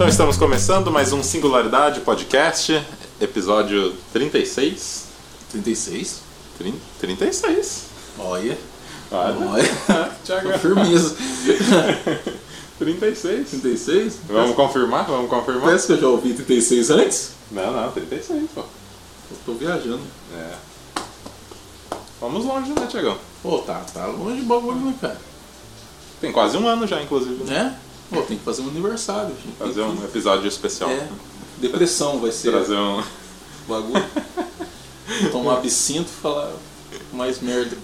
Então 0.00 0.08
estamos 0.08 0.38
começando 0.38 0.90
mais 0.90 1.12
um 1.12 1.22
Singularidade 1.22 2.00
Podcast, 2.00 2.82
episódio 3.20 3.92
36. 4.14 5.08
36? 5.52 6.20
Trin- 6.56 6.80
36. 6.98 7.82
Olha. 8.18 8.56
Olha. 9.12 9.36
Olha. 9.46 10.10
Tiago. 10.24 10.58
Firmeza. 10.58 11.14
36. 12.80 13.50
36? 13.50 14.18
Vamos 14.26 14.56
confirmar? 14.56 15.04
Vamos 15.04 15.28
confirmar? 15.28 15.64
Parece 15.64 15.86
que 15.88 15.92
eu 15.92 16.00
já 16.00 16.08
ouvi 16.08 16.32
36 16.32 16.90
antes. 16.90 17.32
Não, 17.50 17.70
não, 17.70 17.92
36, 17.92 18.48
pô. 18.54 18.60
Eu 18.62 19.36
tô 19.44 19.52
viajando. 19.52 20.00
É. 20.34 20.54
Vamos 22.22 22.46
longe, 22.46 22.70
né, 22.72 22.86
Tiagão? 22.88 23.18
Pô, 23.42 23.58
tá, 23.58 23.82
tá 23.92 24.06
longe 24.06 24.40
o 24.40 24.44
bagulho, 24.44 24.76
né, 24.76 24.94
cara? 24.98 25.20
Tem 26.22 26.32
quase 26.32 26.56
um 26.56 26.66
ano 26.66 26.86
já, 26.86 27.02
inclusive. 27.02 27.44
né? 27.44 27.64
Né? 27.64 27.78
Pô, 28.10 28.22
tem 28.22 28.36
que 28.36 28.44
fazer 28.44 28.62
um 28.62 28.68
aniversário. 28.68 29.34
gente. 29.36 29.56
Fazer 29.56 29.82
um 29.82 30.04
episódio 30.04 30.46
especial. 30.48 30.90
É. 30.90 31.08
Depressão 31.58 32.18
vai 32.18 32.32
ser 32.32 32.50
Trazer 32.50 32.76
um. 32.76 33.02
bagulho. 33.68 34.04
Tomar 35.30 35.54
absinto 35.58 36.08
e 36.10 36.22
falar 36.22 36.52
mais 37.12 37.40
merda. 37.40 37.76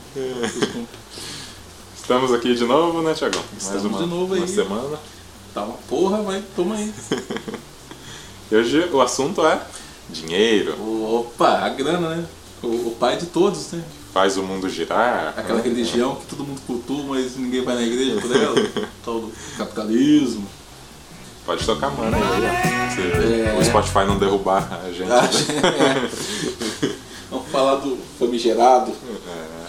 Estamos 1.96 2.32
aqui 2.32 2.54
de 2.54 2.64
novo, 2.64 3.02
né, 3.02 3.14
Tiagão? 3.14 3.42
Mais 3.52 3.62
Estamos 3.62 3.84
uma, 3.86 3.98
de 3.98 4.06
novo 4.06 4.34
uma 4.34 4.44
aí. 4.44 4.48
semana. 4.48 4.98
Tá 5.52 5.62
uma 5.64 5.76
porra, 5.88 6.22
vai, 6.22 6.42
toma 6.54 6.76
aí. 6.76 6.92
E 8.48 8.54
hoje 8.54 8.88
o 8.92 9.00
assunto 9.00 9.44
é 9.44 9.60
dinheiro. 10.08 10.76
Opa, 10.80 11.64
a 11.64 11.68
grana, 11.68 12.14
né? 12.14 12.24
O, 12.62 12.68
o 12.68 12.96
pai 12.98 13.16
de 13.16 13.26
todos, 13.26 13.72
né? 13.72 13.82
Faz 14.16 14.38
o 14.38 14.42
mundo 14.42 14.66
girar. 14.70 15.34
Aquela 15.36 15.60
religião 15.60 16.14
que 16.14 16.24
todo 16.24 16.42
mundo 16.42 16.58
cultua, 16.66 17.04
mas 17.06 17.36
ninguém 17.36 17.60
vai 17.62 17.74
na 17.74 17.82
igreja 17.82 18.18
por 18.18 18.34
ela. 18.34 18.54
Tal 19.04 19.20
do 19.20 19.32
capitalismo. 19.58 20.48
Pode 21.44 21.66
tocar 21.66 21.90
mano 21.90 22.16
aí, 22.16 22.22
ó. 22.22 22.94
Se 22.94 23.00
É. 23.02 23.58
o 23.60 23.62
Spotify 23.62 24.06
não 24.06 24.16
derrubar 24.16 24.80
a 24.82 24.90
gente. 24.90 25.12
Ah, 25.12 25.28
é. 26.88 26.90
Vamos 27.30 27.46
falar 27.48 27.74
do 27.74 27.98
famigerado. 28.18 28.90
É. 29.28 29.66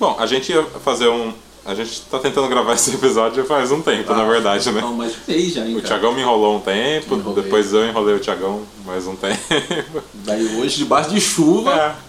Bom, 0.00 0.16
a 0.18 0.24
gente 0.24 0.50
ia 0.50 0.62
fazer 0.82 1.08
um. 1.08 1.30
A 1.66 1.74
gente 1.74 2.00
tá 2.10 2.18
tentando 2.18 2.48
gravar 2.48 2.72
esse 2.72 2.94
episódio 2.94 3.44
faz 3.44 3.70
um 3.70 3.82
tempo, 3.82 4.14
na 4.14 4.24
verdade, 4.24 4.72
né? 4.72 4.80
Não, 4.80 4.94
mas 4.94 5.14
fez 5.14 5.52
já, 5.52 5.66
hein, 5.66 5.72
O 5.76 5.82
cara. 5.82 5.86
Tiagão 5.88 6.14
me 6.14 6.22
enrolou 6.22 6.56
um 6.56 6.60
tempo, 6.60 7.16
depois 7.32 7.74
eu 7.74 7.86
enrolei 7.86 8.14
o 8.14 8.20
Tiagão 8.20 8.62
mais 8.86 9.06
um 9.06 9.14
tempo. 9.16 10.02
Daí 10.14 10.58
hoje, 10.58 10.78
debaixo 10.78 11.10
de 11.10 11.20
chuva. 11.20 11.74
É. 11.74 12.03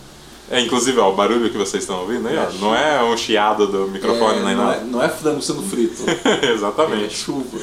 É, 0.50 0.62
inclusive, 0.62 1.00
ó, 1.00 1.12
o 1.12 1.16
barulho 1.16 1.50
que 1.50 1.58
vocês 1.58 1.84
estão 1.84 2.02
ouvindo 2.02 2.28
aí, 2.28 2.38
ó, 2.38 2.44
É, 2.44 2.52
não 2.60 2.76
é 2.76 3.04
um 3.04 3.18
chiado 3.18 3.66
do 3.68 3.88
microfone 3.88 4.40
é, 4.40 4.44
nem 4.44 4.56
não, 4.56 4.64
nada. 4.66 4.78
é, 4.78 4.84
não 4.84 5.02
é 5.04 5.10
frango 5.10 5.42
sendo 5.42 5.64
frito. 5.64 6.04
É 6.44 6.52
Exatamente. 6.52 7.16
chuva. 7.16 7.58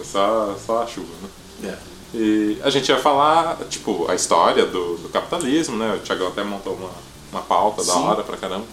É 0.00 0.04
só, 0.04 0.56
só 0.64 0.82
a 0.82 0.86
chuva, 0.86 1.08
né? 1.22 1.70
É. 1.70 1.78
E 2.16 2.56
a 2.62 2.70
gente 2.70 2.88
ia 2.88 2.96
falar, 2.98 3.58
tipo, 3.68 4.06
a 4.10 4.14
história 4.14 4.64
do, 4.64 4.96
do 4.98 5.08
capitalismo, 5.08 5.76
né? 5.76 5.96
O 5.96 5.98
Thiagão 5.98 6.28
até 6.28 6.42
montou 6.44 6.74
uma, 6.74 6.90
uma 7.32 7.42
pauta 7.42 7.84
da 7.84 7.92
Sim. 7.92 7.98
hora 8.04 8.22
pra 8.22 8.36
caramba. 8.36 8.64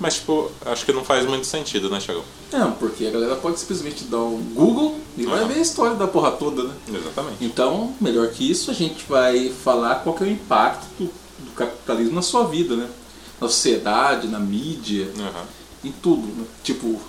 Mas, 0.00 0.14
tipo, 0.14 0.50
acho 0.64 0.86
que 0.86 0.92
não 0.92 1.04
faz 1.04 1.26
muito 1.26 1.44
sentido, 1.46 1.90
né, 1.90 1.98
Thiagão? 1.98 2.22
Não, 2.52 2.70
porque 2.72 3.04
a 3.04 3.10
galera 3.10 3.34
pode 3.34 3.58
simplesmente 3.58 4.04
dar 4.04 4.18
um 4.20 4.38
Google 4.54 4.96
e 5.18 5.24
vai 5.26 5.40
Aham. 5.40 5.48
ver 5.48 5.54
a 5.54 5.58
história 5.62 5.96
da 5.96 6.06
porra 6.06 6.30
toda, 6.30 6.62
né? 6.62 6.74
Exatamente. 6.94 7.44
Então, 7.44 7.92
melhor 8.00 8.28
que 8.28 8.48
isso, 8.48 8.70
a 8.70 8.74
gente 8.74 9.04
vai 9.08 9.50
falar 9.64 9.96
qual 9.96 10.14
que 10.14 10.22
é 10.22 10.26
o 10.28 10.30
impacto 10.30 10.86
do, 10.98 11.06
do 11.06 11.50
capitalismo 11.56 12.14
na 12.14 12.22
sua 12.22 12.44
vida, 12.44 12.76
né? 12.76 12.86
Na 13.40 13.48
sociedade, 13.48 14.26
na 14.28 14.38
mídia, 14.38 15.08
Aham. 15.18 15.44
em 15.84 15.92
tudo, 15.92 16.26
né? 16.26 16.44
Tipo, 16.64 17.00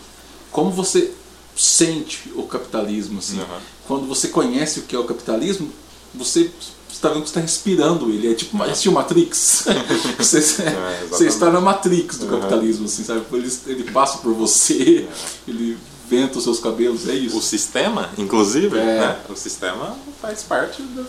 como 0.51 0.71
você 0.71 1.11
sente 1.55 2.31
o 2.35 2.43
capitalismo, 2.43 3.19
assim. 3.19 3.39
Aham. 3.39 3.59
Quando 3.87 4.07
você 4.07 4.27
conhece 4.27 4.79
o 4.79 4.83
que 4.83 4.95
é 4.95 4.99
o 4.99 5.03
capitalismo, 5.05 5.69
você 6.13 6.49
está 6.91 7.09
vendo 7.09 7.21
que 7.21 7.27
está 7.29 7.39
respirando 7.39 8.09
ele. 8.09 8.31
É 8.31 8.33
tipo, 8.35 8.61
assistiu 8.63 8.91
Matrix? 8.91 9.65
você, 10.17 10.41
você 10.41 10.61
exatamente. 10.63 11.27
está 11.27 11.49
na 11.51 11.61
Matrix 11.61 12.17
do 12.17 12.27
capitalismo, 12.27 12.85
assim, 12.85 13.03
sabe? 13.03 13.23
Ele, 13.33 13.51
ele 13.67 13.83
passa 13.91 14.19
por 14.19 14.33
você, 14.33 15.07
ele 15.47 15.77
venta 16.09 16.37
os 16.39 16.43
seus 16.43 16.59
cabelos, 16.59 17.07
é 17.07 17.11
O 17.11 17.15
isso. 17.15 17.41
sistema, 17.41 18.09
inclusive, 18.17 18.77
É. 18.77 18.83
né? 18.99 19.19
O 19.29 19.35
sistema 19.35 19.95
faz 20.21 20.41
parte 20.43 20.81
do, 20.81 21.05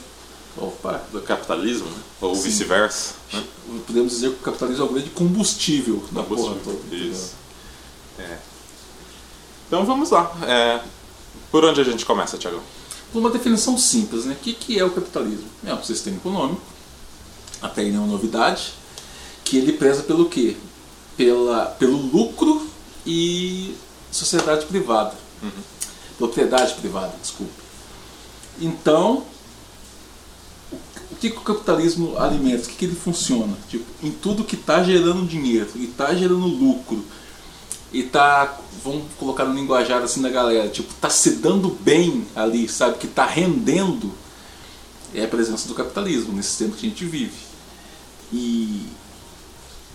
Opa. 0.61 1.03
do 1.11 1.23
capitalismo, 1.23 1.89
né? 1.89 1.99
Ou 2.21 2.35
vice-versa. 2.35 3.15
Né? 3.33 3.43
Podemos 3.87 4.13
dizer 4.13 4.31
que 4.31 4.37
o 4.37 4.43
capitalismo 4.43 4.85
é 4.85 4.89
o 4.89 4.93
grande 4.93 5.11
combustível 5.11 6.05
da 6.13 6.23
porra 6.23 6.55
toda. 6.63 6.95
Isso. 6.95 7.33
É. 8.19 8.39
Então 9.67 9.87
vamos 9.87 10.11
lá. 10.11 10.31
É, 10.47 10.81
por 11.51 11.65
onde 11.65 11.81
a 11.81 11.85
gente 11.85 12.05
começa, 12.05 12.37
Thiagão? 12.37 12.61
Uma 13.15 13.31
definição 13.31 13.77
simples, 13.79 14.25
né? 14.25 14.35
O 14.35 14.43
que, 14.43 14.53
que 14.53 14.79
é 14.79 14.85
o 14.85 14.91
capitalismo? 14.91 15.49
É 15.65 15.75
um 15.75 15.83
sistema 15.83 16.17
econômico, 16.17 16.61
até 17.61 17.81
aí 17.81 17.91
nenhuma 17.91 18.07
novidade, 18.07 18.73
que 19.45 19.57
ele 19.57 19.73
preza 19.73 20.03
pelo 20.03 20.29
quê? 20.29 20.57
Pela, 21.17 21.67
pelo 21.67 21.97
lucro 21.97 22.69
e 23.07 23.75
sociedade 24.13 24.67
privada. 24.67 25.15
Propriedade 26.19 26.75
privada, 26.75 27.15
desculpe. 27.21 27.53
Então, 28.61 29.25
o 31.11 31.17
que, 31.17 31.31
que 31.31 31.39
o 31.39 31.43
capitalismo 31.43 32.17
alimenta? 32.19 32.65
O 32.65 32.69
que, 32.69 32.77
que 32.77 32.85
ele 32.85 32.95
funciona? 32.95 33.57
Tipo, 33.69 33.85
em 34.03 34.11
tudo 34.11 34.45
que 34.45 34.55
está 34.55 34.83
gerando 34.83 35.27
dinheiro 35.27 35.71
e 35.75 35.85
está 35.85 36.15
gerando 36.15 36.47
lucro 36.47 37.05
e 37.93 38.03
tá, 38.05 38.59
vamos 38.85 39.05
colocar 39.19 39.45
no 39.45 39.55
linguajar 39.55 40.03
assim 40.03 40.23
da 40.23 40.29
galera, 40.29 40.69
tipo, 40.69 40.93
tá 40.95 41.11
se 41.11 41.33
dando 41.37 41.71
bem 41.81 42.27
ali, 42.37 42.69
sabe, 42.69 42.99
que 42.99 43.09
tá 43.09 43.27
rendendo, 43.27 44.13
é 45.13 45.25
a 45.25 45.29
presença 45.29 45.67
do 45.67 45.75
capitalismo 45.75 46.33
nesse 46.33 46.57
tempo 46.59 46.77
que 46.77 46.87
a 46.87 46.89
gente 46.89 47.05
vive. 47.05 47.51
E 48.33 48.87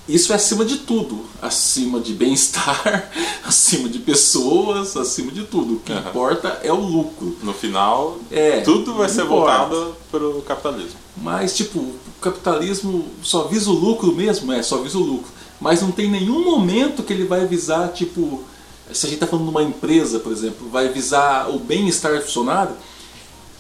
isso 0.07 0.31
é 0.31 0.35
acima 0.35 0.63
de 0.65 0.77
tudo, 0.77 1.25
acima 1.41 1.99
de 1.99 2.13
bem-estar, 2.13 3.09
acima 3.45 3.89
de 3.89 3.99
pessoas, 3.99 4.95
acima 4.95 5.31
de 5.31 5.43
tudo. 5.43 5.75
O 5.75 5.79
que 5.79 5.91
Aham. 5.91 6.09
importa 6.09 6.59
é 6.63 6.71
o 6.71 6.79
lucro. 6.79 7.35
No 7.41 7.53
final, 7.53 8.17
É, 8.31 8.61
tudo 8.61 8.93
vai 8.93 9.09
ser 9.09 9.23
importa. 9.23 9.65
voltado 9.65 9.95
pro 10.11 10.41
capitalismo. 10.47 10.99
Mas, 11.17 11.55
tipo, 11.55 11.79
o 11.79 11.95
capitalismo 12.21 13.05
só 13.23 13.43
visa 13.43 13.69
o 13.69 13.73
lucro 13.73 14.11
mesmo? 14.13 14.51
É, 14.51 14.61
só 14.61 14.77
visa 14.77 14.97
o 14.97 15.01
lucro. 15.01 15.31
Mas 15.59 15.81
não 15.81 15.91
tem 15.91 16.09
nenhum 16.09 16.43
momento 16.43 17.01
que 17.01 17.13
ele 17.13 17.25
vai 17.25 17.45
visar, 17.47 17.87
tipo, 17.93 18.43
se 18.91 19.05
a 19.05 19.09
gente 19.09 19.15
está 19.15 19.25
falando 19.27 19.45
de 19.45 19.51
uma 19.51 19.63
empresa, 19.63 20.19
por 20.19 20.31
exemplo, 20.31 20.69
vai 20.69 20.89
visar 20.89 21.49
o 21.49 21.57
bem-estar 21.57 22.13
do 22.15 22.21
funcionário, 22.21 22.75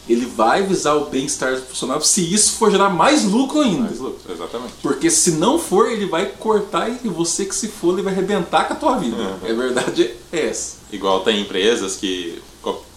ele 0.07 0.25
vai 0.25 0.63
visar 0.63 0.95
o 0.95 1.05
bem-estar 1.05 1.55
do 1.55 1.61
funcionário 1.61 2.03
se 2.03 2.33
isso 2.33 2.53
for 2.53 2.71
gerar 2.71 2.89
mais 2.89 3.23
lucro 3.23 3.61
ainda. 3.61 3.83
Mais 3.83 3.99
lucro, 3.99 4.31
exatamente. 4.31 4.73
Porque 4.81 5.09
se 5.09 5.31
não 5.31 5.57
for, 5.57 5.91
ele 5.91 6.05
vai 6.05 6.27
cortar 6.27 6.89
e 6.89 7.07
você 7.07 7.45
que 7.45 7.55
se 7.55 7.67
for, 7.67 7.93
ele 7.93 8.03
vai 8.03 8.13
arrebentar 8.13 8.67
com 8.67 8.73
a 8.73 8.75
tua 8.75 8.97
vida. 8.97 9.17
Uhum. 9.17 9.37
É 9.43 9.53
verdade 9.53 10.11
é 10.31 10.47
essa. 10.47 10.77
Igual 10.91 11.21
tem 11.21 11.41
empresas 11.41 11.95
que, 11.95 12.41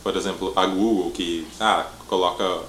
por 0.02 0.16
exemplo, 0.16 0.52
a 0.54 0.66
Google, 0.66 1.10
que 1.10 1.46
ah, 1.58 1.86
coloca 2.06 2.62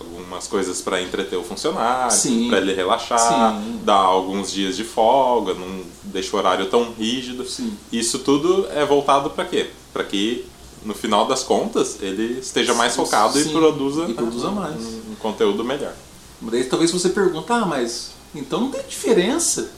algumas 0.00 0.48
coisas 0.48 0.80
para 0.80 1.00
entreter 1.00 1.38
o 1.38 1.44
funcionário, 1.44 2.10
para 2.48 2.58
ele 2.58 2.72
relaxar, 2.72 3.60
Sim. 3.60 3.80
dá 3.84 3.94
alguns 3.94 4.50
dias 4.50 4.76
de 4.76 4.82
folga, 4.82 5.54
não 5.54 5.82
deixa 6.04 6.34
o 6.34 6.38
horário 6.38 6.66
tão 6.66 6.92
rígido. 6.92 7.46
Sim. 7.46 7.76
Isso 7.92 8.20
tudo 8.20 8.66
é 8.70 8.84
voltado 8.84 9.30
para 9.30 9.44
quê? 9.44 9.70
Para 9.92 10.04
que 10.04 10.46
no 10.84 10.94
final 10.94 11.26
das 11.26 11.42
contas 11.42 11.98
ele 12.00 12.40
esteja 12.40 12.74
mais 12.74 12.94
focado 12.96 13.38
e 13.38 13.44
Sim, 13.44 13.52
produza, 13.52 14.04
e 14.08 14.14
produza 14.14 14.50
mais. 14.50 14.76
Um, 14.76 15.12
um 15.12 15.14
conteúdo 15.18 15.64
melhor. 15.64 15.94
Daí 16.40 16.64
talvez 16.64 16.90
você 16.90 17.10
pergunte, 17.10 17.52
ah, 17.52 17.66
mas 17.66 18.10
então 18.34 18.60
não 18.60 18.70
tem 18.70 18.82
diferença. 18.88 19.70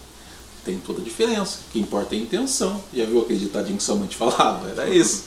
Tem 0.65 0.79
toda 0.79 1.01
a 1.01 1.05
diferença. 1.05 1.59
O 1.69 1.73
que 1.73 1.81
importa 1.81 2.15
é 2.15 2.19
a 2.19 2.21
intenção. 2.21 2.83
Já 2.95 3.05
viu 3.05 3.21
aquele 3.21 3.41
ditadinho 3.41 3.77
que 3.77 3.83
sua 3.83 3.97
mãe 3.97 4.07
te 4.07 4.17
falava? 4.17 4.69
Era 4.71 4.89
isso. 4.89 5.25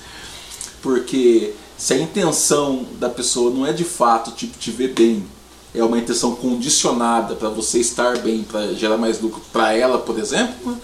Porque 0.81 1.53
se 1.77 1.93
a 1.93 1.97
intenção 1.97 2.85
da 2.99 3.09
pessoa 3.09 3.51
não 3.51 3.65
é 3.65 3.73
de 3.73 3.83
fato 3.83 4.31
tipo, 4.31 4.57
te 4.57 4.71
ver 4.71 4.93
bem, 4.93 5.25
é 5.73 5.83
uma 5.83 5.97
intenção 5.97 6.35
condicionada 6.35 7.35
para 7.35 7.49
você 7.49 7.79
estar 7.79 8.17
bem, 8.19 8.43
para 8.43 8.73
gerar 8.73 8.97
mais 8.97 9.19
lucro 9.19 9.41
para 9.51 9.73
ela, 9.73 9.97
por 9.97 10.17
exemplo, 10.17 10.77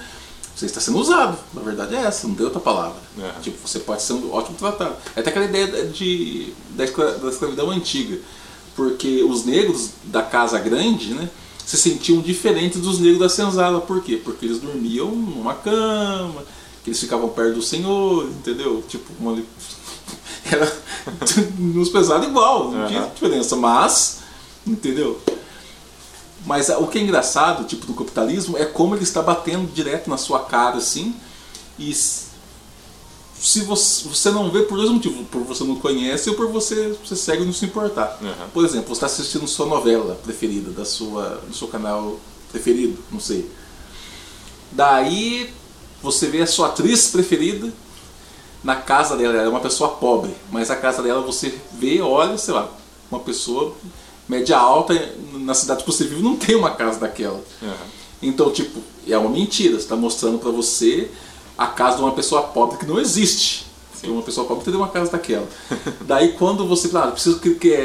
você 0.56 0.66
está 0.66 0.80
sendo 0.82 1.00
usado. 1.00 1.38
Na 1.54 1.62
verdade 1.62 1.96
é 1.96 2.00
essa, 2.00 2.28
não 2.28 2.36
tem 2.36 2.46
outra 2.46 2.60
palavra. 2.60 3.00
É. 3.20 3.40
Tipo, 3.42 3.68
você 3.68 3.80
pode 3.80 4.02
ser 4.02 4.14
um 4.14 4.34
ótimo 4.34 4.58
tratado. 4.58 4.96
É 5.16 5.20
até 5.20 5.30
aquela 5.30 5.46
ideia 5.46 5.88
de, 5.88 6.54
da, 6.72 6.86
da 6.86 7.30
escravidão 7.30 7.70
antiga. 7.70 8.20
Porque 8.76 9.24
os 9.24 9.46
negros 9.46 9.92
da 10.06 10.24
casa 10.24 10.58
grande, 10.60 11.14
né, 11.14 11.30
se 11.66 11.78
sentiam 11.78 12.22
diferentes 12.22 12.82
dos 12.82 13.00
negros 13.00 13.20
da 13.20 13.30
senzala. 13.30 13.82
Por 13.82 14.02
quê? 14.04 14.20
Porque 14.24 14.46
eles 14.46 14.60
dormiam 14.60 15.10
numa 15.12 15.54
cama, 15.54 16.44
que 16.84 16.90
eles 16.90 17.00
ficavam 17.00 17.30
perto 17.30 17.56
do 17.56 17.62
senhor, 17.62 18.26
entendeu? 18.28 18.84
Tipo, 18.88 19.12
uma, 19.20 19.42
era 20.50 20.82
nos 21.58 21.90
pesado 21.90 22.26
igual, 22.26 22.72
não 22.72 22.88
tinha 22.88 23.02
diferença, 23.14 23.56
mas, 23.56 24.20
entendeu? 24.66 25.20
Mas 26.46 26.70
o 26.70 26.88
que 26.88 26.98
é 26.98 27.02
engraçado, 27.02 27.66
tipo, 27.66 27.86
do 27.86 27.94
capitalismo, 27.94 28.58
é 28.58 28.66
como 28.66 28.96
ele 28.96 29.04
está 29.04 29.22
batendo 29.22 29.72
direto 29.72 30.10
na 30.10 30.18
sua 30.18 30.40
cara, 30.40 30.78
assim, 30.78 31.16
e 31.78 31.94
se 31.94 33.62
você, 33.62 34.08
você 34.08 34.30
não 34.30 34.52
vê 34.52 34.62
por 34.64 34.78
dois 34.78 34.90
motivos, 34.90 35.28
por 35.28 35.44
você 35.44 35.64
não 35.64 35.76
conhece 35.76 36.30
ou 36.30 36.36
por 36.36 36.48
você, 36.52 36.96
você 37.04 37.16
segue 37.16 37.42
e 37.42 37.46
não 37.46 37.54
se 37.54 37.66
importar. 37.66 38.18
Uhum. 38.22 38.50
Por 38.54 38.64
exemplo, 38.64 38.88
você 38.90 38.94
está 38.94 39.08
assistindo 39.08 39.48
sua 39.48 39.66
novela 39.66 40.16
preferida, 40.24 40.72
da 40.72 40.86
sua, 40.86 41.42
do 41.48 41.56
seu 41.56 41.68
canal 41.68 42.20
preferido, 42.52 43.04
não 43.12 43.20
sei. 43.20 43.50
Daí 44.72 45.52
você 46.02 46.28
vê 46.28 46.42
a 46.42 46.48
sua 46.48 46.68
atriz 46.68 47.08
preferida 47.08 47.72
na 48.64 48.76
casa 48.76 49.18
dela, 49.18 49.34
ela 49.34 49.44
é 49.46 49.50
uma 49.50 49.60
pessoa 49.60 49.90
pobre, 49.90 50.36
mas 50.52 50.70
a 50.70 50.76
casa 50.76 51.02
dela 51.02 51.22
você 51.22 51.58
vê, 51.74 52.00
olha, 52.00 52.38
sei 52.38 52.54
lá, 52.54 52.70
uma 53.10 53.20
pessoa 53.20 53.76
média 54.32 54.58
alta 54.58 55.14
na 55.34 55.54
cidade 55.54 55.84
que 55.84 55.92
você 55.92 56.06
vive 56.06 56.24
não 56.24 56.38
tem 56.38 56.56
uma 56.56 56.72
casa 56.72 56.98
daquela. 57.00 57.44
Uhum. 57.62 57.74
Então, 58.22 58.50
tipo, 58.50 58.80
é 59.06 59.18
uma 59.18 59.30
mentira, 59.30 59.74
você 59.74 59.82
está 59.82 59.96
mostrando 59.96 60.40
para 60.40 60.50
você 60.50 61.12
a 61.58 61.68
casa 61.68 61.98
de 61.98 62.04
uma 62.04 62.14
pessoa 62.14 62.44
pobre 62.44 62.78
que 62.78 62.86
não 62.86 62.98
existe. 62.98 63.66
Sim. 63.94 64.10
Uma 64.10 64.22
pessoa 64.22 64.48
pobre 64.48 64.64
teria 64.64 64.80
uma 64.80 64.88
casa 64.88 65.12
daquela. 65.12 65.48
Daí 66.08 66.32
quando 66.34 66.66
você 66.66 66.88
fala, 66.88 67.10
ah, 67.10 67.12
preciso 67.12 67.40
que, 67.40 67.56
que 67.56 67.74
é, 67.74 67.84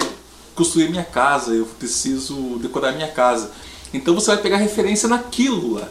construir 0.55 0.89
minha 0.89 1.03
casa, 1.03 1.53
eu 1.53 1.67
preciso 1.67 2.59
decorar 2.61 2.93
minha 2.93 3.09
casa. 3.09 3.51
Então 3.93 4.15
você 4.15 4.29
vai 4.29 4.39
pegar 4.39 4.59
referência 4.59 5.09
naquilo 5.09 5.75
lá. 5.75 5.89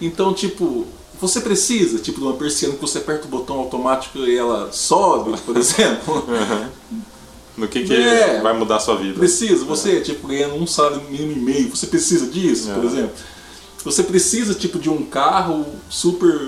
Então, 0.00 0.34
tipo, 0.34 0.84
você 1.20 1.40
precisa, 1.40 1.98
tipo, 2.00 2.18
de 2.18 2.26
uma 2.26 2.34
persiana 2.34 2.74
que 2.74 2.80
você 2.80 2.98
aperta 2.98 3.26
o 3.26 3.30
botão 3.30 3.58
automático 3.60 4.18
e 4.18 4.36
ela 4.36 4.72
sobe, 4.72 5.38
por 5.42 5.56
exemplo. 5.56 6.26
No 7.56 7.66
que, 7.66 7.84
que 7.84 7.94
é, 7.94 8.40
vai 8.40 8.52
mudar 8.52 8.76
a 8.76 8.80
sua 8.80 8.96
vida? 8.96 9.18
Precisa, 9.18 9.64
você, 9.64 9.98
é. 9.98 10.00
tipo, 10.00 10.28
ganhando 10.28 10.56
um 10.56 10.66
salário 10.66 11.02
mínimo 11.08 11.32
e 11.32 11.40
meio, 11.40 11.70
você 11.70 11.86
precisa 11.86 12.26
disso, 12.26 12.70
é. 12.70 12.74
por 12.74 12.84
exemplo. 12.84 13.12
Você 13.84 14.02
precisa, 14.02 14.54
tipo, 14.54 14.78
de 14.78 14.90
um 14.90 15.04
carro 15.06 15.64
super 15.88 16.38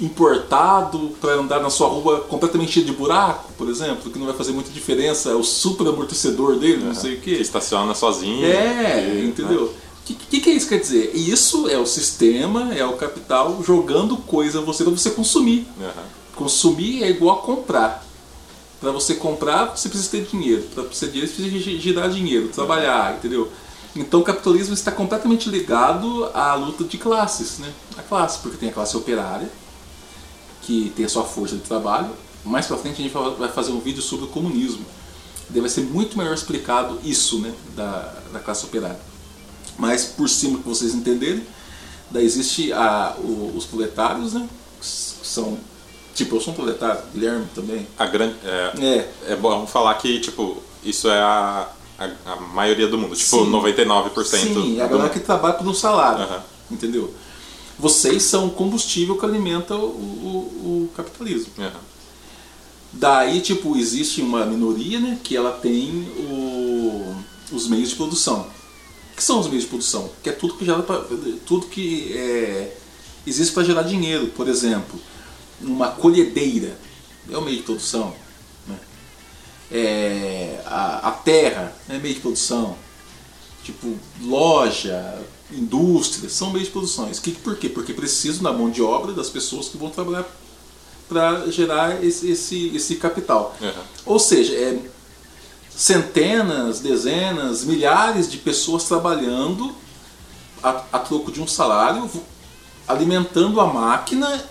importado 0.00 1.12
para 1.20 1.34
andar 1.34 1.60
na 1.60 1.70
sua 1.70 1.88
rua 1.88 2.20
completamente 2.20 2.72
cheio 2.72 2.86
de 2.86 2.92
buraco, 2.92 3.52
por 3.56 3.68
exemplo, 3.68 4.10
que 4.10 4.18
não 4.18 4.26
vai 4.26 4.34
fazer 4.34 4.52
muita 4.52 4.70
diferença, 4.70 5.30
é 5.30 5.34
o 5.34 5.42
super 5.42 5.86
amortecedor 5.86 6.56
dele, 6.56 6.84
não 6.84 6.94
sei 6.94 7.14
o 7.14 7.20
quê. 7.20 7.36
Que 7.36 7.42
estaciona 7.42 7.94
sozinho. 7.94 8.46
É, 8.46 9.14
e, 9.14 9.26
entendeu? 9.26 9.64
O 9.64 9.66
né? 9.66 9.72
que, 10.04 10.14
que, 10.14 10.40
que, 10.40 10.50
é 10.50 10.52
isso 10.54 10.68
que 10.68 10.74
quer 10.74 10.80
dizer? 10.80 11.12
Isso 11.14 11.68
é 11.68 11.78
o 11.78 11.86
sistema, 11.86 12.74
é 12.74 12.84
o 12.84 12.94
capital 12.94 13.62
jogando 13.62 14.16
coisa 14.16 14.60
a 14.60 14.62
você 14.62 14.84
para 14.84 14.92
você 14.92 15.10
consumir. 15.10 15.66
Uhum. 15.78 15.90
Consumir 16.34 17.02
é 17.02 17.10
igual 17.10 17.38
a 17.38 17.42
comprar. 17.42 18.09
Para 18.80 18.92
você 18.92 19.14
comprar, 19.14 19.76
você 19.76 19.88
precisa 19.88 20.10
ter 20.10 20.24
dinheiro. 20.24 20.62
Para 20.74 20.84
você 20.84 21.06
ter 21.06 21.12
dinheiro, 21.12 21.32
você 21.32 21.42
precisa 21.42 21.78
girar 21.78 22.10
dinheiro, 22.10 22.48
trabalhar, 22.48 23.16
entendeu? 23.16 23.50
Então 23.94 24.20
o 24.20 24.22
capitalismo 24.22 24.72
está 24.72 24.90
completamente 24.90 25.48
ligado 25.48 26.30
à 26.32 26.54
luta 26.54 26.84
de 26.84 26.96
classes, 26.96 27.58
né? 27.58 27.72
A 27.98 28.02
classe, 28.02 28.38
porque 28.38 28.56
tem 28.56 28.70
a 28.70 28.72
classe 28.72 28.96
operária, 28.96 29.50
que 30.62 30.92
tem 30.96 31.04
a 31.04 31.08
sua 31.08 31.24
força 31.24 31.56
de 31.56 31.62
trabalho. 31.62 32.10
Mais 32.44 32.66
pra 32.66 32.78
frente 32.78 33.00
a 33.00 33.04
gente 33.04 33.12
vai 33.38 33.48
fazer 33.50 33.72
um 33.72 33.80
vídeo 33.80 34.00
sobre 34.00 34.26
o 34.26 34.28
comunismo. 34.28 34.84
Deve 35.48 35.68
ser 35.68 35.82
muito 35.82 36.16
melhor 36.16 36.32
explicado 36.32 36.98
isso, 37.04 37.40
né, 37.40 37.52
da, 37.76 38.14
da 38.32 38.38
classe 38.38 38.64
operária. 38.64 39.00
Mas 39.76 40.04
por 40.04 40.28
cima 40.28 40.58
que 40.58 40.68
vocês 40.68 40.94
entenderem, 40.94 41.44
daí 42.10 42.24
existe 42.24 42.72
a, 42.72 43.16
o, 43.18 43.52
os 43.56 43.66
proletários, 43.66 44.32
né, 44.34 44.48
que 44.80 44.86
são 44.86 45.58
tipo 46.14 46.36
eu 46.36 46.40
sou 46.40 46.52
um 46.52 46.56
proletário, 46.56 47.00
Guilherme 47.12 47.46
também. 47.54 47.86
A 47.98 48.06
grande 48.06 48.34
é, 48.44 48.72
é. 48.80 49.32
é 49.32 49.36
bom 49.36 49.66
falar 49.66 49.94
que 49.94 50.20
tipo 50.20 50.62
isso 50.82 51.08
é 51.08 51.18
a, 51.18 51.68
a, 51.98 52.32
a 52.32 52.36
maioria 52.36 52.88
do 52.88 52.98
mundo, 52.98 53.14
tipo 53.14 53.44
Sim. 53.44 53.50
99%. 53.50 54.24
Sim, 54.24 54.80
é 54.80 54.82
a 54.82 54.86
galera 54.86 55.08
que 55.10 55.20
trabalha 55.20 55.54
por 55.54 55.66
um 55.66 55.74
salário, 55.74 56.24
uhum. 56.24 56.40
entendeu? 56.70 57.14
vocês 57.80 58.24
são 58.24 58.46
o 58.46 58.50
combustível 58.50 59.16
que 59.16 59.24
alimenta 59.24 59.74
o, 59.74 59.86
o, 59.86 60.84
o 60.84 60.90
capitalismo. 60.94 61.52
Uhum. 61.58 61.70
Daí, 62.92 63.40
tipo, 63.40 63.76
existe 63.76 64.20
uma 64.20 64.44
minoria 64.44 65.00
né, 65.00 65.18
que 65.24 65.36
ela 65.36 65.52
tem 65.52 66.06
o, 66.18 67.14
os 67.50 67.66
meios 67.68 67.90
de 67.90 67.96
produção. 67.96 68.46
O 69.12 69.16
que 69.16 69.24
são 69.24 69.40
os 69.40 69.46
meios 69.46 69.62
de 69.62 69.68
produção? 69.70 70.10
Que 70.22 70.28
é 70.28 70.32
tudo 70.32 70.54
que 70.54 70.64
gera 70.64 70.82
pra, 70.82 71.02
tudo 71.46 71.66
que 71.66 72.12
é, 72.12 72.76
existe 73.26 73.54
para 73.54 73.64
gerar 73.64 73.82
dinheiro. 73.82 74.26
Por 74.28 74.46
exemplo, 74.48 75.00
uma 75.60 75.88
colhedeira 75.88 76.78
é 77.30 77.36
o 77.36 77.42
meio 77.42 77.58
de 77.58 77.62
produção. 77.62 78.14
Né? 78.66 78.78
É, 79.70 80.62
a, 80.66 81.08
a 81.08 81.12
terra 81.12 81.72
é 81.88 81.98
meio 81.98 82.14
de 82.14 82.20
produção. 82.20 82.76
Tipo, 83.62 83.94
loja, 84.22 85.22
indústria, 85.52 86.28
são 86.28 86.50
meios 86.50 86.66
de 86.66 86.72
produções. 86.72 87.18
Que, 87.18 87.32
por 87.32 87.56
quê? 87.56 87.68
Porque 87.68 87.92
precisam 87.92 88.42
da 88.42 88.52
mão 88.52 88.70
de 88.70 88.82
obra 88.82 89.12
das 89.12 89.28
pessoas 89.28 89.68
que 89.68 89.76
vão 89.76 89.90
trabalhar 89.90 90.26
para 91.08 91.50
gerar 91.50 92.04
esse, 92.04 92.30
esse, 92.30 92.68
esse 92.74 92.96
capital. 92.96 93.54
Uhum. 93.60 93.82
Ou 94.06 94.18
seja, 94.18 94.54
é 94.54 94.78
centenas, 95.68 96.80
dezenas, 96.80 97.64
milhares 97.64 98.30
de 98.30 98.36
pessoas 98.36 98.84
trabalhando 98.84 99.74
a, 100.62 100.84
a 100.92 100.98
troco 100.98 101.32
de 101.32 101.40
um 101.40 101.48
salário, 101.48 102.08
alimentando 102.86 103.60
a 103.60 103.66
máquina 103.66 104.44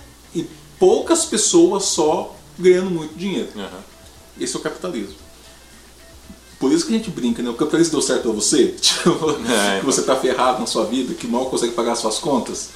poucas 0.80 1.26
pessoas 1.26 1.84
só 1.86 2.36
ganhando 2.58 2.90
muito 2.90 3.16
dinheiro. 3.16 3.50
Uhum. 3.56 3.80
Esse 4.40 4.56
é 4.56 4.60
o 4.60 4.62
capitalismo. 4.62 5.16
Por 6.60 6.72
isso 6.72 6.86
que 6.86 6.94
a 6.94 6.98
gente 6.98 7.10
brinca, 7.10 7.42
né? 7.42 7.50
O 7.50 7.54
capitalismo 7.54 7.94
deu 7.94 8.02
certo 8.02 8.24
pra 8.24 8.32
você? 8.32 8.76
Tipo, 8.80 9.32
é, 9.50 9.80
que 9.80 9.86
você 9.86 10.02
tá 10.02 10.16
ferrado 10.16 10.60
na 10.60 10.66
sua 10.66 10.86
vida, 10.86 11.14
que 11.14 11.28
mal 11.28 11.46
consegue 11.46 11.74
pagar 11.74 11.96
suas 11.96 12.20
contas. 12.20 12.70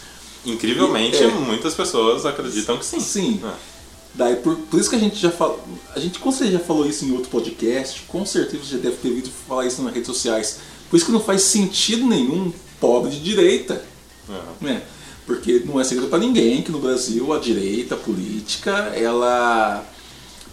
Incrivelmente, 0.45 1.17
e, 1.17 1.23
é, 1.23 1.27
muitas 1.27 1.73
pessoas 1.73 2.25
acreditam 2.25 2.77
que 2.77 2.85
sim. 2.85 2.99
Sim. 2.99 3.41
É. 3.43 3.73
Daí, 4.13 4.35
por, 4.35 4.55
por 4.55 4.79
isso 4.79 4.89
que 4.89 4.95
a 4.95 4.99
gente 4.99 5.15
já 5.15 5.31
falou. 5.31 5.59
A 5.95 5.99
gente 5.99 6.19
com 6.19 6.31
certeza 6.31 6.59
já 6.59 6.63
falou 6.63 6.85
isso 6.85 7.03
em 7.03 7.11
outro 7.11 7.29
podcast, 7.29 8.03
com 8.07 8.25
certeza 8.25 8.63
você 8.63 8.71
já 8.75 8.77
deve 8.77 8.97
ter 8.97 9.09
ouvido 9.09 9.29
falar 9.47 9.65
isso 9.65 9.81
nas 9.81 9.93
redes 9.93 10.07
sociais. 10.07 10.59
Por 10.89 10.97
isso 10.97 11.05
que 11.05 11.11
não 11.11 11.19
faz 11.19 11.41
sentido 11.41 12.05
nenhum 12.05 12.53
pobre 12.79 13.11
de 13.11 13.19
direita. 13.19 13.83
Uhum. 14.29 14.35
Né? 14.61 14.83
Porque 15.25 15.63
não 15.65 15.79
é 15.79 15.83
segredo 15.83 16.09
para 16.09 16.19
ninguém 16.19 16.61
que 16.61 16.71
no 16.71 16.79
Brasil 16.79 17.31
a 17.33 17.39
direita 17.39 17.95
a 17.95 17.97
política 17.97 18.71
ela 18.93 19.85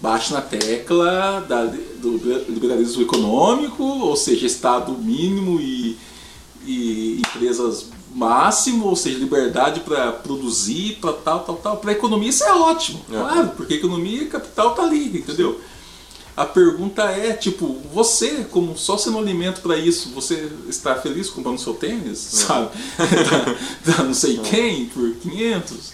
bate 0.01 0.33
na 0.33 0.41
tecla 0.41 1.45
da, 1.49 1.65
do 1.65 2.17
liberalismo 2.49 3.03
econômico, 3.03 3.83
ou 3.83 4.17
seja, 4.17 4.47
Estado 4.47 4.93
mínimo 4.93 5.61
e, 5.61 5.99
e 6.65 7.21
empresas 7.21 7.89
máximo, 8.15 8.87
ou 8.87 8.97
seja, 8.97 9.19
liberdade 9.19 9.81
para 9.81 10.13
produzir, 10.13 10.99
para 11.01 11.13
tal, 11.13 11.41
tal, 11.41 11.57
tal. 11.57 11.77
Para 11.77 11.91
a 11.91 11.95
economia 11.95 12.31
isso 12.31 12.45
é 12.45 12.53
ótimo, 12.53 13.01
é. 13.09 13.13
claro, 13.13 13.49
porque 13.57 13.75
economia 13.75 14.23
e 14.23 14.27
capital 14.27 14.75
tá 14.75 14.83
ali, 14.83 15.19
entendeu? 15.19 15.55
Sim. 15.55 15.61
A 16.41 16.47
pergunta 16.47 17.03
é, 17.03 17.35
tipo, 17.35 17.77
você, 17.93 18.47
como 18.51 18.75
só 18.75 18.97
sendo 18.97 19.19
alimento 19.19 19.61
para 19.61 19.77
isso, 19.77 20.09
você 20.15 20.51
está 20.71 20.95
feliz 20.95 21.29
comprando 21.29 21.59
seu 21.59 21.75
tênis, 21.75 22.33
é. 22.33 22.47
sabe? 22.47 22.71
da, 23.85 23.93
da, 23.93 24.05
não 24.05 24.15
sei 24.15 24.39
é. 24.39 24.43
quem, 24.43 24.87
por 24.87 25.17
500? 25.17 25.93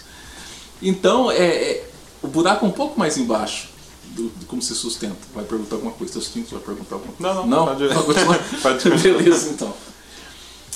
Então, 0.81 1.29
é, 1.29 1.45
é, 1.45 1.89
o 2.23 2.27
buraco 2.29 2.65
é 2.65 2.69
um 2.69 2.71
pouco 2.71 2.97
mais 2.97 3.17
embaixo 3.17 3.67
do, 4.11 4.29
de 4.39 4.45
como 4.45 4.61
se 4.61 4.73
sustenta. 4.73 5.17
Vai 5.35 5.43
perguntar 5.43 5.75
alguma 5.75 5.91
coisa, 5.91 6.13
seus 6.13 6.29
tintos 6.31 6.51
vai 6.51 6.61
perguntar 6.61 6.95
alguma 6.95 7.13
coisa. 7.13 7.33
Não, 7.33 7.45
não, 7.45 7.65
não. 7.65 8.03
Pode, 8.03 8.61
pode 8.61 8.89
Beleza, 9.03 9.49
então. 9.49 9.73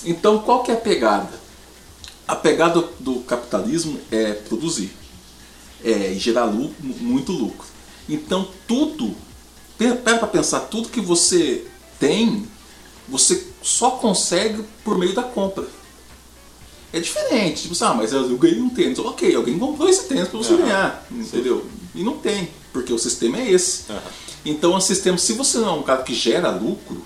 Então, 0.04 0.40
qual 0.40 0.63
que 0.63 0.72
é 0.72 0.74
a 0.74 0.78
pegada? 0.82 1.32
A 2.28 2.36
pegada 2.36 2.84
do 3.00 3.22
capitalismo 3.22 3.98
é 4.12 4.34
produzir, 4.34 4.92
é 5.82 6.13
gerar 6.16 6.44
lucro, 6.44 6.75
muito 6.82 7.32
lucro. 7.32 7.66
Então, 8.10 8.46
tudo, 8.68 9.16
pera 9.90 10.18
para 10.18 10.28
pensar, 10.28 10.62
tudo 10.62 10.90
que 10.90 11.02
você 11.02 11.66
tem, 12.00 12.48
você 13.08 13.48
só 13.62 13.92
consegue 13.92 14.64
por 14.84 14.98
meio 14.98 15.14
da 15.14 15.24
compra. 15.24 15.66
É 16.94 17.00
diferente, 17.00 17.70
tipo, 17.70 17.86
ah, 17.86 17.94
mas 17.94 18.12
eu 18.12 18.38
ganhei 18.38 18.60
um 18.60 18.70
tênis. 18.70 19.00
Ok, 19.00 19.34
alguém 19.34 19.58
comprou 19.58 19.88
esse 19.88 20.08
tênis 20.08 20.28
para 20.28 20.38
você 20.38 20.58
ganhar, 20.58 21.06
entendeu? 21.10 21.66
E 21.96 22.04
não 22.04 22.18
tem 22.18 22.50
porque 22.74 22.92
o 22.92 23.00
sistema 23.00 23.38
é 23.38 23.52
esse. 23.52 23.92
Uhum. 23.92 24.00
Então, 24.46 24.76
o 24.76 24.82
sistema, 24.82 25.18
se 25.18 25.34
você 25.34 25.58
não 25.60 25.70
é 25.70 25.74
um 25.74 25.84
cara 25.84 26.04
que 26.04 26.14
gera 26.14 26.50
lucro, 26.50 27.04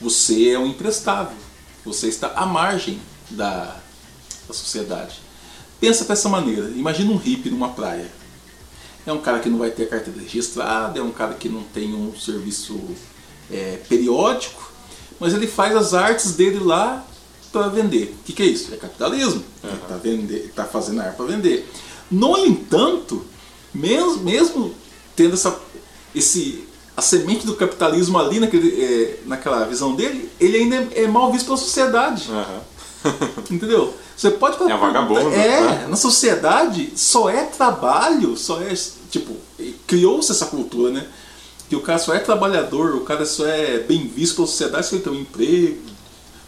você 0.00 0.50
é 0.50 0.58
um 0.58 0.66
imprestável. 0.66 1.36
Você 1.84 2.08
está 2.08 2.28
à 2.28 2.46
margem 2.46 3.00
da, 3.30 3.76
da 4.46 4.54
sociedade. 4.54 5.20
Pensa 5.80 6.04
dessa 6.04 6.28
maneira. 6.28 6.70
Imagina 6.70 7.12
um 7.12 7.16
hippie 7.16 7.50
numa 7.50 7.70
praia. 7.70 8.10
É 9.10 9.12
um 9.12 9.18
cara 9.20 9.40
que 9.40 9.48
não 9.48 9.58
vai 9.58 9.70
ter 9.72 9.88
carteira 9.88 10.20
registrada, 10.20 11.00
é 11.00 11.02
um 11.02 11.10
cara 11.10 11.34
que 11.34 11.48
não 11.48 11.64
tem 11.64 11.92
um 11.92 12.14
serviço 12.16 12.80
é, 13.50 13.80
periódico, 13.88 14.70
mas 15.18 15.34
ele 15.34 15.48
faz 15.48 15.74
as 15.74 15.94
artes 15.94 16.36
dele 16.36 16.60
lá 16.60 17.04
para 17.50 17.66
vender. 17.66 18.14
O 18.20 18.24
que, 18.24 18.32
que, 18.32 18.42
é 18.42 18.46
isso? 18.46 18.72
É 18.72 18.76
capitalismo. 18.76 19.42
Uhum. 19.64 20.00
Ele 20.04 20.36
está 20.46 20.62
tá 20.62 20.68
fazendo 20.68 21.00
arte 21.00 21.16
para 21.16 21.26
vender. 21.26 21.68
No 22.08 22.38
entanto, 22.38 23.24
mesmo, 23.74 24.22
mesmo 24.22 24.74
tendo 25.16 25.34
essa, 25.34 25.58
esse, 26.14 26.64
a 26.96 27.02
semente 27.02 27.44
do 27.44 27.56
capitalismo 27.56 28.16
ali 28.16 28.38
naquele, 28.38 28.80
é, 28.80 29.18
naquela 29.26 29.64
visão 29.64 29.96
dele, 29.96 30.30
ele 30.38 30.56
ainda 30.56 30.76
é, 30.94 31.02
é 31.02 31.08
mal 31.08 31.32
visto 31.32 31.46
pela 31.46 31.58
sociedade. 31.58 32.30
Uhum. 32.30 32.60
Entendeu? 33.50 33.92
Você 34.16 34.30
pode 34.30 34.62
É 34.70 34.76
vagabundo, 34.76 35.30
É, 35.30 35.60
né? 35.62 35.86
na 35.88 35.96
sociedade 35.96 36.92
só 36.94 37.30
é 37.30 37.44
trabalho, 37.44 38.36
só 38.36 38.60
é. 38.60 38.74
Tipo, 39.10 39.34
criou-se 39.86 40.30
essa 40.30 40.46
cultura, 40.46 40.92
né? 40.92 41.06
Que 41.68 41.76
o 41.76 41.80
cara 41.80 41.98
só 41.98 42.14
é 42.14 42.18
trabalhador, 42.18 42.94
o 42.96 43.00
cara 43.00 43.26
só 43.26 43.46
é 43.46 43.78
bem 43.78 44.06
visto 44.06 44.36
pela 44.36 44.46
sociedade 44.46 44.86
se 44.86 44.94
ele 44.94 45.02
tem 45.02 45.12
um 45.12 45.20
emprego. 45.20 45.78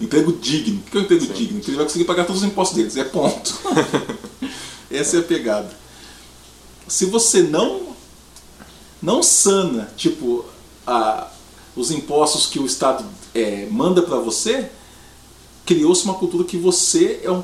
Emprego 0.00 0.32
digno. 0.32 0.80
O 0.80 0.90
que 0.90 0.96
é 0.96 1.00
um 1.00 1.04
emprego 1.04 1.26
digno? 1.26 1.60
Que 1.60 1.70
ele 1.70 1.76
vai 1.76 1.86
conseguir 1.86 2.04
pagar 2.04 2.24
todos 2.24 2.42
os 2.42 2.48
impostos 2.48 2.76
deles. 2.76 2.96
É 2.96 3.04
ponto. 3.04 3.54
Essa 4.90 5.16
é 5.16 5.20
a 5.20 5.22
pegada. 5.22 5.70
Se 6.88 7.06
você 7.06 7.42
não 7.42 7.92
não 9.00 9.22
sana, 9.22 9.92
tipo, 9.96 10.44
a, 10.86 11.28
os 11.74 11.90
impostos 11.90 12.46
que 12.46 12.60
o 12.60 12.66
Estado 12.66 13.04
é, 13.34 13.66
manda 13.70 14.00
para 14.00 14.18
você, 14.18 14.70
criou-se 15.66 16.04
uma 16.04 16.14
cultura 16.14 16.44
que 16.44 16.56
você 16.56 17.20
é 17.24 17.30
um, 17.30 17.42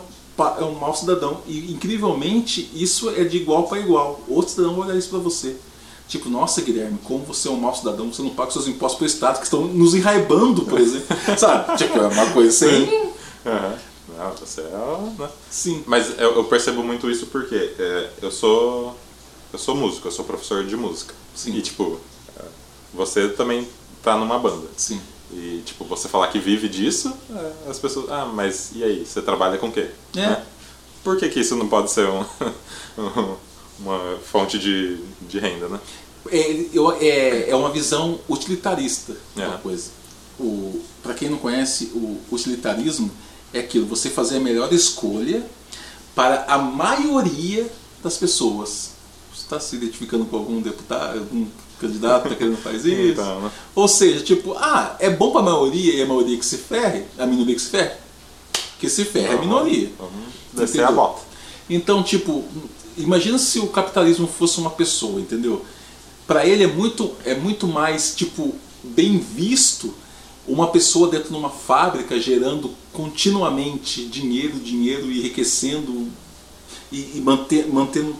é 0.60 0.64
um 0.64 0.74
mau 0.74 0.94
cidadão. 0.94 1.40
E, 1.46 1.72
incrivelmente, 1.72 2.70
isso 2.74 3.10
é 3.10 3.24
de 3.24 3.36
igual 3.36 3.64
para 3.64 3.78
igual. 3.78 4.20
Outro 4.28 4.50
cidadão 4.50 4.74
vai 4.76 4.88
olhar 4.88 4.98
isso 4.98 5.10
para 5.10 5.18
você. 5.18 5.56
Tipo, 6.08 6.30
nossa, 6.30 6.62
Guilherme, 6.62 6.98
como 7.04 7.24
você 7.24 7.48
é 7.48 7.50
um 7.50 7.56
mau 7.56 7.74
cidadão, 7.74 8.12
você 8.12 8.22
não 8.22 8.30
paga 8.30 8.50
seus 8.50 8.66
impostos 8.66 8.98
para 8.98 9.04
o 9.04 9.06
Estado, 9.06 9.38
que 9.38 9.44
estão 9.44 9.64
nos 9.66 9.94
enraibando, 9.94 10.62
por 10.64 10.80
exemplo. 10.80 11.16
Sabe? 11.36 11.76
Tipo, 11.76 11.98
é 11.98 12.06
uma 12.06 12.30
coisa 12.30 12.48
assim. 12.48 13.12
Aham. 13.44 13.78
Não, 14.16 14.32
você 14.32 14.62
é. 14.62 14.64
Né? 15.18 15.28
Sim. 15.50 15.84
Mas 15.86 16.18
eu, 16.18 16.34
eu 16.36 16.44
percebo 16.44 16.82
muito 16.82 17.10
isso 17.10 17.26
porque 17.26 17.74
é, 17.78 18.10
eu 18.22 18.30
sou. 18.30 18.96
Eu 19.52 19.58
sou 19.58 19.74
músico, 19.74 20.08
eu 20.08 20.12
sou 20.12 20.24
professor 20.24 20.64
de 20.64 20.76
música. 20.76 21.14
Sim. 21.34 21.54
E 21.54 21.62
tipo, 21.62 22.00
você 22.92 23.28
também 23.28 23.66
tá 24.02 24.16
numa 24.16 24.38
banda. 24.38 24.66
Sim. 24.76 25.00
E 25.32 25.62
tipo, 25.64 25.84
você 25.84 26.08
falar 26.08 26.28
que 26.28 26.38
vive 26.38 26.68
disso, 26.68 27.12
é, 27.30 27.70
as 27.70 27.78
pessoas. 27.78 28.10
Ah, 28.10 28.24
mas 28.26 28.70
e 28.74 28.82
aí? 28.82 29.04
Você 29.04 29.20
trabalha 29.20 29.58
com 29.58 29.68
o 29.68 29.72
quê? 29.72 29.88
É. 30.16 30.20
Né? 30.20 30.42
Por 31.04 31.16
que, 31.18 31.28
que 31.28 31.40
isso 31.40 31.54
não 31.56 31.68
pode 31.68 31.90
ser 31.90 32.06
um, 32.08 32.24
um- 32.98 33.36
uma 33.80 34.16
fonte 34.24 34.58
de, 34.58 34.96
de 35.28 35.38
renda, 35.38 35.68
né? 35.68 35.78
É, 36.30 36.66
eu- 36.72 36.92
é, 37.00 37.50
é 37.50 37.54
uma 37.56 37.70
visão 37.70 38.18
utilitarista 38.28 39.16
É. 39.36 39.46
uma 39.46 39.58
coisa. 39.58 39.90
Para 41.02 41.14
quem 41.14 41.28
não 41.30 41.38
conhece, 41.38 41.86
o 41.94 42.20
utilitarismo 42.30 43.10
é 43.52 43.60
aquilo, 43.60 43.86
você 43.86 44.08
fazer 44.10 44.36
a 44.36 44.40
melhor 44.40 44.72
escolha 44.72 45.44
para 46.14 46.44
a 46.48 46.58
maioria 46.58 47.70
das 48.02 48.16
pessoas. 48.16 48.90
Você 49.34 49.42
está 49.42 49.58
se 49.60 49.76
identificando 49.76 50.24
com 50.26 50.36
algum 50.36 50.60
deputado, 50.60 51.18
algum 51.20 51.46
candidato 51.78 52.24
está 52.24 52.36
querendo 52.36 52.56
fazer 52.56 52.92
isso? 52.92 53.20
Então, 53.20 53.40
né? 53.40 53.50
Ou 53.74 53.88
seja, 53.88 54.20
tipo, 54.24 54.54
ah, 54.54 54.96
é 54.98 55.10
bom 55.10 55.30
para 55.30 55.40
a 55.40 55.44
maioria 55.44 55.94
e 55.94 56.02
a 56.02 56.06
maioria 56.06 56.36
que 56.38 56.46
se 56.46 56.58
ferre, 56.58 57.04
a 57.18 57.26
minoria 57.26 57.54
que 57.54 57.60
se 57.60 57.70
ferre? 57.70 57.92
Que 58.78 58.88
se 58.88 59.04
ferre 59.04 59.34
a 59.34 59.38
minoria. 59.38 59.90
Vamos 59.98 60.12
descer 60.52 60.84
a 60.84 60.90
bota. 60.90 61.22
Então, 61.68 62.02
tipo, 62.02 62.44
imagina 62.96 63.38
se 63.38 63.58
o 63.58 63.68
capitalismo 63.68 64.26
fosse 64.26 64.58
uma 64.58 64.70
pessoa, 64.70 65.20
entendeu? 65.20 65.64
Para 66.26 66.46
ele 66.46 66.64
é 66.64 66.66
muito, 66.66 67.12
é 67.24 67.34
muito 67.34 67.66
mais, 67.66 68.14
tipo, 68.14 68.54
bem 68.82 69.18
visto 69.18 69.94
uma 70.46 70.68
pessoa 70.68 71.08
dentro 71.08 71.30
de 71.30 71.36
uma 71.36 71.50
fábrica 71.50 72.18
gerando 72.18 72.70
continuamente 72.92 74.06
dinheiro, 74.06 74.58
dinheiro 74.58 75.10
e 75.10 75.18
enriquecendo 75.18 76.08
e, 76.90 77.18
e 77.18 77.20
manter, 77.22 77.66
mantendo 77.68 78.16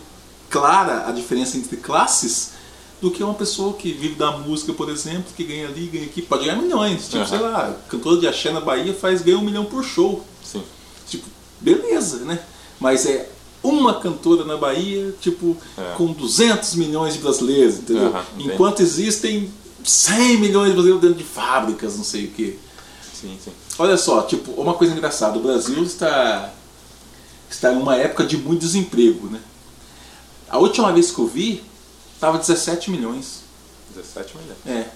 clara 0.51 1.09
a 1.09 1.13
diferença 1.13 1.57
entre 1.57 1.77
classes 1.77 2.53
do 3.01 3.11
que 3.11 3.23
uma 3.23 3.35
pessoa 3.35 3.75
que 3.75 3.93
vive 3.93 4.15
da 4.17 4.33
música, 4.39 4.73
por 4.73 4.89
exemplo, 4.91 5.27
que 5.37 5.45
ganha 5.45 5.69
ali, 5.69 5.87
ganha 5.87 6.05
aqui, 6.05 6.21
pode 6.23 6.45
ganhar 6.45 6.57
milhões. 6.61 7.05
Tipo, 7.05 7.19
Aham. 7.19 7.27
sei 7.27 7.39
lá, 7.39 7.77
cantora 7.89 8.21
de 8.21 8.27
axé 8.27 8.53
na 8.53 8.61
Bahia 8.61 8.93
faz 8.95 9.23
ganha 9.23 9.39
um 9.39 9.43
milhão 9.45 9.65
por 9.65 9.85
show. 9.85 10.25
Sim. 10.43 10.63
Tipo, 11.09 11.27
beleza, 11.61 12.19
né? 12.25 12.41
Mas 12.81 13.07
é 13.07 13.31
uma 13.63 14.01
cantora 14.01 14.45
na 14.45 14.57
Bahia, 14.57 15.15
tipo, 15.21 15.57
É. 15.77 15.95
com 15.97 16.13
200 16.13 16.75
milhões 16.75 17.15
de 17.15 17.21
brasileiros, 17.21 17.77
entendeu? 17.79 18.09
Entendi. 18.35 18.53
Enquanto 18.53 18.81
existem 18.81 19.51
100 19.85 20.39
milhões 20.39 20.69
de 20.69 20.75
brasileiros 20.75 21.01
dentro 21.01 21.19
de 21.19 21.25
fábricas, 21.25 21.97
não 21.97 22.05
sei 22.05 22.25
o 22.27 22.31
quê. 22.31 22.57
Sim, 23.15 23.37
sim. 23.43 23.53
Olha 23.79 23.97
só, 23.97 24.23
tipo, 24.23 24.53
uma 24.61 24.75
coisa 24.75 24.93
engraçada, 24.93 25.39
o 25.39 25.43
Brasil 25.43 25.83
está 25.83 26.53
está 27.51 27.73
em 27.73 27.79
uma 27.79 27.97
época 27.97 28.25
de 28.25 28.37
muito 28.37 28.61
desemprego, 28.61 29.29
né? 29.29 29.41
A 30.51 30.59
última 30.59 30.93
vez 30.93 31.11
que 31.11 31.19
eu 31.19 31.27
vi, 31.27 31.63
estava 32.19 32.37
17 32.39 32.91
milhões. 32.91 33.43
17 33.95 34.37
milhões. 34.37 34.59
É. 34.67 34.89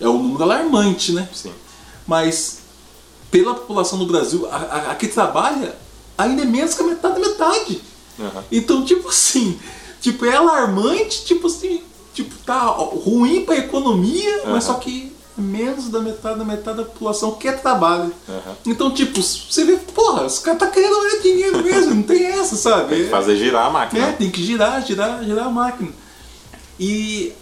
É 0.00 0.08
um 0.08 0.20
número 0.22 0.42
alarmante, 0.42 1.12
né? 1.12 1.28
Sim. 1.32 1.52
Mas 2.06 2.58
pela 3.30 3.54
população 3.54 3.98
do 3.98 4.06
Brasil, 4.06 4.48
a, 4.50 4.56
a, 4.56 4.90
a 4.90 4.94
que 4.96 5.06
trabalha 5.06 5.76
ainda 6.18 6.42
é 6.42 6.44
menos 6.44 6.74
que 6.74 6.82
a 6.82 6.86
metade 6.86 7.20
da 7.20 7.28
metade. 7.28 7.80
Aham. 8.18 8.44
Então, 8.50 8.84
tipo 8.84 9.08
assim, 9.08 9.58
tipo, 10.00 10.24
é 10.26 10.34
alarmante, 10.36 11.24
tipo 11.24 11.46
assim, 11.46 11.82
tipo, 12.12 12.34
tá 12.44 12.58
ruim 12.58 13.44
pra 13.44 13.56
economia, 13.56 14.42
mas 14.46 14.64
Aham. 14.68 14.74
só 14.74 14.74
que 14.74 15.12
menos 15.38 15.88
da 15.88 16.00
metade 16.00 16.38
da 16.38 16.44
metade 16.44 16.78
da 16.78 16.84
população 16.84 17.32
quer 17.32 17.62
trabalho. 17.62 18.12
Aham. 18.28 18.56
Então, 18.66 18.90
tipo, 18.90 19.22
você 19.22 19.64
vê, 19.64 19.76
porra, 19.76 20.26
os 20.26 20.40
caras 20.40 20.60
tá 20.60 20.66
querendo 20.66 21.00
ganhar 21.00 21.22
dinheiro 21.22 21.62
mesmo, 21.62 21.94
não 21.94 22.02
tem 22.02 22.24
essa, 22.26 22.56
sabe? 22.56 22.94
Tem 22.94 23.04
que 23.04 23.10
fazer 23.10 23.36
girar 23.36 23.66
a 23.66 23.70
máquina. 23.70 24.06
É, 24.06 24.12
tem 24.12 24.30
que 24.30 24.42
girar, 24.42 24.84
girar, 24.84 25.22
girar 25.22 25.46
a 25.46 25.50
máquina. 25.50 25.90
E 26.80 27.32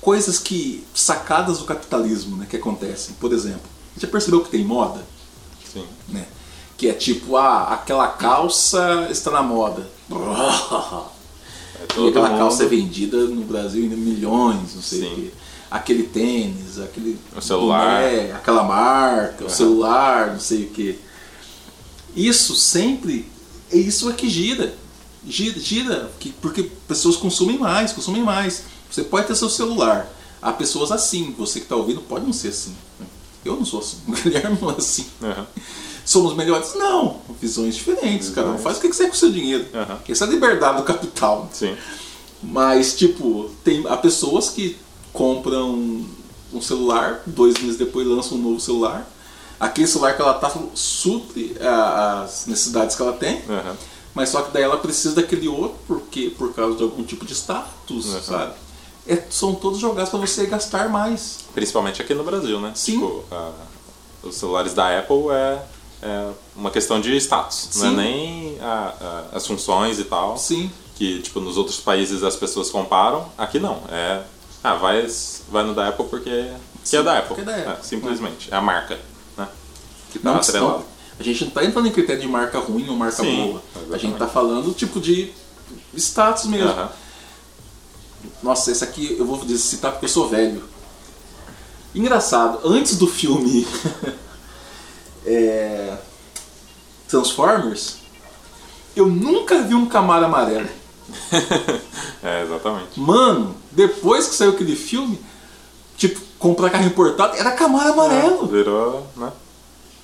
coisas 0.00 0.38
que. 0.38 0.84
sacadas 0.94 1.58
do 1.58 1.64
capitalismo, 1.64 2.36
né, 2.36 2.46
que 2.50 2.56
acontecem. 2.56 3.14
Por 3.20 3.32
exemplo, 3.32 3.62
já 3.96 4.08
percebeu 4.08 4.42
que 4.42 4.50
tem 4.50 4.64
moda? 4.64 5.02
Sim. 5.72 5.84
né? 6.08 6.26
Que 6.76 6.88
é 6.88 6.92
tipo, 6.92 7.36
ah, 7.36 7.68
aquela 7.74 8.08
calça 8.08 9.06
está 9.10 9.30
na 9.30 9.42
moda. 9.42 9.86
É 10.10 12.00
E 12.00 12.08
aquela 12.08 12.28
mundo- 12.28 12.38
calça 12.38 12.64
é 12.64 12.66
vendida 12.66 13.16
no 13.26 13.42
Brasil 13.44 13.84
em 13.84 13.88
milhões, 13.88 14.74
não 14.74 14.82
sei 14.82 15.00
Sim. 15.00 15.12
o 15.12 15.14
quê. 15.14 15.30
Aquele 15.70 16.02
tênis, 16.04 16.78
aquele. 16.80 17.18
O 17.36 17.40
celular. 17.40 18.02
boné, 18.02 18.32
aquela 18.32 18.64
marca, 18.64 19.44
o 19.44 19.50
celular, 19.50 20.32
não 20.32 20.40
sei 20.40 20.64
o 20.64 20.70
quê. 20.70 20.96
Isso 22.16 22.54
sempre. 22.56 23.30
Isso 23.72 24.10
é 24.10 24.12
que 24.12 24.28
gira. 24.28 24.74
Gira, 25.26 25.60
gira 25.60 26.10
que- 26.18 26.32
porque 26.32 26.64
pessoas 26.88 27.16
consumem 27.16 27.56
mais, 27.58 27.92
consumem 27.92 28.22
mais. 28.22 28.64
Você 28.90 29.02
pode 29.04 29.26
ter 29.26 29.34
seu 29.36 29.48
celular. 29.48 30.06
Há 30.42 30.52
pessoas 30.52 30.90
assim, 30.90 31.34
você 31.38 31.60
que 31.60 31.66
está 31.66 31.76
ouvindo 31.76 32.00
pode 32.00 32.24
não 32.24 32.32
ser 32.32 32.48
assim. 32.48 32.74
Eu 33.44 33.56
não 33.56 33.64
sou 33.64 33.80
assim, 33.80 33.96
o 34.08 34.12
Guilherme 34.20 34.58
não 34.60 34.70
é 34.70 34.74
assim. 34.76 35.06
Aham. 35.22 35.46
Somos 36.04 36.34
melhores? 36.34 36.74
Não, 36.74 37.18
visões 37.40 37.74
diferentes. 37.76 38.28
Visões. 38.30 38.60
faz 38.62 38.78
o 38.78 38.80
que 38.80 38.88
quiser 38.88 39.06
com 39.08 39.14
o 39.14 39.16
seu 39.16 39.30
dinheiro. 39.30 39.66
Aham. 39.74 39.98
Essa 40.08 40.24
é 40.24 40.28
a 40.28 40.30
liberdade 40.30 40.78
do 40.78 40.82
capital. 40.82 41.48
Sim. 41.52 41.76
Mas, 42.42 42.94
tipo, 42.96 43.50
tem, 43.62 43.84
há 43.86 43.96
pessoas 43.96 44.48
que 44.48 44.76
compram 45.12 46.04
um 46.52 46.60
celular, 46.60 47.22
dois 47.26 47.58
meses 47.58 47.76
depois 47.76 48.06
lançam 48.06 48.38
um 48.38 48.42
novo 48.42 48.58
celular. 48.60 49.08
Aquele 49.58 49.86
celular 49.86 50.16
que 50.16 50.22
ela 50.22 50.34
tá 50.34 50.50
supre 50.74 51.54
as 51.60 52.46
necessidades 52.46 52.96
que 52.96 53.02
ela 53.02 53.12
tem, 53.12 53.42
Aham. 53.48 53.76
mas 54.14 54.30
só 54.30 54.40
que 54.42 54.52
daí 54.52 54.62
ela 54.62 54.78
precisa 54.78 55.14
daquele 55.14 55.48
outro 55.48 55.78
porque, 55.86 56.30
por 56.30 56.54
causa 56.54 56.76
de 56.78 56.82
algum 56.82 57.04
tipo 57.04 57.26
de 57.26 57.34
status, 57.34 58.06
Uhum. 58.06 58.22
sabe? 58.22 58.54
É, 59.06 59.16
são 59.30 59.54
todos 59.54 59.78
jogados 59.78 60.10
para 60.10 60.18
você 60.20 60.46
gastar 60.46 60.88
mais. 60.88 61.40
Principalmente 61.54 62.00
aqui 62.02 62.14
no 62.14 62.22
Brasil, 62.22 62.60
né? 62.60 62.72
Sim. 62.74 62.92
Tipo, 63.00 63.24
a- 63.30 63.52
os 64.22 64.34
celulares 64.36 64.74
da 64.74 64.98
Apple 64.98 65.30
é, 65.30 65.62
é 66.02 66.28
uma 66.54 66.70
questão 66.70 67.00
de 67.00 67.16
status. 67.16 67.70
Não 67.76 67.86
é 67.86 67.90
Sim. 67.90 67.96
nem 67.96 68.58
a- 68.60 68.94
a- 69.32 69.36
as 69.36 69.46
funções 69.46 69.98
e 69.98 70.04
tal. 70.04 70.36
Sim, 70.38 70.70
Que, 70.96 71.18
tipo, 71.22 71.40
nos 71.40 71.56
outros 71.56 71.78
países 71.80 72.22
as 72.22 72.36
pessoas 72.36 72.68
comparam. 72.70 73.26
Aqui 73.38 73.58
não. 73.58 73.82
É. 73.90 74.22
Ah, 74.62 74.74
vai, 74.74 75.06
vai 75.48 75.64
no 75.64 75.74
da 75.74 75.88
Apple 75.88 76.04
porque. 76.08 76.52
Que 76.84 76.96
é 76.96 77.02
da 77.02 77.18
Apple. 77.18 77.28
porque 77.36 77.40
é 77.40 77.44
da 77.44 77.56
Apple. 77.56 77.72
É, 77.72 77.82
simplesmente. 77.82 78.52
É 78.52 78.56
a 78.56 78.60
marca, 78.60 78.98
né? 79.36 79.48
Que 80.12 80.18
tá 80.18 80.30
Não, 80.30 80.36
atrelado. 80.38 80.72
não, 80.80 80.84
a 81.18 81.22
gente 81.22 81.40
não 81.40 81.48
está 81.48 81.64
entrando 81.64 81.88
em 81.88 81.90
critério 81.90 82.20
de 82.20 82.28
marca 82.28 82.58
ruim 82.58 82.86
ou 82.90 82.96
marca 82.96 83.16
Sim, 83.22 83.34
boa. 83.46 83.62
A 83.74 83.78
exatamente. 83.78 84.02
gente 84.02 84.12
está 84.12 84.26
falando 84.26 84.74
tipo 84.74 85.00
de 85.00 85.32
status 85.96 86.44
mesmo. 86.44 86.68
Aham. 86.68 86.90
Nossa, 88.42 88.70
esse 88.70 88.84
aqui 88.84 89.16
eu 89.18 89.24
vou 89.24 89.38
citar 89.58 89.92
porque 89.92 90.06
eu 90.06 90.10
sou 90.10 90.28
velho. 90.28 90.62
Engraçado, 91.94 92.60
antes 92.64 92.96
do 92.96 93.06
filme 93.06 93.66
é, 95.26 95.96
Transformers, 97.08 97.96
eu 98.94 99.06
nunca 99.06 99.62
vi 99.62 99.74
um 99.74 99.86
Camaro 99.86 100.26
amarelo. 100.26 100.68
é, 102.22 102.42
exatamente. 102.42 102.98
Mano, 102.98 103.56
depois 103.72 104.28
que 104.28 104.34
saiu 104.34 104.52
aquele 104.52 104.76
filme, 104.76 105.20
tipo, 105.96 106.20
comprar 106.38 106.70
carro 106.70 106.86
importado, 106.86 107.36
era 107.36 107.50
Camaro 107.52 107.92
amarelo. 107.92 108.46
Virou, 108.46 109.06
né? 109.16 109.32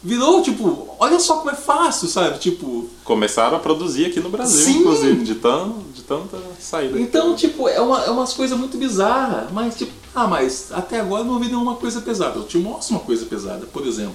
Virou, 0.02 0.42
tipo, 0.42 0.94
olha 0.98 1.18
só 1.18 1.38
como 1.38 1.50
é 1.50 1.54
fácil, 1.54 2.06
sabe? 2.06 2.38
Tipo, 2.38 2.88
Começaram 3.02 3.56
a 3.56 3.60
produzir 3.60 4.06
aqui 4.06 4.20
no 4.20 4.28
Brasil, 4.28 4.64
Sim. 4.64 4.78
inclusive, 4.80 5.24
de, 5.24 5.34
tão, 5.36 5.78
de 5.94 6.02
tanta 6.02 6.38
saída. 6.60 7.00
Então, 7.00 7.34
tipo, 7.34 7.68
é, 7.68 7.80
uma, 7.80 8.04
é 8.04 8.10
umas 8.10 8.32
coisas 8.32 8.56
muito 8.56 8.76
bizarras. 8.78 9.50
Mas, 9.50 9.76
tipo, 9.76 9.92
ah, 10.14 10.26
mas 10.26 10.70
até 10.70 11.00
agora 11.00 11.24
não 11.24 11.38
vi 11.38 11.46
nenhuma 11.46 11.74
coisa 11.76 12.00
pesada. 12.00 12.38
Eu 12.38 12.44
te 12.44 12.56
mostro 12.58 12.94
uma 12.94 13.04
coisa 13.04 13.26
pesada. 13.26 13.66
Por 13.66 13.86
exemplo, 13.86 14.14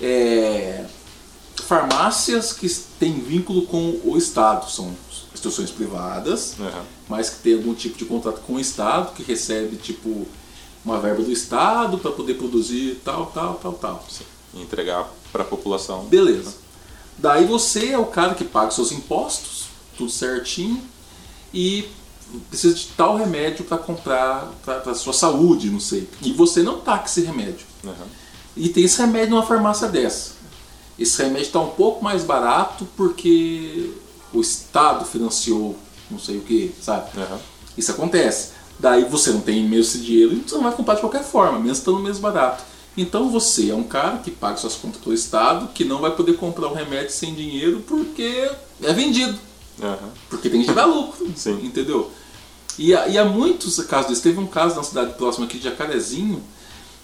é, 0.00 0.84
farmácias 1.62 2.52
que 2.52 2.68
têm 2.98 3.20
vínculo 3.20 3.62
com 3.66 4.00
o 4.04 4.16
Estado, 4.16 4.70
são 4.70 4.94
instituições 5.32 5.70
privadas, 5.70 6.54
Aham. 6.58 6.82
mas 7.08 7.30
que 7.30 7.40
tem 7.40 7.54
algum 7.54 7.74
tipo 7.74 7.98
de 7.98 8.04
contrato 8.04 8.40
com 8.46 8.54
o 8.54 8.60
Estado, 8.60 9.14
que 9.14 9.22
recebe 9.22 9.76
tipo 9.76 10.26
uma 10.84 10.98
verba 11.00 11.22
do 11.22 11.32
Estado 11.32 11.98
para 11.98 12.12
poder 12.12 12.34
produzir 12.34 13.00
tal, 13.04 13.26
tal, 13.26 13.54
tal, 13.54 13.72
tal. 13.72 14.04
E 14.56 14.62
entregar 14.62 15.08
para 15.32 15.42
a 15.42 15.46
população. 15.46 16.04
Beleza. 16.06 16.54
Daí 17.18 17.44
você 17.44 17.90
é 17.90 17.98
o 17.98 18.06
cara 18.06 18.34
que 18.34 18.44
paga 18.44 18.70
seus 18.70 18.92
impostos, 18.92 19.66
tudo 19.96 20.10
certinho, 20.10 20.82
e 21.52 21.88
precisa 22.50 22.74
de 22.74 22.86
tal 22.88 23.16
remédio 23.16 23.64
para 23.64 23.78
comprar 23.78 24.50
para 24.64 24.94
sua 24.94 25.12
saúde, 25.12 25.70
não 25.70 25.80
sei. 25.80 26.08
E 26.20 26.32
você 26.32 26.62
não 26.62 26.80
tá 26.80 26.98
com 26.98 27.06
esse 27.06 27.22
remédio. 27.22 27.66
Aham. 27.84 28.06
E 28.56 28.68
tem 28.68 28.84
esse 28.84 28.98
remédio 29.00 29.30
numa 29.30 29.46
farmácia 29.46 29.88
dessa. 29.88 30.32
Esse 30.98 31.22
remédio 31.22 31.46
está 31.46 31.60
um 31.60 31.70
pouco 31.70 32.02
mais 32.02 32.24
barato 32.24 32.86
porque 32.96 33.92
o 34.32 34.40
Estado 34.40 35.04
financiou 35.04 35.76
não 36.10 36.18
sei 36.18 36.38
o 36.38 36.42
que, 36.42 36.74
sabe? 36.80 37.10
Aham. 37.18 37.38
Isso 37.76 37.90
acontece. 37.90 38.50
Daí 38.78 39.04
você 39.04 39.30
não 39.30 39.40
tem 39.40 39.62
mesmo 39.62 39.80
esse 39.80 39.98
dinheiro 39.98 40.34
e 40.34 40.40
você 40.40 40.54
não 40.54 40.62
vai 40.62 40.72
comprar 40.72 40.94
de 40.94 41.00
qualquer 41.00 41.24
forma, 41.24 41.58
mesmo 41.58 41.72
estando 41.72 41.98
mesmo 41.98 42.22
barato. 42.22 42.62
Então 42.96 43.28
você 43.30 43.70
é 43.70 43.74
um 43.74 43.82
cara 43.84 44.18
que 44.18 44.30
paga 44.30 44.56
suas 44.56 44.74
contas 44.74 45.00
do 45.02 45.12
Estado, 45.12 45.68
que 45.74 45.84
não 45.84 46.00
vai 46.00 46.12
poder 46.16 46.34
comprar 46.36 46.68
o 46.68 46.74
remédio 46.74 47.10
sem 47.10 47.34
dinheiro 47.34 47.84
porque 47.86 48.50
é 48.82 48.92
vendido. 48.92 49.38
Aham. 49.82 50.10
Porque 50.30 50.48
tem 50.48 50.60
que 50.62 50.66
gerar 50.66 50.86
lucro. 50.86 51.30
Sim. 51.36 51.60
Entendeu? 51.62 52.10
E 52.78 52.94
há, 52.94 53.06
e 53.08 53.18
há 53.18 53.24
muitos 53.24 53.78
casos 53.80 54.08
desses. 54.08 54.22
Teve 54.22 54.38
um 54.38 54.46
caso 54.46 54.76
na 54.76 54.82
cidade 54.82 55.14
próxima 55.14 55.46
aqui 55.46 55.58
de 55.58 55.64
Jacarezinho, 55.64 56.42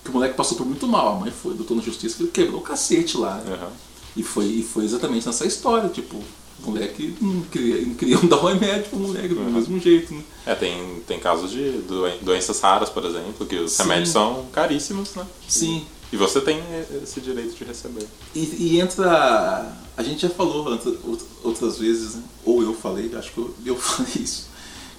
que 0.02 0.10
o 0.10 0.12
moleque 0.14 0.34
passou 0.34 0.56
por 0.56 0.66
muito 0.66 0.86
mal. 0.88 1.16
A 1.16 1.20
mãe 1.20 1.30
foi, 1.30 1.54
doutor 1.54 1.76
na 1.76 1.82
justiça, 1.82 2.16
que 2.16 2.22
ele 2.22 2.30
quebrou 2.30 2.60
o 2.60 2.62
cacete 2.64 3.16
lá. 3.18 3.36
né? 3.36 3.54
Aham. 3.54 3.70
E 4.16 4.22
foi, 4.22 4.44
e 4.46 4.62
foi 4.62 4.84
exatamente 4.84 5.26
nessa 5.26 5.46
história. 5.46 5.88
Tipo, 5.88 6.22
o 6.64 6.70
moleque 6.70 7.14
não 7.20 7.40
queria, 7.42 7.86
não 7.86 7.94
queriam 7.96 8.26
dar 8.26 8.36
o 8.36 8.46
remédio 8.46 8.90
pro 8.90 8.98
moleque 8.98 9.28
do 9.34 9.40
mesmo 9.40 9.78
jeito. 9.80 10.12
Né? 10.14 10.22
É, 10.46 10.54
tem, 10.54 11.00
tem 11.06 11.18
casos 11.20 11.50
de 11.50 11.70
doen- 11.88 12.18
doenças 12.22 12.60
raras, 12.60 12.88
por 12.90 13.04
exemplo, 13.04 13.46
que 13.46 13.56
os 13.56 13.72
Sim. 13.72 13.82
remédios 13.84 14.10
são 14.10 14.46
caríssimos, 14.52 15.14
né? 15.14 15.26
Sim. 15.48 15.84
E 16.12 16.16
você 16.16 16.40
tem 16.42 16.60
esse 17.02 17.20
direito 17.22 17.54
de 17.56 17.64
receber. 17.64 18.06
E, 18.34 18.40
e 18.74 18.80
entra. 18.80 19.72
A 19.96 20.02
gente 20.02 20.22
já 20.22 20.28
falou 20.28 20.68
outra- 20.68 20.92
outra- 21.04 21.26
outras 21.42 21.78
vezes, 21.78 22.14
né? 22.16 22.22
ou 22.44 22.62
eu 22.62 22.74
falei, 22.74 23.10
acho 23.14 23.32
que 23.32 23.38
eu, 23.38 23.54
eu 23.64 23.76
falei 23.80 24.12
isso, 24.16 24.48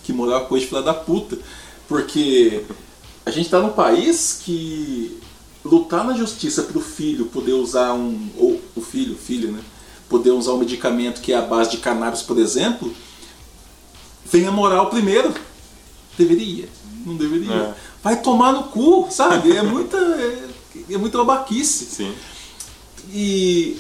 que 0.03 0.11
moral 0.11 0.43
é 0.43 0.45
coisa 0.45 0.63
de 0.65 0.69
filha 0.69 0.81
da 0.81 0.93
puta. 0.93 1.37
Porque 1.87 2.63
a 3.25 3.31
gente 3.31 3.49
tá 3.49 3.59
num 3.59 3.69
país 3.73 4.39
que 4.43 5.19
lutar 5.63 6.03
na 6.03 6.13
justiça 6.13 6.63
pro 6.63 6.79
filho 6.81 7.25
poder 7.27 7.53
usar 7.53 7.93
um. 7.93 8.29
Ou 8.37 8.59
o 8.75 8.81
filho, 8.81 9.15
filho, 9.15 9.51
né? 9.51 9.61
Poder 10.09 10.31
usar 10.31 10.53
um 10.53 10.57
medicamento 10.57 11.21
que 11.21 11.33
é 11.33 11.37
a 11.37 11.41
base 11.41 11.71
de 11.71 11.77
cannabis, 11.77 12.21
por 12.21 12.37
exemplo, 12.37 12.93
vem 14.25 14.45
a 14.45 14.51
moral 14.51 14.89
primeiro. 14.89 15.33
Deveria. 16.17 16.69
Não 17.05 17.15
deveria. 17.15 17.51
É. 17.53 17.73
Vai 18.03 18.21
tomar 18.21 18.51
no 18.53 18.63
cu, 18.65 19.07
sabe? 19.09 19.55
É 19.55 19.63
muita. 19.63 19.97
É, 19.97 20.47
é 20.91 20.97
muita 20.97 21.17
babaquice. 21.17 21.85
Sim. 21.85 22.13
E 23.11 23.77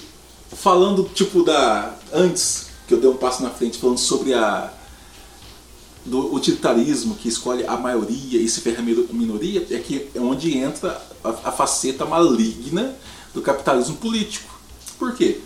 falando 0.55 1.03
tipo 1.13 1.43
da 1.43 1.95
antes 2.11 2.67
que 2.87 2.93
eu 2.93 2.99
dei 2.99 3.09
um 3.09 3.15
passo 3.17 3.41
na 3.43 3.49
frente 3.49 3.77
falando 3.77 3.97
sobre 3.97 4.33
a 4.33 4.71
do 6.05 6.33
utilitarismo 6.35 7.15
que 7.15 7.29
escolhe 7.29 7.65
a 7.65 7.77
maioria 7.77 8.37
e 8.39 8.47
se 8.49 8.59
ferra 8.59 8.79
a 8.79 8.81
mino- 8.81 9.07
minoria 9.13 9.65
é 9.71 9.79
que 9.79 10.09
é 10.13 10.19
onde 10.19 10.57
entra 10.57 11.01
a, 11.23 11.29
a 11.29 11.51
faceta 11.51 12.05
maligna 12.05 12.93
do 13.33 13.41
capitalismo 13.41 13.95
político. 13.95 14.53
Por 14.99 15.13
quê? 15.15 15.39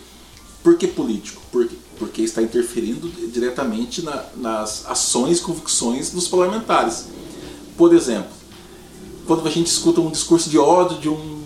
Por 0.62 0.76
que 0.76 0.86
político? 0.86 1.40
Porque, 1.52 1.76
porque 1.98 2.22
está 2.22 2.42
interferindo 2.42 3.08
diretamente 3.30 4.02
na- 4.02 4.24
nas 4.36 4.84
ações 4.86 5.38
e 5.38 5.42
convicções 5.42 6.10
dos 6.10 6.28
parlamentares. 6.28 7.06
Por 7.76 7.94
exemplo, 7.94 8.30
quando 9.26 9.46
a 9.46 9.50
gente 9.50 9.68
escuta 9.68 10.00
um 10.00 10.10
discurso 10.10 10.50
de 10.50 10.58
ódio 10.58 10.98
de 10.98 11.08
um 11.08 11.38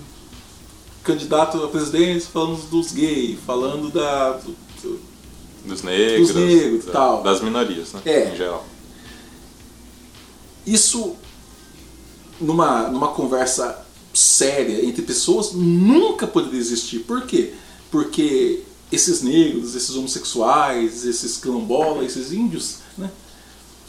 candidato 1.05 1.63
à 1.63 1.69
presidência 1.69 2.29
falando 2.33 2.61
dos 2.71 2.93
gays, 2.93 3.39
falando 3.47 3.91
da. 3.91 4.33
do- 4.35 4.57
Dos 5.65 5.83
negros, 5.83 6.29
Dos 6.33 6.37
negros, 6.37 6.85
da- 6.87 6.93
tal. 6.93 7.23
das 7.23 7.41
minorias, 7.41 7.93
né? 7.93 8.01
É. 8.05 8.33
Em 8.33 8.37
geral. 8.37 8.67
Isso, 10.67 11.15
numa, 12.41 12.89
numa 12.89 13.09
conversa 13.09 13.85
séria 14.15 14.85
entre 14.85 15.03
pessoas, 15.03 15.53
nunca 15.53 16.27
poderia 16.27 16.59
existir. 16.61 17.01
Por 17.01 17.23
quê? 17.27 17.55
Porque 17.91 18.63
esses 18.93 19.23
negros, 19.23 19.75
esses 19.75 19.97
homossexuais, 19.97 21.05
esses 21.05 21.39
quilombolas, 21.39 22.07
esses 22.07 22.33
índios, 22.33 22.77
né? 22.97 23.11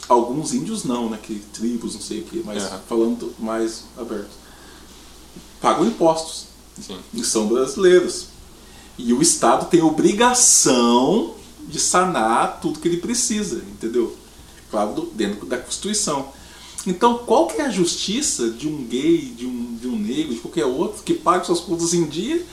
Alguns 0.08 0.52
índios 0.52 0.84
não, 0.84 1.08
né? 1.08 1.18
Que 1.22 1.38
tribos, 1.52 1.94
não 1.94 2.00
sei 2.00 2.20
o 2.20 2.24
quê, 2.24 2.42
mas 2.44 2.64
Aham. 2.64 2.80
falando 2.88 3.34
mais 3.38 3.84
aberto. 3.96 4.30
Pagam 5.60 5.86
impostos. 5.86 6.54
Sim. 6.80 6.98
e 7.12 7.22
são 7.24 7.46
brasileiros. 7.46 8.26
E 8.98 9.12
o 9.12 9.22
Estado 9.22 9.66
tem 9.66 9.82
obrigação 9.82 11.34
de 11.68 11.80
sanar 11.80 12.60
tudo 12.60 12.78
que 12.78 12.88
ele 12.88 12.98
precisa, 12.98 13.56
entendeu? 13.56 14.16
Claro, 14.70 15.10
dentro 15.14 15.46
da 15.46 15.56
Constituição. 15.56 16.28
Então, 16.86 17.18
qual 17.18 17.46
que 17.46 17.60
é 17.60 17.66
a 17.66 17.70
justiça 17.70 18.50
de 18.50 18.68
um 18.68 18.84
gay, 18.84 19.18
de 19.36 19.46
um, 19.46 19.76
de 19.76 19.86
um 19.88 19.96
negro, 19.98 20.34
de 20.34 20.40
qualquer 20.40 20.66
outro, 20.66 21.02
que 21.02 21.14
paga 21.14 21.44
suas 21.44 21.60
contas 21.60 21.94
em 21.94 22.04
dia, 22.04 22.44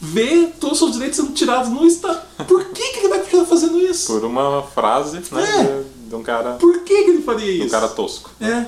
ver 0.00 0.54
todos 0.58 0.74
os 0.74 0.78
seus 0.78 0.92
direitos 0.92 1.16
sendo 1.16 1.32
tirados 1.32 1.70
no 1.70 1.86
Estado? 1.86 2.20
Por 2.48 2.64
que, 2.66 2.92
que 2.92 2.98
ele 3.00 3.08
vai 3.08 3.18
continuar 3.18 3.44
fazendo 3.44 3.78
isso? 3.78 4.12
Por 4.12 4.24
uma 4.24 4.62
frase, 4.62 5.22
né? 5.30 5.84
É. 5.86 6.08
De, 6.08 6.14
um 6.14 6.22
cara. 6.22 6.52
Por 6.54 6.80
que, 6.80 7.04
que 7.04 7.10
ele 7.10 7.22
faria 7.22 7.50
isso? 7.50 7.66
um 7.66 7.68
cara 7.68 7.88
tosco. 7.88 8.30
É, 8.40 8.66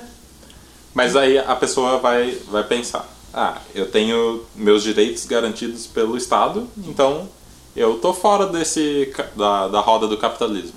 Mas 0.95 1.17
aí 1.17 1.39
a 1.39 1.57
pessoa 1.57 1.99
vai, 1.99 2.33
vai 2.51 2.63
pensar: 2.65 3.09
ah, 3.33 3.59
eu 3.75 3.91
tenho 3.91 4.43
meus 4.55 4.83
direitos 4.83 5.25
garantidos 5.25 5.87
pelo 5.87 6.17
Estado, 6.17 6.69
então 6.87 7.29
eu 7.75 7.99
tô 7.99 8.13
fora 8.13 8.47
desse 8.47 9.13
da, 9.35 9.69
da 9.69 9.81
roda 9.81 10.07
do 10.07 10.19
capitalismo. 10.19 10.75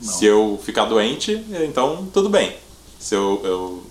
Não. 0.00 0.12
Se 0.12 0.24
eu 0.24 0.58
ficar 0.62 0.86
doente, 0.86 1.44
então 1.66 2.08
tudo 2.12 2.28
bem. 2.28 2.56
Se 2.98 3.14
eu, 3.14 3.40
eu, 3.44 3.82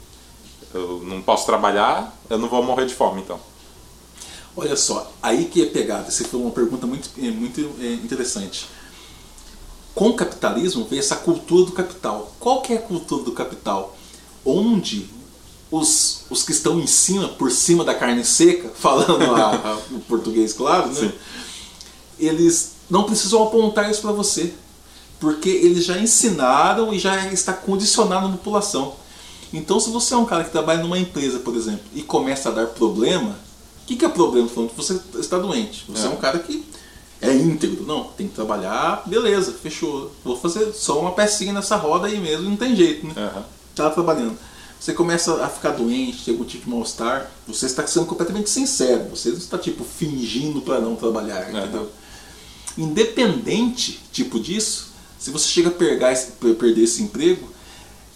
eu 0.74 1.02
não 1.04 1.22
posso 1.22 1.46
trabalhar, 1.46 2.16
eu 2.30 2.38
não 2.38 2.50
vou 2.50 2.64
morrer 2.64 2.86
de 2.86 2.94
fome, 2.94 3.22
então. 3.22 3.40
Olha 4.58 4.76
só, 4.78 5.12
aí 5.22 5.46
que 5.46 5.62
é 5.62 5.66
pegada. 5.66 6.08
Essa 6.08 6.24
foi 6.24 6.40
uma 6.40 6.52
pergunta 6.52 6.88
muito, 6.88 7.10
é, 7.18 7.30
muito 7.30 7.70
é, 7.80 7.94
interessante. 7.94 8.68
Com 9.94 10.10
o 10.10 10.14
capitalismo 10.14 10.86
veio 10.86 11.00
essa 11.00 11.16
cultura 11.16 11.66
do 11.66 11.72
capital. 11.72 12.34
Qual 12.40 12.62
que 12.62 12.74
é 12.74 12.78
a 12.78 12.82
cultura 12.82 13.24
do 13.24 13.32
capital? 13.32 13.96
Onde 14.46 15.10
os, 15.72 16.22
os 16.30 16.44
que 16.44 16.52
estão 16.52 16.80
em 16.80 16.88
cima, 16.88 17.28
por 17.30 17.52
cima 17.52 17.84
da 17.84 17.94
carne 17.94 18.24
seca, 18.24 18.70
falando 18.76 19.24
a- 19.36 19.56
a- 19.56 19.78
o 19.92 20.00
português 20.02 20.54
claro, 20.54 20.88
né? 20.88 20.94
Sim. 21.00 21.12
eles 22.20 22.72
não 22.90 23.04
precisam 23.04 23.44
apontar 23.44 23.90
isso 23.90 24.02
para 24.02 24.12
você. 24.12 24.54
Porque 25.20 25.50
eles 25.50 25.86
já 25.86 25.98
ensinaram 25.98 26.94
e 26.94 27.00
já 27.00 27.28
está 27.32 27.54
condicionado 27.54 28.28
na 28.28 28.38
população. 28.38 28.96
Então, 29.54 29.80
se 29.80 29.90
você 29.90 30.14
é 30.14 30.18
um 30.18 30.26
cara 30.26 30.44
que 30.44 30.52
trabalha 30.52 30.84
numa 30.84 31.00
empresa, 31.00 31.40
por 31.40 31.56
exemplo, 31.56 31.86
e 31.94 32.02
começa 32.04 32.50
a 32.50 32.52
dar 32.52 32.68
problema, 32.68 33.38
o 33.86 33.88
que, 33.88 33.96
que 33.96 34.06
é 34.06 34.10
problema? 34.10 34.48
Falando 34.50 34.72
que 34.72 34.76
você 34.78 35.00
está 35.20 35.38
doente. 35.38 35.86
Você 35.88 36.08
é. 36.08 36.10
É. 36.10 36.14
um 36.14 36.18
cara 36.18 36.40
que 36.40 36.66
é 37.22 37.34
íntegro. 37.34 37.86
Não, 37.86 38.06
tem 38.06 38.28
que 38.28 38.34
trabalhar, 38.36 39.04
beleza, 39.06 39.54
fechou. 39.54 40.12
Vou 40.24 40.36
fazer 40.38 40.74
só 40.74 41.00
uma 41.00 41.12
pecinha 41.14 41.54
nessa 41.54 41.76
roda 41.76 42.08
aí 42.08 42.20
mesmo, 42.20 42.50
não 42.50 42.58
tem 42.58 42.76
jeito, 42.76 43.06
né? 43.08 43.14
Aham. 43.16 43.44
Tá 43.76 43.90
trabalhando. 43.90 44.38
Você 44.80 44.94
começa 44.94 45.44
a 45.44 45.48
ficar 45.50 45.72
doente, 45.72 46.24
ter 46.26 46.32
algum 46.32 46.44
tipo 46.44 46.66
de 46.66 46.70
mal-estar, 46.70 47.32
você 47.48 47.66
está 47.66 47.88
sendo 47.88 48.06
completamente 48.06 48.50
sincero. 48.50 49.06
Você 49.10 49.30
não 49.30 49.38
está, 49.38 49.58
tipo, 49.58 49.84
fingindo 49.84 50.62
para 50.62 50.80
não 50.80 50.96
trabalhar, 50.96 51.50
Aham. 51.50 51.60
entendeu? 51.64 51.90
Independente, 52.78 54.02
tipo 54.12 54.40
disso, 54.40 54.90
se 55.18 55.32
você 55.32 55.48
chega 55.48 55.70
a 55.70 55.72
pegar 55.72 56.12
esse- 56.12 56.32
per- 56.34 56.56
perder 56.56 56.84
esse 56.84 57.02
emprego, 57.04 57.48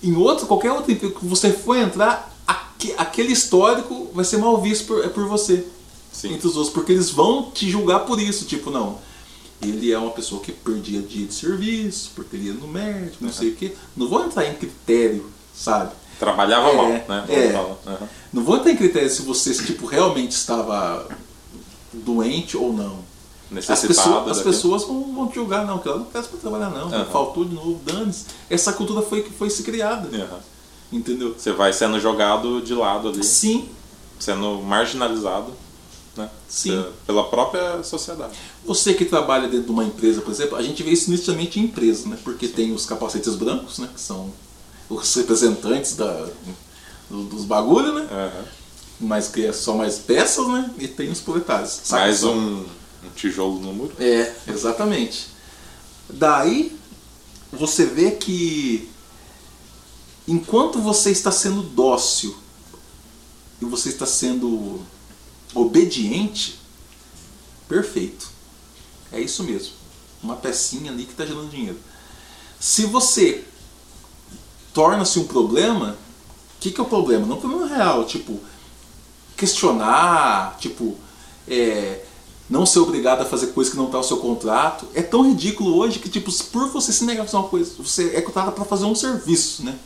em 0.04 0.16
outro, 0.16 0.46
qualquer 0.48 0.72
outro 0.72 0.92
emprego 0.92 1.20
que 1.20 1.26
você 1.26 1.52
for 1.52 1.76
entrar, 1.78 2.32
aque- 2.80 2.94
aquele 2.98 3.34
histórico 3.34 4.10
vai 4.14 4.24
ser 4.26 4.38
mal 4.38 4.60
visto 4.62 4.86
por, 4.88 5.08
por 5.10 5.26
você. 5.28 5.66
Sim. 6.12 6.34
Entre 6.34 6.48
os 6.48 6.56
outros, 6.56 6.74
porque 6.74 6.92
eles 6.92 7.10
vão 7.12 7.52
te 7.52 7.70
julgar 7.70 8.00
por 8.02 8.20
isso, 8.20 8.46
tipo, 8.46 8.70
não. 8.72 8.98
Ele 9.62 9.92
é 9.92 9.98
uma 9.98 10.12
pessoa 10.12 10.42
que 10.42 10.52
perdia 10.52 11.02
dia 11.02 11.26
de 11.28 11.34
serviço, 11.34 12.12
porque 12.16 12.36
ele 12.36 12.48
ia 12.48 12.54
no 12.54 12.68
médico, 12.68 13.18
não 13.24 13.32
sei 13.32 13.50
o 13.50 13.56
quê. 13.56 13.74
Não 13.96 14.08
vou 14.08 14.24
entrar 14.26 14.46
em 14.46 14.56
critério, 14.56 15.30
sabe? 15.54 15.92
Trabalhava 16.18 16.70
É, 16.70 16.76
mal, 16.76 16.88
né? 16.90 17.04
é. 17.30 17.56
Aham. 17.56 18.08
Não 18.34 18.44
vou 18.44 18.58
entrar 18.58 18.72
em 18.72 18.76
critério 18.78 19.10
se 19.10 19.22
você 19.22 19.54
tipo, 19.54 19.86
realmente 19.86 20.32
estava 20.32 21.08
doente 21.94 22.58
ou 22.58 22.74
não. 22.74 23.00
As, 23.50 23.56
Necessitado. 23.68 23.88
pessoas, 23.88 24.38
as 24.38 24.44
pessoas 24.44 24.84
vão, 24.84 25.14
vão 25.14 25.28
te 25.28 25.36
julgar, 25.36 25.66
não, 25.66 25.80
que 25.80 25.88
ela 25.88 25.98
não 25.98 26.06
quer 26.06 26.22
para 26.24 26.40
trabalhar, 26.40 26.70
não. 26.70 26.88
Aham. 26.88 27.06
Faltou 27.06 27.44
de 27.46 27.54
novo, 27.56 27.80
dane-se. 27.86 28.26
Essa 28.50 28.74
cultura 28.74 29.02
foi 29.02 29.24
que 29.24 29.32
foi 29.32 29.50
se 29.50 29.64
criada. 29.64 30.08
Aham. 30.16 30.40
Entendeu? 30.92 31.36
Você 31.38 31.52
vai 31.52 31.72
sendo 31.72 32.00
jogado 32.00 32.62
de 32.62 32.74
lado 32.74 33.10
ali, 33.10 33.24
Sim, 33.24 33.70
sendo 34.20 34.62
marginalizado. 34.64 35.54
né? 36.18 36.30
Sim. 36.48 36.84
Pela- 37.06 37.24
própria 37.30 37.84
sociedade. 37.84 38.34
Você 38.66 38.94
que 38.94 39.06
trabalha 39.06 39.48
dentro 39.48 39.66
de 39.68 39.72
uma 39.72 39.84
empresa, 39.86 40.20
por 40.22 40.32
exemplo, 40.32 40.58
a 40.58 40.62
gente 40.64 40.82
vê 40.84 40.92
isso 40.92 41.10
inicialmente 41.10 41.60
em 41.60 41.64
empresas, 41.66 42.06
né? 42.06 42.18
Porque 42.24 42.48
tem 42.48 42.74
os 42.74 42.86
capacetes 42.86 43.36
brancos, 43.36 43.78
né? 43.78 43.88
Que 43.94 44.02
são 44.02 44.34
os 44.90 45.14
representantes 45.16 45.96
da, 45.96 46.28
do- 47.10 47.24
dos 47.26 47.46
bagulho, 47.46 47.94
né? 47.94 48.08
Aham. 48.12 48.46
Mas 49.02 49.28
que 49.30 49.46
é 49.46 49.54
só 49.54 49.76
mais 49.76 49.98
peças, 50.00 50.46
né? 50.48 50.70
E 50.80 50.88
tem 50.88 51.10
os 51.10 51.22
proletários. 51.22 51.82
Mais 51.92 52.24
um, 52.24 52.34
um 52.64 52.66
tijolo 53.16 53.60
no 53.60 53.72
muro. 53.72 53.94
É, 54.00 54.34
exatamente. 54.48 55.28
Daí 56.10 56.76
você 57.54 57.86
vê 57.86 58.12
que 58.12 58.90
enquanto 60.32 60.80
você 60.80 61.12
está 61.12 61.32
sendo 61.32 61.64
dócil 61.64 62.36
e 63.60 63.66
você 63.66 63.90
está 63.90 64.06
sendo 64.06 64.80
obediente, 65.54 66.60
perfeito. 67.68 68.30
É 69.12 69.20
isso 69.20 69.44
mesmo. 69.44 69.74
Uma 70.22 70.36
pecinha 70.36 70.92
ali 70.92 71.06
que 71.06 71.12
está 71.12 71.26
gerando 71.26 71.50
dinheiro. 71.50 71.80
Se 72.60 72.86
você 72.86 73.44
torna-se 74.74 75.18
um 75.18 75.26
problema, 75.26 75.98
o 76.58 76.60
que, 76.60 76.72
que 76.72 76.80
é 76.80 76.84
o 76.84 76.88
problema? 76.88 77.26
Não 77.26 77.36
é 77.36 77.38
um 77.38 77.42
problema 77.42 77.68
real, 77.68 78.06
tipo, 78.06 78.40
questionar, 79.36 80.58
tipo, 80.60 80.96
é, 81.48 82.06
não 82.50 82.66
ser 82.66 82.80
obrigado 82.80 83.22
a 83.22 83.26
fazer 83.26 83.48
coisa 83.48 83.72
que 83.72 83.78
não 83.78 83.86
está 83.86 83.98
no 83.98 84.04
seu 84.04 84.18
contrato. 84.18 84.88
É 84.94 85.02
tão 85.02 85.28
ridículo 85.28 85.76
hoje 85.76 86.00
que, 86.00 86.10
tipo, 86.10 86.32
por 86.46 86.68
você 86.70 86.94
se 86.94 87.04
negar 87.04 87.24
a 87.24 87.26
fazer 87.26 87.38
uma 87.38 87.50
coisa, 87.50 87.72
você 87.80 88.16
é 88.16 88.22
contratado 88.22 88.56
para 88.56 88.66
fazer 88.66 88.86
um 88.86 88.96
serviço, 88.96 89.64
né? 89.64 89.80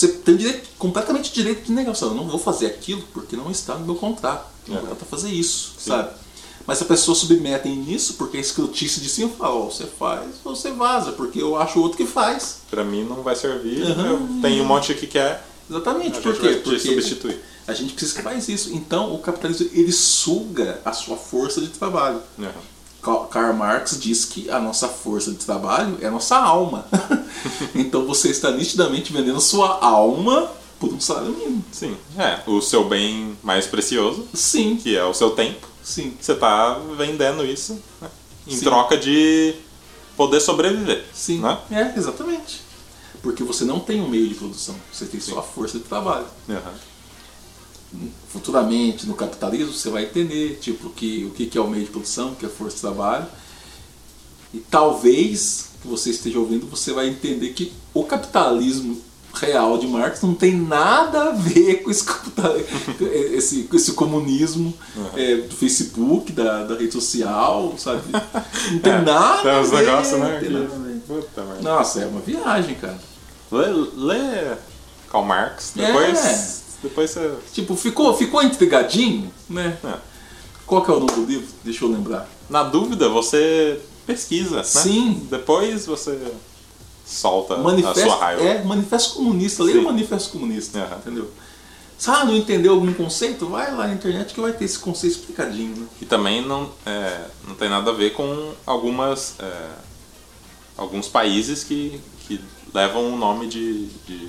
Você 0.00 0.08
tem 0.08 0.34
direito, 0.34 0.66
completamente 0.78 1.30
direito 1.30 1.64
de 1.66 1.72
negar. 1.72 1.94
Eu 2.00 2.14
não 2.14 2.26
vou 2.26 2.38
fazer 2.38 2.64
aquilo 2.66 3.02
porque 3.12 3.36
não 3.36 3.50
está 3.50 3.74
no 3.74 3.84
meu 3.84 3.94
contrato. 3.96 4.46
Não 4.66 4.78
É. 4.78 4.80
para 4.80 5.06
fazer 5.06 5.28
isso, 5.28 5.72
Sim. 5.78 5.90
sabe? 5.90 6.14
Mas 6.66 6.78
se 6.78 6.84
a 6.84 6.86
pessoa 6.86 7.14
submetem 7.14 7.76
nisso, 7.76 8.14
porque 8.14 8.38
a 8.38 8.40
escrotice 8.40 8.98
de 9.00 9.10
cima 9.10 9.28
fala, 9.36 9.54
ó, 9.56 9.64
você 9.66 9.84
faz, 9.84 10.36
você 10.42 10.70
vaza, 10.72 11.12
porque 11.12 11.42
eu 11.42 11.54
acho 11.56 11.80
outro 11.80 11.98
que 11.98 12.06
faz. 12.06 12.60
Pra 12.70 12.82
mim 12.82 13.04
não 13.04 13.22
vai 13.22 13.36
servir. 13.36 13.82
Aham. 13.82 14.06
Eu 14.08 14.28
tenho 14.40 14.62
um 14.64 14.66
monte 14.66 14.94
que 14.94 15.06
quer. 15.06 15.44
Exatamente, 15.68 16.18
A 16.18 16.22
por 16.22 16.34
quê? 16.38 16.60
Porque 16.64 16.78
substituir. 16.80 17.38
a 17.66 17.74
gente 17.74 17.92
precisa 17.92 18.14
que 18.16 18.22
faz 18.22 18.48
isso. 18.48 18.72
Então 18.72 19.14
o 19.14 19.18
capitalismo 19.18 19.68
ele 19.74 19.92
suga 19.92 20.80
a 20.82 20.94
sua 20.94 21.16
força 21.18 21.60
de 21.60 21.68
trabalho. 21.68 22.22
Aham. 22.38 22.52
Ka- 23.02 23.26
Karl 23.30 23.54
Marx 23.54 23.98
diz 23.98 24.24
que 24.24 24.50
a 24.50 24.58
nossa 24.60 24.88
força 24.88 25.30
de 25.30 25.38
trabalho 25.38 25.98
é 26.00 26.06
a 26.06 26.10
nossa 26.10 26.36
alma. 26.36 26.86
então 27.74 28.06
você 28.06 28.28
está 28.30 28.50
nitidamente 28.50 29.12
vendendo 29.12 29.40
sua 29.40 29.78
alma 29.84 30.50
por 30.78 30.92
um 30.92 31.00
salário 31.00 31.30
mínimo. 31.30 31.64
Sim. 31.72 31.96
É, 32.18 32.40
o 32.46 32.60
seu 32.60 32.84
bem 32.88 33.36
mais 33.42 33.66
precioso, 33.66 34.26
Sim, 34.34 34.76
que 34.76 34.96
é 34.96 35.04
o 35.04 35.12
seu 35.14 35.30
tempo, 35.30 35.66
sim, 35.82 36.14
você 36.20 36.34
tá 36.34 36.78
vendendo 36.96 37.44
isso 37.44 37.78
né? 38.00 38.08
em 38.46 38.56
Sim. 38.56 38.64
troca 38.64 38.96
de 38.96 39.54
poder 40.16 40.40
sobreviver. 40.40 41.04
sim. 41.12 41.40
Né? 41.40 41.58
É, 41.70 41.98
exatamente. 41.98 42.62
Porque 43.22 43.44
você 43.44 43.64
não 43.64 43.78
tem 43.80 44.00
um 44.00 44.08
meio 44.08 44.26
de 44.28 44.34
produção, 44.34 44.74
você 44.90 45.04
tem 45.04 45.20
só 45.20 45.38
a 45.38 45.42
força 45.42 45.78
de 45.78 45.84
trabalho. 45.84 46.24
Aham. 46.48 46.72
Futuramente 48.28 49.06
no 49.06 49.14
capitalismo 49.14 49.72
você 49.72 49.90
vai 49.90 50.04
entender 50.04 50.58
tipo 50.60 50.90
que 50.90 51.24
o 51.24 51.30
que 51.30 51.56
é 51.56 51.60
o 51.60 51.66
meio 51.68 51.84
de 51.84 51.90
produção, 51.90 52.32
o 52.32 52.36
que 52.36 52.44
é 52.44 52.48
a 52.48 52.52
força 52.52 52.76
de 52.76 52.80
trabalho. 52.82 53.26
E 54.52 54.58
talvez 54.58 55.70
que 55.82 55.88
você 55.88 56.10
esteja 56.10 56.38
ouvindo, 56.38 56.66
você 56.66 56.92
vai 56.92 57.08
entender 57.08 57.48
que 57.50 57.72
o 57.94 58.04
capitalismo 58.04 59.00
real 59.32 59.78
de 59.78 59.86
Marx 59.86 60.20
não 60.22 60.34
tem 60.34 60.56
nada 60.56 61.28
a 61.28 61.32
ver 61.32 61.82
com 61.84 61.90
esse, 61.90 62.04
esse, 63.32 63.68
esse 63.72 63.92
comunismo 63.92 64.74
é, 65.16 65.36
do 65.36 65.54
Facebook, 65.54 66.32
da, 66.32 66.64
da 66.64 66.76
rede 66.76 66.92
social, 66.92 67.74
sabe? 67.78 68.02
Não 68.72 68.78
tem 68.80 68.92
É, 68.92 69.00
nada 69.02 69.42
Tem 69.42 69.50
a 69.52 69.60
uns 69.60 69.70
ver. 69.70 69.76
negócios, 69.86 70.18
né? 70.20 71.00
Puta. 71.06 71.44
Nossa, 71.62 72.00
é 72.00 72.06
uma 72.06 72.20
viagem, 72.20 72.74
cara. 72.74 72.98
Lê, 73.52 73.66
lê 73.96 74.56
Karl 75.10 75.24
Marx, 75.24 75.72
É. 75.76 76.59
depois, 76.82 77.10
você. 77.10 77.34
Tipo, 77.52 77.76
ficou, 77.76 78.14
ficou 78.16 78.42
intrigadinho, 78.42 79.32
né? 79.48 79.78
É. 79.84 79.94
Qual 80.66 80.82
que 80.84 80.90
é 80.90 80.94
o 80.94 81.00
nome 81.00 81.12
do 81.12 81.24
livro? 81.24 81.48
Deixa 81.64 81.84
eu 81.84 81.90
lembrar. 81.90 82.28
Na 82.48 82.62
dúvida, 82.62 83.08
você 83.08 83.80
pesquisa, 84.06 84.56
né? 84.56 84.62
Sim. 84.64 85.26
Depois 85.30 85.86
você 85.86 86.18
solta 87.04 87.54
a 87.54 87.58
Manifesto, 87.58 88.00
sua 88.00 88.16
raiva. 88.16 88.42
é, 88.42 88.62
manifesto 88.64 89.14
comunista, 89.14 89.64
leia 89.64 89.80
o 89.80 89.84
manifesto 89.84 90.30
comunista, 90.30 90.78
Aham. 90.78 90.96
entendeu? 90.98 91.30
Sabe, 91.98 92.30
não 92.30 92.38
entendeu 92.38 92.72
algum 92.72 92.92
conceito? 92.94 93.46
Vai 93.46 93.70
lá 93.74 93.86
na 93.88 93.92
internet 93.92 94.32
que 94.32 94.40
vai 94.40 94.52
ter 94.52 94.64
esse 94.64 94.78
conceito 94.78 95.16
explicadinho, 95.16 95.76
né? 95.76 95.86
E 96.00 96.06
também 96.06 96.40
não, 96.40 96.70
é, 96.86 97.26
não 97.46 97.54
tem 97.54 97.68
nada 97.68 97.90
a 97.90 97.94
ver 97.94 98.14
com 98.14 98.52
algumas 98.64 99.34
é, 99.38 99.68
alguns 100.78 101.08
países 101.08 101.62
que, 101.62 102.00
que 102.26 102.40
levam 102.72 103.12
o 103.12 103.16
nome 103.18 103.48
de, 103.48 103.86
de, 104.06 104.28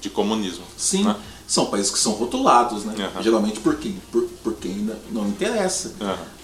de 0.00 0.08
comunismo. 0.08 0.64
Sim, 0.78 1.04
né? 1.04 1.16
São 1.46 1.66
países 1.66 1.90
que 1.90 1.98
são 1.98 2.12
rotulados, 2.12 2.84
né? 2.84 2.94
Aham. 2.98 3.22
Geralmente 3.22 3.60
por 3.60 3.76
quem? 3.76 4.00
Por, 4.10 4.22
por 4.42 4.54
quem 4.54 4.88
não, 5.10 5.28
interessa. 5.28 5.94
Aham. 6.00 6.34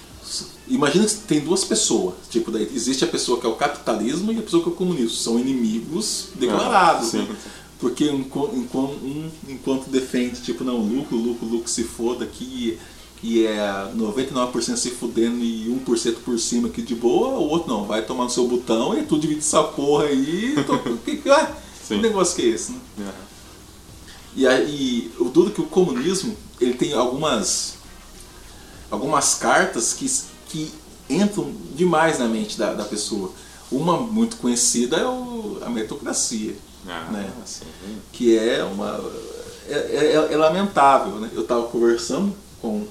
Imagina 0.69 1.05
que 1.05 1.15
tem 1.15 1.41
duas 1.41 1.65
pessoas, 1.65 2.15
tipo, 2.31 2.53
daí 2.53 2.63
existe 2.73 3.03
a 3.03 3.09
pessoa 3.09 3.41
que 3.41 3.47
é 3.47 3.49
o 3.49 3.57
capitalismo 3.57 4.33
e 4.33 4.39
a 4.39 4.43
pessoa 4.43 4.63
que 4.63 4.69
é 4.69 4.73
o 4.73 4.75
comunismo. 4.77 5.11
São 5.11 5.39
inimigos 5.39 6.29
declarados, 6.37 7.13
Aham, 7.15 7.25
né? 7.25 7.37
Porque 7.81 8.05
enquanto, 8.05 8.55
um, 8.55 9.31
enquanto 9.49 9.89
defende, 9.89 10.41
tipo, 10.43 10.63
não, 10.63 10.77
lucro, 10.77 11.17
lucro, 11.17 11.47
lucro 11.47 11.69
se 11.69 11.83
foda 11.83 12.25
aqui 12.25 12.79
e 13.23 13.45
é 13.45 13.91
99% 13.97 14.77
se 14.77 14.91
fudendo 14.91 15.43
e 15.43 15.67
1% 15.85 16.17
por 16.25 16.39
cima 16.39 16.69
aqui 16.69 16.83
de 16.83 16.95
boa, 16.95 17.39
o 17.39 17.49
outro 17.49 17.69
não, 17.69 17.85
vai 17.85 18.03
tomar 18.03 18.25
no 18.25 18.31
seu 18.31 18.47
botão 18.47 18.97
e 18.97 19.03
tu 19.03 19.19
divide 19.19 19.41
essa 19.41 19.63
porra 19.63 20.05
aí. 20.05 20.55
Tô, 20.67 20.79
que, 21.05 21.17
que, 21.17 21.23
que 21.23 21.47
Sim. 21.83 22.01
negócio 22.01 22.37
que 22.37 22.43
é 22.43 22.47
esse, 22.47 22.73
né? 22.73 22.79
Aham. 23.01 23.30
E 24.37 24.47
aí, 24.47 25.13
o 25.19 25.29
é 25.29 25.51
que 25.51 25.61
o 25.61 25.67
comunismo, 25.67 26.37
ele 26.61 26.75
tem 26.75 26.93
algumas 26.93 27.75
algumas 28.91 29.35
cartas 29.37 29.93
que, 29.93 30.11
que 30.49 30.73
entram 31.09 31.53
demais 31.75 32.19
na 32.19 32.27
mente 32.27 32.59
da, 32.59 32.75
da 32.75 32.85
pessoa. 32.85 33.33
Uma 33.71 33.97
muito 33.99 34.37
conhecida 34.37 34.97
é 34.97 35.07
o, 35.07 35.59
a 35.65 35.69
meritocracia, 35.71 36.57
Ah, 36.89 37.09
né? 37.13 37.31
sim. 37.47 37.65
que 38.13 38.37
é 38.37 38.65
uma 38.65 39.01
é, 39.69 39.75
é- 40.29 40.33
é 40.33 40.37
lamentável, 40.37 41.17
né? 41.21 41.31
Eu 41.33 41.43
estava 41.43 41.67
conversando 41.69 42.35
com 42.61 42.87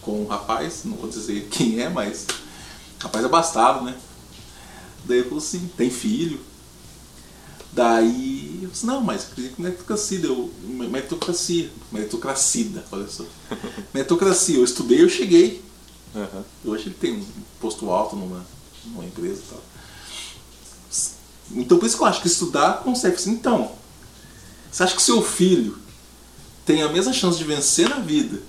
com 0.00 0.22
um 0.22 0.26
rapaz, 0.26 0.82
não 0.84 0.96
vou 0.96 1.08
dizer 1.10 1.48
quem 1.52 1.80
é, 1.80 1.88
mas 1.90 2.26
rapaz 2.98 3.22
abastado, 3.24 3.84
né? 3.84 3.94
Daí 5.04 5.18
ele 5.18 5.24
falou 5.28 5.38
assim, 5.44 5.70
tem 5.76 5.90
filho. 5.90 6.40
Daí 7.72 8.37
eu 8.64 8.70
disse, 8.70 8.86
não, 8.86 9.00
mas 9.00 9.28
meritocracia, 9.58 10.20
eu, 10.24 10.52
meritocracia, 10.64 11.70
meritocracia, 11.92 12.84
olha 12.90 13.08
só. 13.08 13.24
meritocracia, 13.92 14.56
eu 14.56 14.64
estudei, 14.64 15.02
eu 15.02 15.08
cheguei. 15.08 15.62
Aham. 16.14 16.44
Hoje 16.64 16.86
ele 16.86 16.94
tem 16.94 17.14
um 17.14 17.24
posto 17.60 17.90
alto 17.90 18.16
numa, 18.16 18.44
numa 18.84 19.04
empresa 19.04 19.40
e 19.40 19.50
tal. 19.50 19.62
Então 21.50 21.78
por 21.78 21.86
isso 21.86 21.96
que 21.96 22.02
eu 22.02 22.06
acho 22.06 22.20
que 22.20 22.28
estudar 22.28 22.82
consegue. 22.82 23.16
Então, 23.28 23.72
você 24.70 24.82
acha 24.82 24.96
que 24.96 25.02
seu 25.02 25.22
filho 25.22 25.78
tem 26.64 26.82
a 26.82 26.88
mesma 26.88 27.12
chance 27.12 27.38
de 27.38 27.44
vencer 27.44 27.88
na 27.88 27.98
vida 27.98 28.42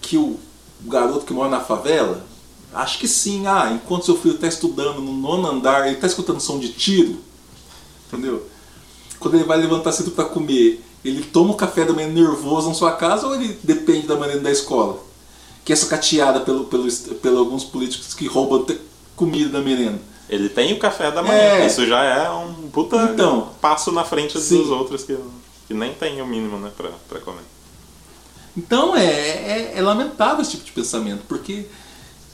que 0.00 0.16
o 0.16 0.38
garoto 0.82 1.24
que 1.24 1.32
mora 1.32 1.48
na 1.48 1.60
favela? 1.60 2.26
Acho 2.72 2.98
que 2.98 3.08
sim. 3.08 3.46
Ah, 3.46 3.70
enquanto 3.72 4.06
seu 4.06 4.16
filho 4.16 4.34
está 4.34 4.46
estudando 4.46 5.00
no 5.00 5.12
nono 5.12 5.48
andar, 5.48 5.86
ele 5.86 5.96
está 5.96 6.06
escutando 6.06 6.40
som 6.40 6.58
de 6.58 6.72
tiro. 6.72 7.20
Entendeu? 8.08 8.46
Quando 9.22 9.34
ele 9.36 9.44
vai 9.44 9.58
levantar 9.58 9.92
cedo 9.92 10.10
para 10.10 10.24
comer, 10.24 10.84
ele 11.04 11.22
toma 11.22 11.52
o 11.52 11.56
café 11.56 11.84
da 11.84 11.92
manhã 11.92 12.08
nervoso 12.08 12.68
na 12.68 12.74
sua 12.74 12.92
casa 12.92 13.26
ou 13.26 13.34
ele 13.34 13.58
depende 13.62 14.06
da 14.06 14.16
maneira 14.16 14.40
da 14.40 14.50
escola? 14.50 14.98
Que 15.64 15.72
é 15.72 15.76
sucateada 15.76 16.40
pelo, 16.40 16.64
pelo, 16.64 16.90
pelo 16.92 17.38
alguns 17.38 17.64
políticos 17.64 18.14
que 18.14 18.26
roubam 18.26 18.66
comida 19.16 19.48
da 19.50 19.60
merenda. 19.60 20.00
Ele 20.28 20.48
tem 20.48 20.72
o 20.72 20.78
café 20.78 21.10
da 21.10 21.22
manhã. 21.22 21.38
É. 21.38 21.66
Isso 21.66 21.86
já 21.86 22.02
é 22.02 22.30
um 22.30 22.68
puta 22.72 22.96
Então. 23.12 23.50
passo 23.60 23.92
na 23.92 24.02
frente 24.04 24.40
Sim. 24.40 24.58
dos 24.58 24.70
outros 24.70 25.04
que, 25.04 25.16
que 25.68 25.74
nem 25.74 25.92
tem 25.94 26.20
o 26.20 26.26
mínimo 26.26 26.58
né, 26.58 26.70
pra, 26.76 26.90
pra 27.08 27.20
comer. 27.20 27.42
Então 28.56 28.96
é, 28.96 29.04
é, 29.04 29.72
é 29.76 29.82
lamentável 29.82 30.42
esse 30.42 30.52
tipo 30.52 30.64
de 30.64 30.72
pensamento, 30.72 31.22
porque 31.28 31.66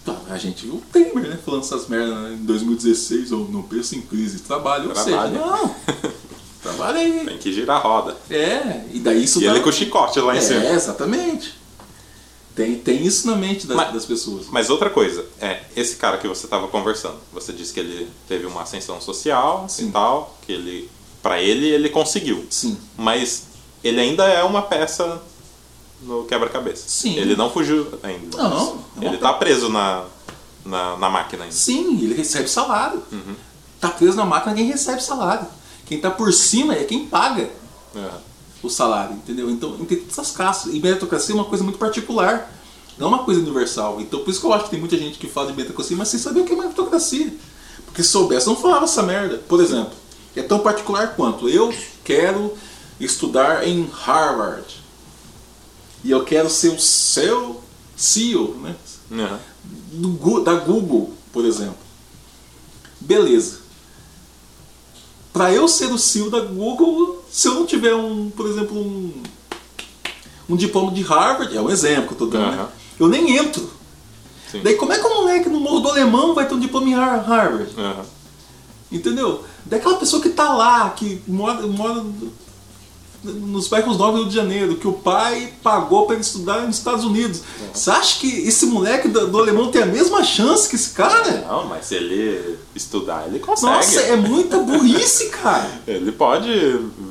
tá, 0.04 0.16
a 0.30 0.36
gente 0.38 0.64
viu 0.66 0.74
o 0.76 0.82
Temer 0.92 1.28
né, 1.28 1.38
falando 1.44 1.62
essas 1.62 1.86
merdas 1.86 2.16
né, 2.18 2.32
em 2.40 2.44
2016, 2.44 3.30
ou 3.32 3.48
não 3.48 3.62
pensa 3.62 3.94
em 3.94 4.00
crise 4.00 4.38
de 4.38 4.42
trabalho, 4.42 4.88
ou 4.88 4.94
Trabalhe. 4.94 5.32
seja, 5.34 5.46
não, 5.46 5.74
trabalha 6.62 6.98
aí. 6.98 7.24
Tem 7.24 7.38
que 7.38 7.52
girar 7.52 7.76
a 7.76 7.80
roda. 7.80 8.16
É, 8.30 8.84
e 8.92 8.98
daí 8.98 9.24
isso 9.24 9.40
E 9.40 9.44
dá- 9.44 9.50
ele 9.52 9.60
com 9.60 9.68
o 9.68 9.72
chicote 9.72 10.20
lá 10.20 10.36
em 10.36 10.40
cima. 10.40 10.64
É, 10.64 10.72
exatamente. 10.74 11.54
Tem, 12.54 12.74
tem 12.76 13.06
isso 13.06 13.26
na 13.28 13.36
mente 13.36 13.66
das, 13.68 13.76
Mas- 13.76 13.92
das 13.94 14.04
pessoas. 14.04 14.46
Mas 14.50 14.68
outra 14.68 14.90
coisa, 14.90 15.24
é, 15.40 15.60
esse 15.76 15.94
cara 15.96 16.18
que 16.18 16.26
você 16.26 16.46
estava 16.46 16.66
conversando, 16.66 17.16
você 17.32 17.52
disse 17.52 17.72
que 17.72 17.78
ele 17.80 18.08
teve 18.26 18.46
uma 18.46 18.62
ascensão 18.62 19.00
social 19.00 19.66
Sim. 19.68 19.88
e 19.88 19.92
tal, 19.92 20.36
que 20.44 20.52
ele, 20.52 20.90
para 21.22 21.40
ele, 21.40 21.66
ele 21.68 21.88
conseguiu. 21.88 22.44
Sim. 22.50 22.76
Mas 22.96 23.44
ele 23.84 24.00
ainda 24.00 24.24
é 24.26 24.42
uma 24.42 24.60
peça 24.62 25.22
no 26.02 26.24
quebra-cabeça. 26.24 26.82
Sim. 26.88 27.14
Ele 27.16 27.36
não 27.36 27.48
fugiu 27.50 27.86
ainda. 28.02 28.36
Não, 28.36 28.82
é 29.00 29.06
Ele 29.06 29.18
tá 29.18 29.32
preso 29.34 29.68
na, 29.68 30.04
na, 30.64 30.96
na 30.96 31.08
máquina 31.08 31.44
ainda. 31.44 31.54
Sim, 31.54 31.96
ele 32.02 32.14
recebe 32.14 32.48
salário. 32.50 33.00
Uhum. 33.12 33.36
Tá 33.80 33.90
preso 33.90 34.16
na 34.16 34.24
máquina, 34.24 34.52
ninguém 34.54 34.72
recebe 34.72 35.00
salário. 35.00 35.46
Quem 35.88 36.00
tá 36.00 36.10
por 36.10 36.32
cima 36.32 36.74
é 36.74 36.84
quem 36.84 37.06
paga 37.06 37.48
É. 37.96 38.10
o 38.62 38.68
salário, 38.68 39.14
entendeu? 39.16 39.50
Então, 39.50 39.72
tem 39.86 40.04
essas 40.08 40.30
caças. 40.30 40.72
E 40.74 40.78
meritocracia 40.80 41.34
é 41.34 41.36
uma 41.36 41.44
coisa 41.46 41.64
muito 41.64 41.78
particular, 41.78 42.52
não 42.98 43.06
é 43.06 43.10
uma 43.10 43.24
coisa 43.24 43.40
universal. 43.40 44.00
Então, 44.00 44.20
por 44.20 44.30
isso 44.30 44.40
que 44.40 44.46
eu 44.46 44.52
acho 44.52 44.64
que 44.64 44.70
tem 44.70 44.80
muita 44.80 44.98
gente 44.98 45.18
que 45.18 45.26
fala 45.26 45.46
de 45.48 45.54
meritocracia, 45.56 45.96
mas 45.96 46.08
sem 46.08 46.20
saber 46.20 46.40
o 46.40 46.44
que 46.44 46.52
é 46.52 46.56
meritocracia. 46.56 47.32
Porque 47.86 48.02
se 48.02 48.10
soubesse, 48.10 48.46
não 48.46 48.56
falava 48.56 48.84
essa 48.84 49.02
merda. 49.02 49.38
Por 49.48 49.60
exemplo, 49.62 49.92
é 50.36 50.42
tão 50.42 50.58
particular 50.60 51.14
quanto 51.16 51.48
eu 51.48 51.72
quero 52.04 52.52
estudar 53.00 53.66
em 53.66 53.88
Harvard. 54.04 54.66
E 56.04 56.10
eu 56.10 56.22
quero 56.24 56.50
ser 56.50 56.68
o 56.68 56.78
seu 56.80 57.60
CEO, 57.96 58.54
né? 58.62 58.76
Uhum. 59.10 59.38
do 59.92 60.40
da 60.44 60.54
Google, 60.54 61.14
por 61.32 61.44
exemplo. 61.44 61.78
Beleza. 63.00 63.60
Para 65.32 65.52
eu 65.52 65.68
ser 65.68 65.86
o 65.92 65.98
CEO 65.98 66.30
da 66.30 66.40
Google, 66.40 67.24
se 67.30 67.46
eu 67.48 67.54
não 67.54 67.66
tiver 67.66 67.94
um, 67.94 68.30
por 68.30 68.46
exemplo, 68.46 68.76
um, 68.76 69.12
um 70.48 70.56
diploma 70.56 70.90
de 70.92 71.02
Harvard, 71.02 71.56
é 71.56 71.60
um 71.60 71.70
exemplo 71.70 72.08
que 72.08 72.12
eu 72.14 72.18
tô 72.18 72.26
dando, 72.26 72.50
né? 72.50 72.56
Aham. 72.58 72.68
Eu 72.98 73.08
nem 73.08 73.36
entro. 73.36 73.70
Sim. 74.50 74.60
Daí 74.64 74.74
como 74.76 74.92
é 74.92 74.98
que 74.98 75.06
um 75.06 75.14
moleque 75.22 75.48
no 75.48 75.60
Morro 75.60 75.80
do 75.80 75.88
Alemão 75.90 76.34
vai 76.34 76.48
ter 76.48 76.54
um 76.54 76.58
diploma 76.60 76.88
em 76.88 76.94
Har- 76.94 77.24
Harvard? 77.28 77.68
Uhum. 77.76 78.04
Entendeu? 78.90 79.44
Daquela 79.66 79.96
pessoa 79.98 80.22
que 80.22 80.30
tá 80.30 80.52
lá, 80.54 80.88
que 80.90 81.22
mora, 81.28 81.66
mora 81.66 82.02
nos 83.22 83.66
bairros 83.68 83.98
novos 83.98 84.14
do 84.14 84.20
Rio 84.22 84.28
de 84.28 84.34
Janeiro, 84.34 84.76
que 84.76 84.86
o 84.86 84.92
pai 84.92 85.52
pagou 85.62 86.06
para 86.06 86.14
ele 86.14 86.22
estudar 86.22 86.62
nos 86.62 86.76
Estados 86.76 87.04
Unidos. 87.04 87.42
Você 87.72 87.90
acha 87.90 88.20
que 88.20 88.28
esse 88.46 88.66
moleque 88.66 89.08
do, 89.08 89.26
do 89.26 89.38
alemão 89.38 89.70
tem 89.70 89.82
a 89.82 89.86
mesma 89.86 90.22
chance 90.22 90.68
que 90.68 90.76
esse 90.76 90.90
cara? 90.90 91.44
Não, 91.46 91.66
mas 91.66 91.86
se 91.86 91.96
ele 91.96 92.58
estudar, 92.74 93.26
ele 93.26 93.40
consegue. 93.40 93.72
Nossa, 93.72 94.00
é 94.00 94.16
muita 94.16 94.58
burrice, 94.58 95.30
cara. 95.30 95.68
Ele 95.86 96.12
pode 96.12 96.50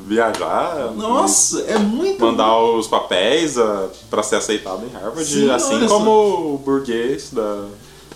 viajar, 0.05 0.93
Nossa, 0.95 1.61
é 1.61 1.77
muito. 1.77 2.23
mandar 2.23 2.57
os 2.59 2.87
papéis 2.87 3.57
ah, 3.57 3.89
pra 4.09 4.23
ser 4.23 4.35
aceitado 4.37 4.83
em 4.85 4.93
Harvard, 4.93 5.25
Sim, 5.25 5.49
assim 5.49 5.85
como 5.87 6.53
o 6.53 6.57
burguês 6.63 7.29
da, 7.31 7.65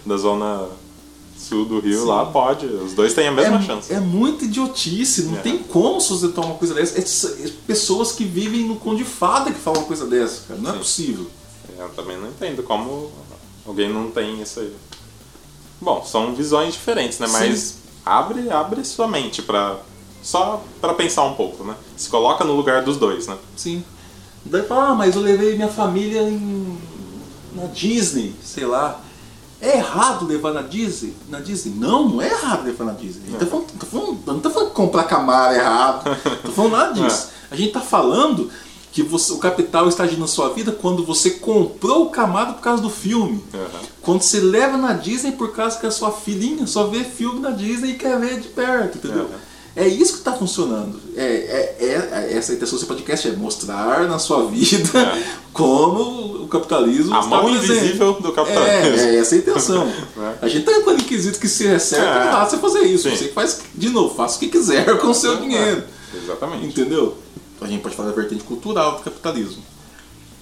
da 0.05 0.17
zona 0.17 0.67
sul 1.51 1.65
do 1.65 1.79
Rio 1.81 1.99
Sim. 1.99 2.05
lá 2.07 2.25
pode. 2.25 2.65
Os 2.65 2.93
dois 2.93 3.13
têm 3.13 3.27
a 3.27 3.31
mesma 3.31 3.61
chance. 3.61 3.91
É, 3.91 3.97
é 3.97 3.99
muita 3.99 4.45
idiotice, 4.45 5.23
não 5.23 5.37
É. 5.37 5.41
tem 5.41 5.57
como 5.57 5.99
sustentar 5.99 6.45
uma 6.45 6.55
coisa 6.55 6.73
dessa. 6.73 6.97
É, 6.97 7.47
é 7.47 7.51
pessoas 7.67 8.13
que 8.13 8.23
vivem 8.23 8.63
no 8.65 8.77
conde 8.77 9.03
de 9.03 9.09
fada 9.09 9.51
que 9.51 9.59
falam 9.59 9.81
uma 9.81 9.87
coisa 9.87 10.05
dessa, 10.05 10.43
cara. 10.47 10.59
Não 10.61 10.69
é 10.69 10.73
Sim. 10.73 10.79
possível. 10.79 11.27
Eu 11.77 11.89
também 11.89 12.17
não 12.17 12.29
entendo 12.29 12.63
como 12.63 13.11
alguém 13.65 13.91
não 13.91 14.09
tem 14.09 14.41
isso 14.41 14.61
aí. 14.61 14.73
Bom, 15.81 16.03
são 16.05 16.33
visões 16.33 16.73
diferentes, 16.73 17.19
né? 17.19 17.27
Sim. 17.27 17.33
Mas 17.33 17.75
abre, 18.05 18.49
abre 18.49 18.85
sua 18.85 19.07
mente 19.07 19.41
pra. 19.41 19.77
Só 20.23 20.63
pra 20.79 20.93
pensar 20.93 21.23
um 21.23 21.33
pouco, 21.33 21.63
né? 21.63 21.75
Se 21.97 22.07
coloca 22.07 22.43
no 22.45 22.53
lugar 22.55 22.83
dos 22.83 22.95
dois, 22.95 23.25
né? 23.27 23.35
Sim. 23.57 23.83
Daí 24.45 24.61
fala, 24.63 24.89
ah, 24.89 24.95
mas 24.95 25.15
eu 25.15 25.21
levei 25.21 25.55
minha 25.55 25.67
família 25.67 26.21
em, 26.21 26.77
na 27.55 27.65
Disney, 27.65 28.35
sei 28.43 28.65
lá. 28.65 29.01
É 29.61 29.77
errado 29.77 30.25
levar 30.25 30.53
na 30.53 30.63
Disney? 30.63 31.13
Na 31.29 31.39
Disney? 31.39 31.73
Não, 31.77 32.09
não 32.09 32.21
é 32.21 32.27
errado 32.29 32.65
levar 32.65 32.85
na 32.85 32.93
Disney. 32.93 33.21
A 33.27 33.29
gente 33.31 33.39
tá 33.39 33.45
falando, 33.45 33.67
tá 33.77 33.85
falando, 33.85 34.19
não 34.25 34.65
que 34.67 34.71
comprar 34.73 35.03
Camaro 35.03 35.53
é 35.53 35.57
errado. 35.59 36.17
tô 36.43 36.51
falando 36.51 36.71
nada 36.71 36.93
disso. 36.93 37.29
A 37.51 37.55
gente 37.55 37.71
tá 37.71 37.79
falando 37.79 38.49
que 38.91 39.03
você- 39.03 39.31
o 39.31 39.37
capital 39.37 39.87
está 39.87 40.03
agindo 40.03 40.19
na 40.19 40.27
sua 40.27 40.49
vida 40.49 40.71
quando 40.71 41.05
você 41.05 41.29
comprou 41.31 42.07
o 42.07 42.09
Camaro 42.09 42.53
por 42.55 42.61
causa 42.61 42.81
do 42.81 42.89
filme. 42.89 43.43
Uhum. 43.53 43.67
Quando 44.01 44.21
você 44.23 44.39
leva 44.39 44.77
na 44.77 44.93
Disney 44.93 45.31
por 45.33 45.53
causa 45.53 45.77
que 45.79 45.85
a 45.85 45.91
sua 45.91 46.11
filhinha 46.11 46.65
só 46.65 46.87
vê 46.87 47.03
filme 47.03 47.39
na 47.39 47.51
Disney 47.51 47.91
e 47.91 47.95
quer 47.97 48.19
ver 48.19 48.39
de 48.39 48.47
perto, 48.49 48.97
entendeu? 48.97 49.25
Uhum. 49.25 49.50
É 49.75 49.87
isso 49.87 50.13
que 50.13 50.19
está 50.19 50.33
funcionando. 50.33 50.99
É, 51.15 51.23
é- 51.23 51.77
é- 51.85 52.33
essa 52.37 52.51
a 52.51 52.55
intenção 52.55 52.75
desse 52.77 52.87
podcast 52.87 53.27
é 53.27 53.31
mostrar 53.31 54.05
na 54.07 54.19
sua 54.19 54.45
vida 54.47 54.99
É. 54.99 55.23
como 55.53 56.43
o 56.43 56.47
capitalismo 56.49 57.15
A 57.15 57.19
está 57.19 57.29
mão 57.29 57.45
presente. 57.45 57.71
invisível 57.71 58.13
do 58.13 58.33
capitalismo. 58.33 58.99
É, 58.99 59.15
é 59.15 59.17
essa 59.17 59.35
a 59.35 59.37
intenção. 59.37 59.87
É. 60.17 60.45
A 60.45 60.47
gente 60.49 60.65
tá 60.65 60.73
entrando 60.73 60.99
em 60.99 61.03
quesito 61.05 61.39
que 61.39 61.47
se 61.47 61.65
recebe, 61.65 62.03
É. 62.05 62.09
é 62.09 62.27
errado 62.27 62.49
você 62.49 62.57
fazer 62.57 62.81
isso. 62.81 63.09
Sim. 63.09 63.15
Você 63.15 63.27
faz, 63.29 63.61
de 63.73 63.89
novo, 63.89 64.13
faça 64.13 64.35
o 64.35 64.39
que 64.39 64.49
quiser 64.49 64.97
com 64.99 65.07
o 65.07 65.13
seu 65.13 65.37
dinheiro. 65.37 65.83
É, 66.13 66.17
Exatamente. 66.17 66.65
Entendeu? 66.67 67.17
A 67.61 67.67
gente 67.67 67.81
pode 67.81 67.95
falar 67.95 68.09
da 68.09 68.15
vertente 68.15 68.43
cultural 68.43 68.97
do 68.97 69.03
capitalismo. 69.03 69.63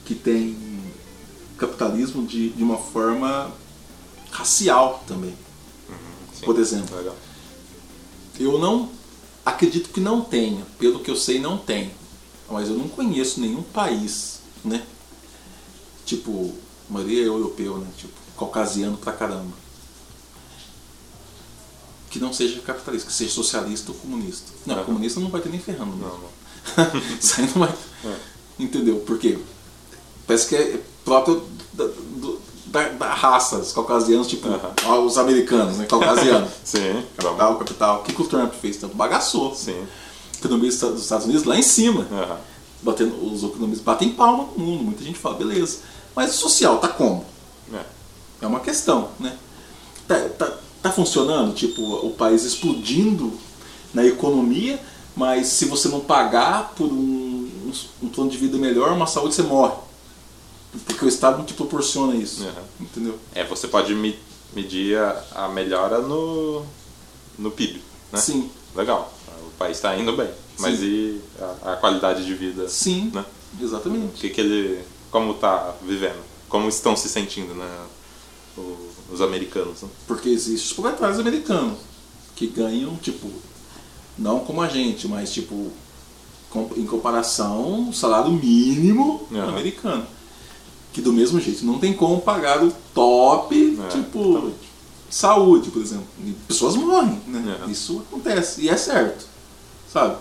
Que 0.05 0.15
tem 0.15 0.57
capitalismo 1.57 2.25
de, 2.25 2.49
de 2.49 2.63
uma 2.63 2.77
forma 2.77 3.51
racial 4.31 5.03
também. 5.07 5.35
Sim. 6.33 6.45
Por 6.45 6.57
exemplo. 6.59 6.95
Legal. 6.97 7.15
Eu 8.39 8.57
não 8.57 8.89
acredito 9.45 9.89
que 9.89 9.99
não 9.99 10.21
tenha, 10.21 10.65
pelo 10.77 10.99
que 10.99 11.09
eu 11.11 11.15
sei 11.15 11.39
não 11.39 11.57
tem. 11.57 11.91
Mas 12.49 12.67
eu 12.69 12.75
não 12.75 12.87
conheço 12.87 13.39
nenhum 13.39 13.61
país, 13.61 14.39
né? 14.65 14.83
Tipo, 16.05 16.53
a 16.89 16.93
maioria 16.93 17.23
é 17.23 17.27
europeu, 17.27 17.77
né? 17.77 17.87
Tipo, 17.97 18.13
caucasiano 18.37 18.97
pra 18.97 19.13
caramba. 19.13 19.53
Que 22.09 22.17
não 22.19 22.33
seja 22.33 22.59
capitalista, 22.61 23.07
que 23.07 23.13
seja 23.13 23.31
socialista 23.31 23.91
ou 23.91 23.97
comunista. 23.97 24.51
Não, 24.65 24.75
Aham. 24.75 24.83
comunista 24.85 25.19
não 25.19 25.29
vai 25.29 25.41
ter 25.41 25.49
nem 25.49 25.59
ferrando. 25.59 25.95
Não, 25.95 26.07
mesmo. 26.07 26.23
não. 26.75 26.99
Isso 27.21 27.39
aí 27.39 27.45
não 27.47 27.53
vai. 27.53 27.69
É. 28.05 28.15
Entendeu? 28.57 28.99
Por 29.01 29.19
quê? 29.19 29.37
Parece 30.25 30.47
que 30.49 30.55
é 30.55 30.81
próprio 31.05 31.43
do- 31.73 32.41
da, 32.71 32.89
da 32.89 33.13
raça, 33.13 33.57
os 33.57 33.71
caucasianos, 33.71 34.27
tipo, 34.27 34.47
Aham. 34.47 34.73
ó, 34.85 34.99
os 35.01 35.17
americanos, 35.17 35.77
né? 35.77 35.85
Caucasianos. 35.85 36.49
Sim, 36.63 37.03
Capital, 37.17 37.55
capital. 37.57 37.99
O 37.99 38.03
que, 38.03 38.13
que 38.13 38.21
o 38.21 38.25
Trump 38.25 38.53
fez? 38.53 38.77
Tanto 38.77 38.95
bagaçou. 38.95 39.53
Sim. 39.55 39.75
A 40.33 40.37
economia 40.37 40.69
dos 40.69 40.79
dos 40.79 41.01
Estados 41.01 41.25
Unidos 41.25 41.43
lá 41.43 41.57
em 41.57 41.63
cima. 41.63 42.07
Aham. 42.11 42.37
Batendo, 42.81 43.25
os 43.25 43.43
economistas 43.43 43.83
batem 43.83 44.09
palma 44.11 44.47
no 44.55 44.63
mundo. 44.63 44.83
Muita 44.83 45.03
gente 45.03 45.19
fala, 45.19 45.35
beleza. 45.35 45.79
Mas 46.15 46.33
o 46.35 46.37
social 46.37 46.77
tá 46.77 46.87
como? 46.87 47.25
É. 47.73 47.81
É 48.41 48.47
uma 48.47 48.61
questão, 48.61 49.09
né? 49.19 49.35
Tá, 50.07 50.17
tá, 50.37 50.53
tá 50.81 50.91
funcionando, 50.91 51.53
tipo, 51.53 51.81
o 51.81 52.11
país 52.11 52.43
explodindo 52.43 53.33
na 53.93 54.05
economia, 54.05 54.79
mas 55.15 55.47
se 55.47 55.65
você 55.65 55.87
não 55.89 55.99
pagar 55.99 56.73
por 56.75 56.87
um, 56.87 57.49
um, 57.65 57.71
um 58.03 58.09
plano 58.09 58.29
de 58.29 58.37
vida 58.37 58.57
melhor, 58.57 58.93
uma 58.93 59.07
saúde, 59.07 59.35
você 59.35 59.43
morre. 59.43 59.73
Porque 60.85 61.05
o 61.05 61.07
Estado 61.07 61.37
não 61.39 61.45
te 61.45 61.53
proporciona 61.53 62.15
isso. 62.15 62.43
Aham. 62.43 62.63
Entendeu? 62.79 63.17
É, 63.33 63.43
você 63.43 63.67
pode 63.67 63.93
me- 63.95 64.17
medir 64.53 64.97
a, 64.97 65.23
a 65.35 65.49
melhora 65.49 65.99
no, 65.99 66.63
no 67.37 67.51
PIB, 67.51 67.81
né? 68.11 68.19
Sim. 68.19 68.49
Legal. 68.75 69.11
O 69.47 69.51
país 69.57 69.77
está 69.77 69.97
indo 69.97 70.15
bem. 70.15 70.29
Mas 70.59 70.79
Sim. 70.79 70.85
e 70.85 71.21
a, 71.63 71.73
a 71.73 71.75
qualidade 71.77 72.23
de 72.25 72.33
vida? 72.35 72.67
Sim, 72.69 73.11
Né? 73.13 73.25
O 73.59 73.63
exatamente. 73.63 74.13
que, 74.19 74.29
que 74.29 74.41
ele. 74.41 74.83
Como 75.09 75.33
tá 75.33 75.73
vivendo? 75.81 76.21
Como 76.47 76.69
estão 76.69 76.95
se 76.95 77.09
sentindo, 77.09 77.53
né? 77.55 77.85
o- 78.57 78.89
os 79.11 79.21
americanos, 79.21 79.81
né? 79.81 79.89
Porque 80.07 80.29
existem 80.29 80.67
os 80.67 80.73
proletários 80.73 81.17
americanos 81.19 81.79
que 82.35 82.45
ganham, 82.47 82.95
tipo, 82.97 83.27
não 84.17 84.41
como 84.41 84.61
a 84.61 84.67
gente, 84.67 85.07
mas 85.07 85.31
tipo, 85.33 85.71
com- 86.49 86.69
em 86.75 86.85
comparação, 86.85 87.89
o 87.89 87.93
salário 87.93 88.31
mínimo 88.31 89.27
Aham. 89.31 89.49
americano. 89.49 90.05
Que 90.91 91.01
do 91.01 91.13
mesmo 91.13 91.39
jeito 91.39 91.65
não 91.65 91.77
tem 91.77 91.93
como 91.93 92.19
pagar 92.21 92.63
o 92.63 92.71
top, 92.93 93.77
É, 93.85 93.87
tipo, 93.89 94.51
saúde, 95.09 95.69
por 95.69 95.81
exemplo. 95.81 96.07
E 96.25 96.31
pessoas 96.47 96.75
morrem, 96.75 97.19
né? 97.27 97.59
É. 97.67 97.69
Isso 97.69 98.03
acontece. 98.07 98.61
E 98.61 98.69
é 98.69 98.77
certo. 98.77 99.25
Sabe? 99.91 100.17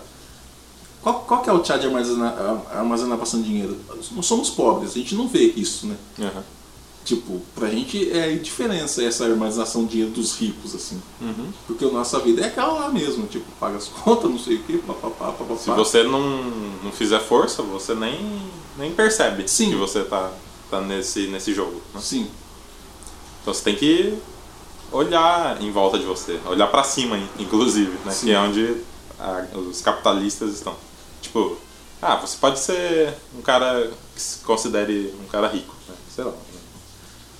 Qual, 1.02 1.20
qual 1.20 1.42
que 1.42 1.48
é 1.48 1.52
o 1.52 1.64
chá 1.64 1.76
de 1.76 1.86
armazenar, 1.86 2.34
armazenar 2.72 3.16
bastante 3.16 3.44
dinheiro? 3.44 3.76
Nós 4.12 4.26
somos 4.26 4.50
pobres, 4.50 4.90
a 4.90 4.94
gente 4.94 5.14
não 5.14 5.28
vê 5.28 5.52
isso, 5.56 5.86
né? 5.86 5.96
Aham. 6.20 6.42
Tipo, 7.04 7.40
pra 7.54 7.70
gente 7.70 8.10
é 8.10 8.34
indiferença 8.34 9.02
essa 9.02 9.24
armazenação 9.24 9.84
de 9.84 9.92
dinheiro 9.92 10.10
dos 10.12 10.34
ricos, 10.34 10.74
assim. 10.74 11.00
Uhum. 11.22 11.46
Porque 11.66 11.84
a 11.86 11.88
nossa 11.90 12.18
vida 12.18 12.42
é 12.42 12.48
aquela 12.48 12.72
lá 12.74 12.90
mesmo, 12.90 13.26
tipo, 13.26 13.46
paga 13.58 13.78
as 13.78 13.88
contas, 13.88 14.30
não 14.30 14.38
sei 14.38 14.56
o 14.56 14.62
que, 14.64 14.76
papapá, 14.76 15.32
papapá. 15.32 15.56
Se 15.56 15.70
você 15.70 16.02
não, 16.02 16.20
não 16.84 16.92
fizer 16.92 17.20
força, 17.20 17.62
você 17.62 17.94
nem, 17.94 18.18
nem 18.76 18.92
percebe 18.92 19.48
Sim. 19.48 19.70
que 19.70 19.76
você 19.76 20.04
tá, 20.04 20.30
tá 20.70 20.80
nesse, 20.80 21.26
nesse 21.28 21.54
jogo. 21.54 21.80
né? 21.94 22.00
Sim, 22.00 22.30
Então 23.42 23.52
você 23.54 23.62
tem 23.62 23.74
que 23.76 24.18
olhar 24.92 25.60
em 25.62 25.70
volta 25.70 25.98
de 25.98 26.04
você, 26.04 26.38
olhar 26.46 26.66
pra 26.68 26.82
cima, 26.84 27.16
in- 27.16 27.28
inclusive, 27.38 27.92
né? 28.04 28.12
Sim. 28.12 28.26
Que 28.26 28.32
é 28.32 28.38
onde 28.40 28.76
a- 29.18 29.44
os 29.56 29.80
capitalistas 29.80 30.52
estão. 30.54 30.74
Tipo, 31.20 31.56
ah, 32.00 32.16
você 32.16 32.36
pode 32.38 32.58
ser 32.58 33.14
um 33.36 33.42
cara 33.42 33.90
que 34.14 34.20
se 34.22 34.38
considere 34.40 35.14
um 35.22 35.26
cara 35.28 35.48
rico, 35.48 35.74
né? 35.88 35.94
sei 36.14 36.24
lá. 36.24 36.32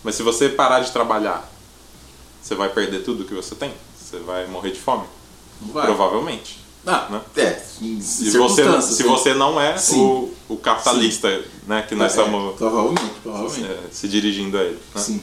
Mas 0.03 0.15
se 0.15 0.23
você 0.23 0.49
parar 0.49 0.81
de 0.81 0.91
trabalhar, 0.93 1.49
você 2.43 2.55
vai 2.55 2.69
perder 2.69 3.03
tudo 3.05 3.25
que 3.25 3.35
você 3.35 3.55
tem? 3.55 3.73
Você 4.01 4.19
vai 4.19 4.47
morrer 4.47 4.71
de 4.71 4.81
fome? 4.81 5.05
vai. 5.61 5.87
Provavelmente. 5.87 6.59
Ah, 6.87 7.09
né? 7.11 7.21
é, 7.37 7.53
Se 8.01 8.31
você, 8.39 8.81
se 8.83 9.03
você 9.03 9.35
não 9.35 9.61
é 9.61 9.77
Sim. 9.77 10.01
o, 10.01 10.35
o 10.49 10.57
capitalista 10.57 11.29
né? 11.69 11.85
Que 11.89 11.95
nós 11.95 12.17
É, 12.17 12.21
estamos 12.21 12.57
provavelmente, 12.57 13.13
provavelmente. 13.23 13.65
é, 13.71 13.79
se 13.93 14.09
dirigindo 14.09 14.59
a 14.59 14.63
ele. 14.63 14.79
né? 14.95 15.01
Sim. 15.01 15.23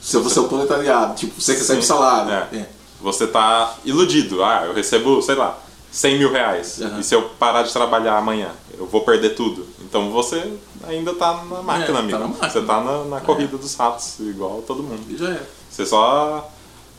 Se 0.00 0.16
você 0.16 0.38
é 0.38 0.42
o 0.42 0.48
proletariado, 0.48 1.14
tipo, 1.14 1.38
você 1.40 1.52
recebe 1.52 1.82
Sim. 1.82 1.86
salário. 1.88 2.32
É. 2.32 2.56
É. 2.56 2.68
Você 3.02 3.26
tá 3.26 3.74
iludido. 3.84 4.42
Ah, 4.42 4.64
eu 4.66 4.72
recebo, 4.74 5.20
sei 5.22 5.34
lá, 5.34 5.58
100 5.92 6.18
mil 6.18 6.32
reais. 6.32 6.80
Aham. 6.80 7.00
E 7.00 7.04
se 7.04 7.14
eu 7.14 7.22
parar 7.38 7.62
de 7.62 7.72
trabalhar 7.72 8.16
amanhã, 8.16 8.50
eu 8.78 8.86
vou 8.86 9.02
perder 9.02 9.30
tudo. 9.34 9.66
Então 9.80 10.10
você 10.10 10.52
ainda 10.88 11.12
tá 11.14 11.44
na 11.44 11.62
máquina, 11.62 11.92
tá 11.92 11.98
amigo. 11.98 12.18
na 12.18 12.26
máquina. 12.28 12.48
Você 12.50 12.62
tá 12.62 12.80
na, 12.80 13.04
na 13.04 13.20
corrida 13.20 13.56
dos 13.58 13.74
ratos, 13.74 14.18
igual 14.20 14.62
todo 14.66 14.82
mundo. 14.82 15.02
E 15.08 15.16
já 15.16 15.30
é. 15.30 15.42
Você 15.70 15.84
só. 15.86 16.50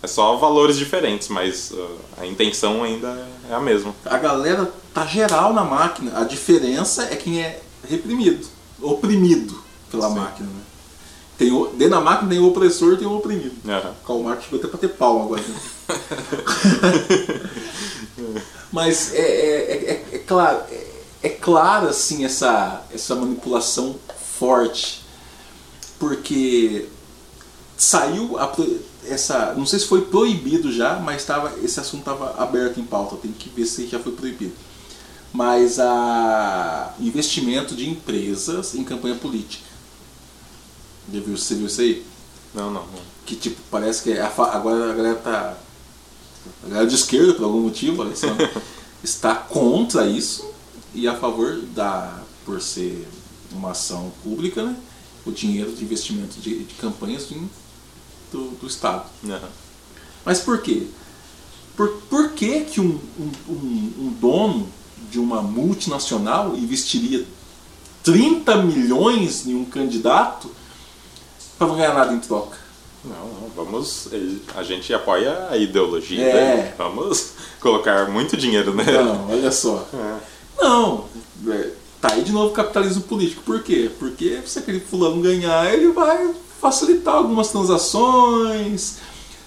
É 0.03 0.07
só 0.07 0.35
valores 0.35 0.77
diferentes, 0.77 1.27
mas 1.27 1.69
uh, 1.69 1.87
a 2.19 2.25
intenção 2.25 2.83
ainda 2.83 3.23
é 3.47 3.53
a 3.53 3.59
mesma. 3.59 3.93
A 4.03 4.17
galera 4.17 4.67
tá 4.91 5.05
geral 5.05 5.53
na 5.53 5.63
máquina. 5.63 6.19
A 6.19 6.23
diferença 6.23 7.03
é 7.03 7.15
quem 7.15 7.39
é 7.39 7.61
reprimido, 7.87 8.47
oprimido 8.81 9.61
pela 9.89 10.09
Sim. 10.09 10.15
máquina. 10.15 10.49
Né? 10.49 10.61
Tem 11.37 11.51
o, 11.51 11.67
dentro 11.67 11.95
da 11.95 12.01
máquina 12.01 12.29
tem 12.29 12.39
o 12.39 12.47
opressor 12.47 12.93
e 12.93 12.97
tem 12.97 13.07
o 13.07 13.17
oprimido. 13.17 13.55
Aham. 13.67 13.95
Karl 14.05 14.23
Marx 14.23 14.43
chegou 14.43 14.59
até 14.59 14.67
pra 14.67 14.77
ter 14.77 14.89
palma 14.89 15.25
agora. 15.25 15.41
né? 15.41 15.55
Mas 18.71 19.13
é, 19.13 19.19
é, 19.19 19.73
é, 19.73 20.15
é 20.15 20.17
claro, 20.19 20.63
é, 20.69 20.87
é 21.23 21.29
claro 21.29 21.87
assim 21.87 22.23
essa, 22.23 22.83
essa 22.93 23.15
manipulação 23.15 23.95
forte. 24.37 25.01
Porque 25.99 26.87
saiu 27.77 28.37
a 28.37 28.51
essa. 29.07 29.53
Não 29.55 29.65
sei 29.65 29.79
se 29.79 29.87
foi 29.87 30.01
proibido 30.01 30.71
já, 30.71 30.99
mas 30.99 31.25
tava, 31.25 31.53
esse 31.63 31.79
assunto 31.79 32.01
estava 32.01 32.41
aberto 32.41 32.79
em 32.79 32.83
pauta. 32.83 33.15
Tem 33.17 33.31
que 33.31 33.49
ver 33.49 33.65
se 33.65 33.87
já 33.87 33.99
foi 33.99 34.13
proibido. 34.13 34.53
Mas 35.33 35.79
a 35.79 36.93
investimento 36.99 37.73
de 37.75 37.89
empresas 37.89 38.75
em 38.75 38.83
campanha 38.83 39.15
política. 39.15 39.63
Já 41.11 41.19
viu, 41.21 41.37
você 41.37 41.55
viu 41.55 41.67
isso 41.67 41.81
aí? 41.81 42.05
Não, 42.53 42.65
não. 42.69 42.81
não. 42.85 42.99
que 43.25 43.35
tipo, 43.35 43.61
parece 43.71 44.03
que 44.03 44.11
é 44.11 44.21
a 44.21 44.29
fa- 44.29 44.51
agora 44.55 44.91
a 44.91 44.95
galera 44.95 45.15
tá. 45.15 45.57
A 46.63 46.67
galera 46.67 46.87
de 46.87 46.95
esquerda, 46.95 47.33
por 47.33 47.43
algum 47.45 47.61
motivo, 47.61 48.01
olha 48.01 48.15
só, 48.15 48.27
está 49.03 49.35
contra 49.35 50.05
isso 50.07 50.45
e 50.93 51.07
a 51.07 51.15
favor 51.15 51.61
da. 51.73 52.21
por 52.45 52.61
ser 52.61 53.07
uma 53.53 53.71
ação 53.71 54.11
pública, 54.23 54.63
né? 54.63 54.75
O 55.25 55.31
dinheiro 55.31 55.71
de 55.71 55.83
investimento 55.83 56.39
de, 56.41 56.63
de 56.63 56.73
campanhas 56.75 57.25
vir 57.27 57.41
do, 58.31 58.49
do 58.59 58.67
Estado. 58.67 59.05
Aham. 59.25 59.49
Mas 60.25 60.39
por 60.39 60.61
quê? 60.61 60.87
Por, 61.77 61.89
por 62.09 62.31
que, 62.31 62.61
que 62.65 62.81
um, 62.81 62.99
um, 63.19 63.31
um, 63.49 63.93
um 63.99 64.17
dono 64.19 64.67
de 65.11 65.19
uma 65.19 65.41
multinacional 65.41 66.55
investiria 66.55 67.25
30 68.03 68.55
milhões 68.63 69.45
em 69.45 69.53
um 69.53 69.65
candidato 69.65 70.49
para 71.59 71.67
não 71.67 71.75
ganhar 71.75 71.93
nada 71.93 72.13
em 72.13 72.19
troca? 72.19 72.57
Não, 73.03 73.27
não, 73.27 73.49
vamos. 73.55 74.07
A 74.55 74.63
gente 74.63 74.93
apoia 74.93 75.47
a 75.49 75.57
ideologia. 75.57 76.23
É. 76.23 76.33
né? 76.57 76.73
Vamos 76.77 77.33
colocar 77.59 78.09
muito 78.09 78.37
dinheiro 78.37 78.73
nele. 78.73 78.91
Não, 78.91 79.29
olha 79.29 79.51
só. 79.51 79.85
É. 79.93 80.17
Não, 80.63 81.05
é, 81.47 81.69
tá 81.99 82.13
aí 82.13 82.23
de 82.23 82.31
novo 82.31 82.49
o 82.49 82.53
capitalismo 82.53 83.01
político. 83.03 83.41
Por 83.43 83.61
quê? 83.63 83.89
Porque 83.99 84.39
se 84.45 84.59
aquele 84.59 84.79
fulano 84.79 85.21
ganhar, 85.21 85.71
ele 85.73 85.91
vai 85.91 86.33
facilitar 86.61 87.15
algumas 87.15 87.49
transações, 87.49 88.97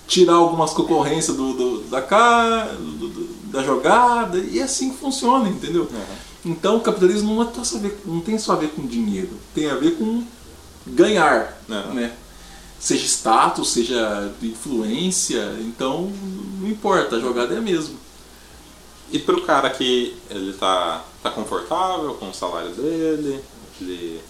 tirar 0.08 0.34
algumas 0.34 0.72
concorrências 0.72 1.36
do, 1.36 1.52
do- 1.52 1.80
da, 1.84 2.00
do- 2.00 3.08
do- 3.08 3.23
da 3.54 3.62
jogada, 3.62 4.36
e 4.38 4.58
é 4.58 4.64
assim 4.64 4.90
que 4.90 4.96
funciona, 4.98 5.48
entendeu? 5.48 5.88
Então 6.44 6.76
o 6.76 6.80
capitalismo 6.80 7.34
não, 7.34 7.42
é 7.42 7.78
ver- 7.78 8.00
não 8.04 8.20
tem 8.20 8.36
só 8.38 8.52
a 8.52 8.56
ver 8.56 8.70
com 8.70 8.84
dinheiro, 8.86 9.38
tem 9.54 9.70
a 9.70 9.76
ver 9.76 9.92
com 9.92 10.24
ganhar, 10.86 11.56
É. 11.70 11.94
né? 11.94 12.12
Seja 12.80 13.06
status, 13.06 13.70
seja 13.72 14.30
influência, 14.42 15.56
então 15.60 16.12
não 16.60 16.68
importa, 16.68 17.16
a 17.16 17.20
jogada 17.20 17.54
é 17.54 17.58
a 17.58 17.62
mesma. 17.62 17.94
E 19.10 19.18
pro 19.18 19.42
cara 19.42 19.70
que 19.70 20.14
ele 20.28 20.52
tá, 20.54 21.04
tá 21.22 21.30
confortável 21.30 22.14
com 22.14 22.28
o 22.30 22.34
salário 22.34 22.70
dele, 22.70 23.40
ele 23.80 24.20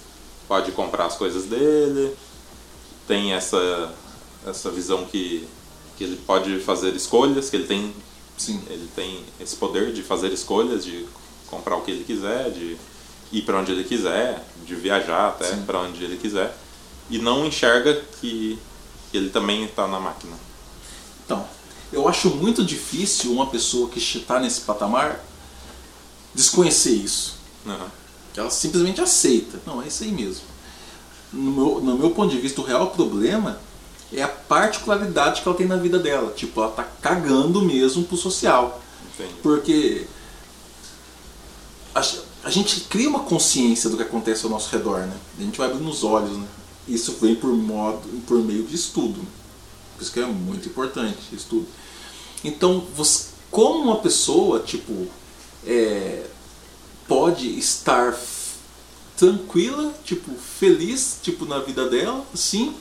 pode 0.46 0.70
comprar 0.72 1.06
as 1.06 1.16
coisas 1.16 1.44
dele, 1.46 2.14
tem 3.08 3.32
essa, 3.32 3.92
essa 4.46 4.70
visão 4.70 5.04
que, 5.06 5.48
que 5.96 6.04
ele 6.04 6.16
pode 6.26 6.60
fazer 6.60 6.94
escolhas, 6.94 7.48
que 7.50 7.56
ele 7.56 7.66
tem, 7.66 7.92
Sim. 8.36 8.62
ele 8.68 8.88
tem 8.94 9.24
esse 9.40 9.56
poder 9.56 9.92
de 9.92 10.02
fazer 10.02 10.32
escolhas, 10.32 10.84
de 10.84 11.06
comprar 11.46 11.76
o 11.76 11.82
que 11.82 11.90
ele 11.90 12.04
quiser, 12.04 12.50
de 12.50 12.76
ir 13.32 13.42
para 13.42 13.58
onde 13.58 13.72
ele 13.72 13.84
quiser, 13.84 14.44
de 14.66 14.74
viajar 14.74 15.28
até 15.28 15.54
para 15.56 15.80
onde 15.80 16.02
ele 16.02 16.16
quiser, 16.16 16.56
e 17.10 17.18
não 17.18 17.46
enxerga 17.46 18.02
que 18.20 18.58
ele 19.12 19.30
também 19.30 19.64
está 19.64 19.86
na 19.86 20.00
máquina. 20.00 20.36
Então, 21.24 21.46
eu 21.92 22.08
acho 22.08 22.30
muito 22.30 22.64
difícil 22.64 23.32
uma 23.32 23.46
pessoa 23.46 23.88
que 23.88 23.98
está 23.98 24.40
nesse 24.40 24.62
patamar 24.62 25.24
desconhecer 26.34 26.94
isso. 26.94 27.36
Aham. 27.66 27.90
Ela 28.36 28.50
simplesmente 28.50 29.00
aceita. 29.00 29.60
Não, 29.64 29.80
é 29.80 29.86
isso 29.86 30.02
aí 30.02 30.10
mesmo. 30.10 30.42
No 31.32 31.50
meu, 31.52 31.80
no 31.80 31.98
meu 31.98 32.10
ponto 32.10 32.30
de 32.30 32.40
vista, 32.40 32.60
o 32.60 32.64
real 32.64 32.90
problema 32.90 33.60
é 34.16 34.22
a 34.22 34.28
particularidade 34.28 35.42
que 35.42 35.48
ela 35.48 35.56
tem 35.56 35.66
na 35.66 35.76
vida 35.76 35.98
dela. 35.98 36.32
Tipo, 36.32 36.60
ela 36.60 36.70
tá 36.70 36.84
cagando 37.02 37.62
mesmo 37.62 38.04
pro 38.04 38.16
social. 38.16 38.80
Entendi. 39.14 39.34
Porque 39.42 40.06
a, 41.94 42.02
a 42.44 42.50
gente 42.50 42.80
cria 42.82 43.08
uma 43.08 43.20
consciência 43.20 43.88
do 43.88 43.96
que 43.96 44.02
acontece 44.02 44.44
ao 44.44 44.50
nosso 44.50 44.70
redor, 44.70 45.00
né? 45.00 45.16
A 45.38 45.42
gente 45.42 45.58
vai 45.58 45.68
abrindo 45.68 45.88
os 45.88 46.04
olhos, 46.04 46.36
né? 46.36 46.46
Isso 46.86 47.12
vem 47.20 47.34
por 47.34 47.52
modo, 47.52 48.02
por 48.26 48.38
meio 48.38 48.64
de 48.64 48.74
estudo. 48.74 49.20
Por 49.96 50.02
isso 50.02 50.12
que 50.12 50.20
é 50.20 50.26
muito 50.26 50.68
importante 50.68 51.18
estudo. 51.32 51.66
Então, 52.42 52.84
você, 52.94 53.28
como 53.50 53.84
uma 53.84 53.96
pessoa, 53.96 54.60
tipo, 54.60 55.06
é, 55.66 56.26
pode 57.08 57.58
estar 57.58 58.14
tranquila, 59.16 59.94
tipo, 60.04 60.32
feliz, 60.34 61.18
tipo, 61.22 61.46
na 61.46 61.60
vida 61.60 61.88
dela, 61.88 62.24
assim, 62.34 62.74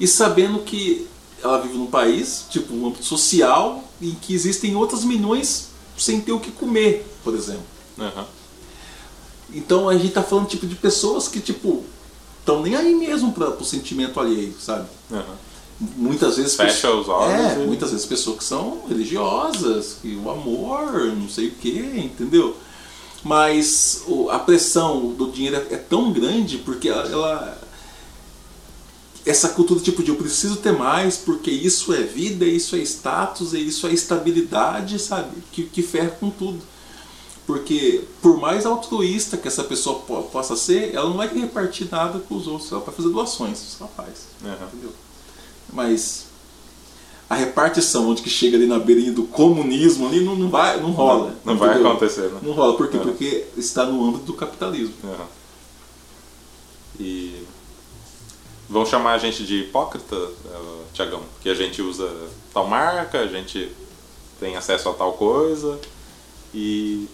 e 0.00 0.06
sabendo 0.08 0.60
que 0.60 1.06
ela 1.42 1.60
vive 1.60 1.76
num 1.78 1.86
país, 1.86 2.44
tipo, 2.50 2.74
um 2.74 2.86
âmbito 2.88 3.04
social, 3.04 3.84
em 4.02 4.12
que 4.14 4.34
existem 4.34 4.74
outras 4.74 5.04
milhões 5.04 5.68
sem 5.96 6.20
ter 6.20 6.32
o 6.32 6.40
que 6.40 6.50
comer, 6.50 7.06
por 7.22 7.34
exemplo. 7.34 7.62
Aham. 7.98 8.24
Então 9.52 9.88
a 9.88 9.96
gente 9.96 10.12
tá 10.12 10.22
falando 10.22 10.46
tipo 10.48 10.66
de 10.66 10.74
pessoas 10.74 11.28
que 11.28 11.40
tipo 11.40 11.84
estão 12.38 12.62
nem 12.62 12.74
aí 12.76 12.94
mesmo 12.94 13.32
para 13.32 13.50
o 13.50 13.64
sentimento 13.64 14.18
alheio, 14.18 14.54
sabe? 14.60 14.86
Aham. 15.12 15.36
Muitas 15.96 16.36
vezes 16.36 16.54
Fecha 16.56 16.72
pessoas- 16.74 17.00
os 17.06 17.08
olhos 17.08 17.40
É, 17.40 17.62
e- 17.62 17.66
muitas 17.66 17.90
vezes 17.90 18.06
pessoas 18.06 18.38
que 18.38 18.44
são 18.44 18.82
religiosas, 18.88 19.96
que 20.02 20.14
o 20.22 20.30
amor, 20.30 21.06
não 21.16 21.28
sei 21.28 21.48
o 21.48 21.52
que, 21.52 21.78
entendeu? 21.96 22.54
Mas 23.24 24.02
o- 24.06 24.30
a 24.30 24.38
pressão 24.38 25.08
do 25.12 25.30
dinheiro 25.30 25.56
é, 25.56 25.74
é 25.74 25.76
tão 25.76 26.12
grande 26.12 26.58
porque 26.58 26.88
ela, 26.88 27.06
ela- 27.08 27.59
essa 29.26 29.50
cultura 29.50 29.80
tipo 29.80 30.02
de 30.02 30.10
eu 30.10 30.16
preciso 30.16 30.56
ter 30.56 30.72
mais 30.72 31.16
porque 31.16 31.50
isso 31.50 31.92
é 31.92 32.02
vida, 32.02 32.44
isso 32.44 32.74
é 32.74 32.78
status, 32.80 33.52
isso 33.52 33.86
é 33.86 33.92
estabilidade, 33.92 34.98
sabe? 34.98 35.30
Que, 35.52 35.64
que 35.64 35.82
ferra 35.82 36.10
com 36.10 36.30
tudo. 36.30 36.60
Porque 37.46 38.04
por 38.22 38.38
mais 38.38 38.64
altruísta 38.64 39.36
que 39.36 39.48
essa 39.48 39.64
pessoa 39.64 39.98
po- 40.00 40.22
possa 40.24 40.56
ser, 40.56 40.94
ela 40.94 41.08
não 41.08 41.16
vai 41.16 41.28
repartir 41.28 41.88
nada 41.90 42.18
com 42.20 42.36
os 42.36 42.46
outros, 42.46 42.70
ela 42.70 42.80
vai 42.80 42.94
fazer 42.94 43.08
doações, 43.08 43.58
isso 43.58 43.76
ela 43.80 43.90
faz. 43.96 44.26
Aham. 44.44 44.66
Entendeu? 44.72 44.92
Mas 45.72 46.26
a 47.28 47.34
repartição 47.34 48.08
onde 48.08 48.22
que 48.22 48.30
chega 48.30 48.56
ali 48.56 48.66
na 48.66 48.78
beirinha 48.78 49.12
do 49.12 49.24
comunismo 49.24 50.06
ali 50.06 50.24
não, 50.24 50.34
não 50.36 50.48
vai, 50.48 50.80
não 50.80 50.92
rola. 50.92 51.34
Não 51.44 51.56
vai 51.56 51.70
entendeu? 51.70 51.90
acontecer, 51.90 52.30
né? 52.30 52.40
Não 52.42 52.52
rola, 52.52 52.76
por 52.76 52.88
quê? 52.88 52.98
Porque 52.98 53.44
está 53.56 53.84
no 53.84 54.04
âmbito 54.08 54.24
do 54.24 54.34
capitalismo. 54.34 54.94
E 56.98 57.44
vão 58.70 58.86
chamar 58.86 59.14
a 59.14 59.18
gente 59.18 59.44
de 59.44 59.62
hipócrita, 59.62 60.14
uh, 60.14 60.84
Tiagão, 60.94 61.22
porque 61.34 61.50
a 61.50 61.54
gente 61.54 61.82
usa 61.82 62.08
tal 62.54 62.68
marca, 62.68 63.18
a 63.18 63.26
gente 63.26 63.70
tem 64.38 64.56
acesso 64.56 64.88
a 64.88 64.94
tal 64.94 65.14
coisa 65.14 65.78
e, 66.54 67.08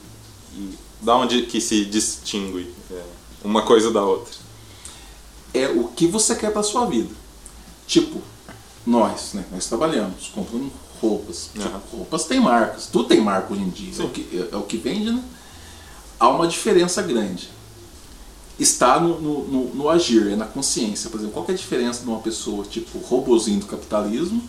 e 0.54 0.74
da 1.00 1.16
onde 1.16 1.42
que 1.42 1.60
se 1.60 1.86
distingue 1.86 2.72
é, 2.90 3.02
uma 3.42 3.62
coisa 3.62 3.90
da 3.90 4.04
outra? 4.04 4.34
É 5.54 5.68
o 5.68 5.88
que 5.88 6.06
você 6.06 6.36
quer 6.36 6.52
para 6.52 6.62
sua 6.62 6.84
vida. 6.84 7.14
Tipo, 7.86 8.20
nós, 8.86 9.32
né? 9.32 9.44
Nós 9.50 9.66
trabalhamos, 9.66 10.28
comprando 10.34 10.70
roupas. 11.00 11.50
Tipo, 11.54 11.68
Aham. 11.68 11.82
roupas 11.92 12.24
tem 12.24 12.38
marcas, 12.38 12.86
tudo 12.86 13.08
tem 13.08 13.20
marca 13.20 13.52
hoje 13.52 13.62
em 13.62 13.70
dia. 13.70 14.02
É 14.02 14.04
o, 14.04 14.10
que, 14.10 14.28
é, 14.36 14.54
é 14.54 14.56
o 14.56 14.62
que 14.62 14.76
vende, 14.76 15.10
né? 15.10 15.24
Há 16.20 16.28
uma 16.28 16.46
diferença 16.46 17.00
grande. 17.02 17.48
Está 18.58 18.98
no, 18.98 19.20
no, 19.20 19.74
no- 19.74 19.88
agir, 19.90 20.28
é 20.32 20.36
na 20.36 20.46
consciência. 20.46 21.10
Por 21.10 21.18
exemplo, 21.18 21.34
qual 21.34 21.46
é 21.48 21.52
a 21.52 21.54
diferença 21.56 22.02
de 22.02 22.08
uma 22.08 22.20
pessoa, 22.20 22.64
tipo, 22.64 22.98
robozinho 22.98 23.60
do 23.60 23.66
capitalismo 23.66 24.42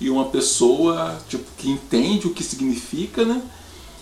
e 0.00 0.10
uma 0.10 0.26
pessoa 0.26 1.18
tipo, 1.28 1.44
que 1.56 1.70
entende 1.70 2.26
o 2.26 2.34
que 2.34 2.42
significa, 2.44 3.24
né? 3.24 3.42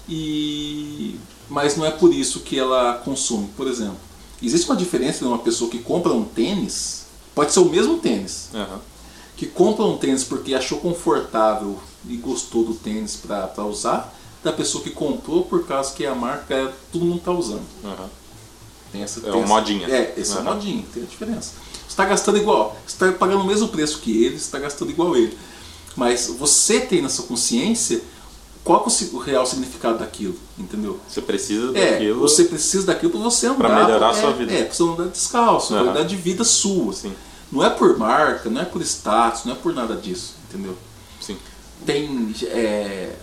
E... 0.08 1.16
Mas 1.48 1.76
não 1.76 1.84
é 1.86 1.90
por 1.90 2.12
isso 2.12 2.40
que 2.40 2.58
ela 2.58 2.94
consome. 3.04 3.48
Por 3.56 3.66
exemplo, 3.68 3.96
Existe 4.40 4.68
uma 4.70 4.76
diferença 4.76 5.16
entre 5.18 5.26
uma 5.28 5.38
pessoa 5.38 5.68
que 5.68 5.80
compra 5.80 6.12
um 6.12 6.22
tênis, 6.22 7.06
pode 7.34 7.52
ser 7.52 7.58
o 7.58 7.64
mesmo 7.64 7.98
tênis, 7.98 8.50
Aham. 8.54 8.78
que 9.36 9.46
compra 9.46 9.84
um 9.84 9.96
tênis 9.98 10.22
porque 10.22 10.54
achou 10.54 10.78
confortável 10.78 11.76
e 12.08 12.16
gostou 12.16 12.64
do 12.64 12.72
tênis 12.74 13.16
para 13.16 13.64
usar, 13.64 14.14
da 14.44 14.52
pessoa 14.52 14.84
que 14.84 14.90
comprou 14.90 15.42
por 15.44 15.66
causa 15.66 15.92
que 15.92 16.06
a 16.06 16.14
marca 16.14 16.72
todo 16.92 17.04
mundo 17.04 17.20
tá 17.20 17.32
usando. 17.32 17.64
Aham. 17.84 18.08
Tem 18.92 19.02
essa, 19.02 19.20
É 19.20 19.22
tem 19.24 19.32
uma 19.32 19.40
essa- 19.44 19.48
modinha. 19.54 19.86
É, 19.88 20.14
esse 20.16 20.30
é 20.32 20.34
Aham. 20.34 20.42
uma 20.42 20.54
modinha, 20.54 20.84
tem 20.92 21.02
a 21.02 21.06
diferença. 21.06 21.52
Você 21.86 21.88
está 21.92 22.04
gastando 22.04 22.38
igual, 22.38 22.76
você 22.86 22.94
está 22.94 23.12
pagando 23.18 23.42
o 23.42 23.46
mesmo 23.46 23.68
preço 23.68 23.98
que 24.00 24.24
ele, 24.24 24.38
você 24.38 24.44
está 24.44 24.58
gastando 24.58 24.90
igual 24.90 25.16
ele. 25.16 25.36
Mas 25.96 26.26
você 26.28 26.80
tem 26.80 27.02
na 27.02 27.08
sua 27.08 27.24
consciência 27.26 28.00
qual 28.64 28.84
é 28.84 28.88
o 28.88 29.16
o 29.16 29.18
real 29.18 29.46
significado 29.46 29.98
daquilo, 29.98 30.36
entendeu? 30.58 31.00
Você 31.08 31.20
precisa 31.22 31.76
É, 31.76 31.92
daquilo. 31.92 32.20
você 32.20 32.44
precisa 32.44 32.86
daquilo 32.86 33.12
para 33.12 33.20
você 33.20 33.46
andar. 33.46 33.56
Pra 33.56 33.84
melhorar 33.84 34.08
a 34.08 34.16
é, 34.16 34.20
sua 34.20 34.32
vida. 34.32 34.52
É, 34.52 34.64
pra 34.64 34.74
você 34.74 34.82
andar 34.82 35.06
descalço, 35.08 35.74
Aham. 35.74 35.84
qualidade 35.84 36.08
de 36.10 36.16
vida 36.16 36.44
sua. 36.44 36.92
Sim, 36.92 37.12
Não 37.50 37.64
é 37.64 37.70
por 37.70 37.96
marca, 37.98 38.50
não 38.50 38.60
é 38.60 38.64
por 38.66 38.82
status, 38.82 39.44
não 39.46 39.52
é 39.52 39.56
por 39.56 39.72
nada 39.74 39.96
disso, 39.96 40.34
entendeu? 40.48 40.76
sim. 41.20 41.36
Tem. 41.86 42.34
é, 42.44 43.14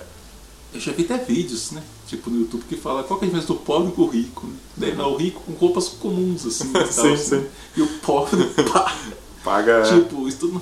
eu 0.74 0.80
já 0.80 0.92
vi 0.92 1.04
até 1.04 1.18
vídeos, 1.18 1.72
né? 1.72 1.84
Tipo 2.08 2.30
no 2.30 2.42
YouTube 2.42 2.64
que 2.70 2.76
fala 2.76 3.04
qual 3.04 3.20
que 3.20 3.26
é 3.26 3.28
a 3.28 3.32
diferença 3.32 3.54
do 3.54 3.60
pobre 3.60 3.92
com 3.92 4.04
o 4.04 4.08
rico. 4.08 4.46
Né? 4.48 4.92
Daí, 4.96 5.00
o 5.00 5.16
rico 5.16 5.42
com 5.46 5.54
roupas 5.54 5.88
comuns, 5.88 6.46
assim. 6.46 6.70
e 6.70 6.74
tal, 6.74 6.86
Sim, 6.88 7.14
assim. 7.14 7.40
sim. 7.42 7.46
E 7.78 7.82
o 7.82 7.88
pobre, 8.00 8.44
pá, 8.72 8.96
Paga 9.44 9.84
tipo, 9.84 10.28
isso 10.28 10.38
tudo. 10.40 10.62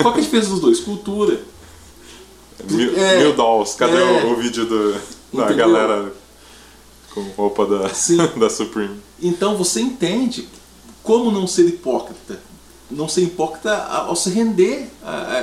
Qual 0.00 0.12
que 0.12 0.18
é 0.20 0.22
a 0.22 0.24
diferença 0.24 0.50
dos 0.50 0.60
dois? 0.60 0.80
Cultura. 0.80 1.40
mil, 2.70 2.96
é, 2.96 3.18
mil 3.20 3.32
dólares. 3.34 3.74
Cadê 3.74 3.96
é. 3.96 4.24
o, 4.24 4.32
o 4.32 4.36
vídeo 4.36 4.66
do, 4.66 4.92
da 4.92 5.44
Entendeu? 5.44 5.56
galera 5.72 6.12
com 7.14 7.22
roupa 7.36 7.66
da, 7.66 7.88
da 8.38 8.50
Supreme? 8.50 9.00
Então 9.20 9.56
você 9.56 9.80
entende 9.80 10.48
como 11.02 11.30
não 11.30 11.46
ser 11.46 11.66
hipócrita. 11.66 12.40
Não 12.90 13.08
ser 13.08 13.22
hipócrita 13.22 13.76
ao 13.76 14.14
se 14.14 14.30
render 14.30 14.88
a, 15.02 15.10
a- 15.10 15.38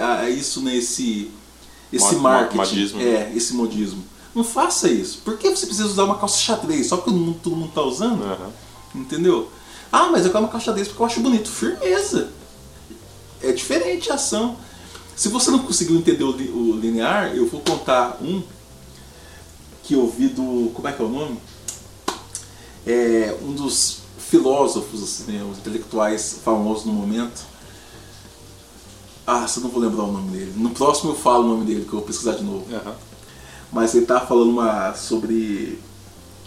a- 0.00 0.20
a- 0.20 0.30
isso 0.30 0.62
nesse 0.62 1.30
esse 1.92 2.14
Mo- 2.14 2.20
marketing. 2.22 2.56
modismo. 2.56 3.00
É, 3.02 3.32
esse 3.34 3.52
modismo. 3.54 4.02
Não 4.34 4.42
faça 4.42 4.88
isso. 4.88 5.18
Por 5.24 5.38
que 5.38 5.48
você 5.48 5.66
precisa 5.66 5.86
usar 5.88 6.04
uma 6.04 6.18
calça 6.18 6.38
xadrez? 6.38 6.88
Só 6.88 6.96
porque 6.96 7.10
todo 7.10 7.20
mundo, 7.20 7.40
todo 7.42 7.56
mundo 7.56 7.72
tá 7.72 7.82
usando? 7.82 8.24
Aham. 8.24 8.50
Entendeu? 8.94 9.48
Ah, 9.92 10.08
mas 10.10 10.24
eu 10.24 10.32
quero 10.32 10.44
uma 10.44 10.50
calça 10.50 10.66
xadrez 10.66 10.88
porque 10.88 11.02
eu 11.02 11.06
acho 11.06 11.20
bonito. 11.20 11.48
Firmeza. 11.48 12.30
É 13.40 13.52
diferente 13.52 14.10
a 14.10 14.14
ação. 14.14 14.56
Se 15.14 15.28
você 15.28 15.50
não 15.50 15.60
conseguiu 15.60 15.96
entender 15.96 16.24
o, 16.24 16.30
o 16.30 16.76
linear, 16.80 17.34
eu 17.34 17.46
vou 17.46 17.60
contar 17.60 18.18
um 18.20 18.42
que 19.84 19.94
eu 19.94 20.08
vi 20.08 20.28
do. 20.28 20.72
Como 20.74 20.88
é 20.88 20.92
que 20.92 21.00
é 21.00 21.04
o 21.04 21.08
nome? 21.08 21.38
É 22.86 23.36
um 23.42 23.52
dos 23.52 23.98
filósofos, 24.18 25.02
assim, 25.02 25.32
né, 25.32 25.44
os 25.48 25.58
intelectuais 25.58 26.40
famosos 26.44 26.84
no 26.84 26.92
momento. 26.92 27.42
Ah, 29.26 29.46
se 29.46 29.58
eu 29.58 29.62
não 29.62 29.70
vou 29.70 29.80
lembrar 29.80 30.02
o 30.02 30.12
nome 30.12 30.30
dele. 30.30 30.52
No 30.56 30.70
próximo 30.70 31.12
eu 31.12 31.16
falo 31.16 31.44
o 31.44 31.48
nome 31.48 31.64
dele, 31.64 31.82
que 31.82 31.88
eu 31.88 31.98
vou 31.98 32.02
pesquisar 32.02 32.32
de 32.32 32.42
novo. 32.42 32.66
Aham. 32.74 32.94
Mas 33.72 33.94
ele 33.94 34.04
estava 34.04 34.26
falando 34.26 34.50
uma, 34.50 34.94
sobre 34.94 35.78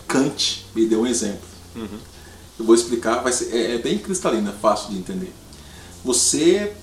Kant 0.07 0.65
e 0.75 0.85
deu 0.85 1.01
um 1.01 1.07
exemplo. 1.07 1.47
Eu 2.59 2.65
vou 2.65 2.73
explicar, 2.73 3.21
vai 3.21 3.31
ser, 3.31 3.53
é, 3.53 3.75
é 3.75 3.77
bem 3.77 3.97
cristalino, 3.97 4.49
é 4.49 4.53
fácil 4.53 4.89
de 4.89 4.97
entender. 4.97 5.33
Você 6.03 6.73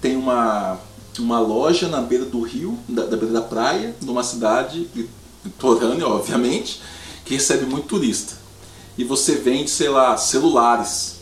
tem 0.00 0.16
uma, 0.16 0.78
uma 1.18 1.38
loja 1.38 1.88
na 1.88 2.00
beira 2.00 2.24
do 2.24 2.40
rio, 2.42 2.78
da, 2.88 3.04
da 3.06 3.16
beira 3.16 3.32
da 3.34 3.42
praia, 3.42 3.94
numa 4.02 4.24
cidade 4.24 4.88
litorânea, 5.44 6.08
obviamente, 6.08 6.80
que 7.24 7.34
recebe 7.34 7.66
muito 7.66 7.86
turista. 7.88 8.34
E 8.98 9.04
você 9.04 9.36
vende, 9.36 9.70
sei 9.70 9.88
lá, 9.90 10.16
celulares 10.16 11.16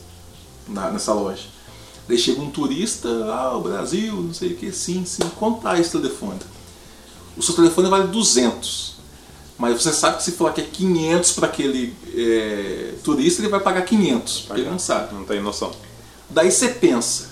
na- 0.68 0.90
nessa 0.90 1.12
loja. 1.12 1.42
Daí 2.08 2.16
chega 2.18 2.40
um 2.40 2.50
turista, 2.50 3.08
ah, 3.32 3.56
o 3.56 3.60
Brasil, 3.62 4.14
não 4.14 4.32
sei 4.34 4.52
o 4.52 4.56
que, 4.56 4.70
sim, 4.72 5.04
sim, 5.04 5.22
quanto 5.38 5.60
tá 5.62 5.78
esse 5.78 5.90
telefone? 5.90 6.38
O 7.36 7.42
seu 7.42 7.54
telefone 7.54 7.88
vale 7.88 8.08
200. 8.08 8.94
Mas 9.56 9.80
você 9.80 9.92
sabe 9.92 10.16
que 10.16 10.24
se 10.24 10.32
falar 10.32 10.52
que 10.52 10.60
é 10.60 10.64
500 10.64 11.32
para 11.32 11.46
aquele 11.46 11.94
é, 12.14 12.94
turista, 13.04 13.40
ele 13.40 13.48
vai 13.48 13.60
pagar 13.60 13.82
500, 13.82 14.40
porque 14.40 14.60
ele 14.62 14.70
não 14.70 14.78
sabe. 14.78 15.14
Não 15.14 15.24
tem 15.24 15.40
noção. 15.40 15.70
Daí 16.28 16.50
você 16.50 16.68
pensa, 16.68 17.28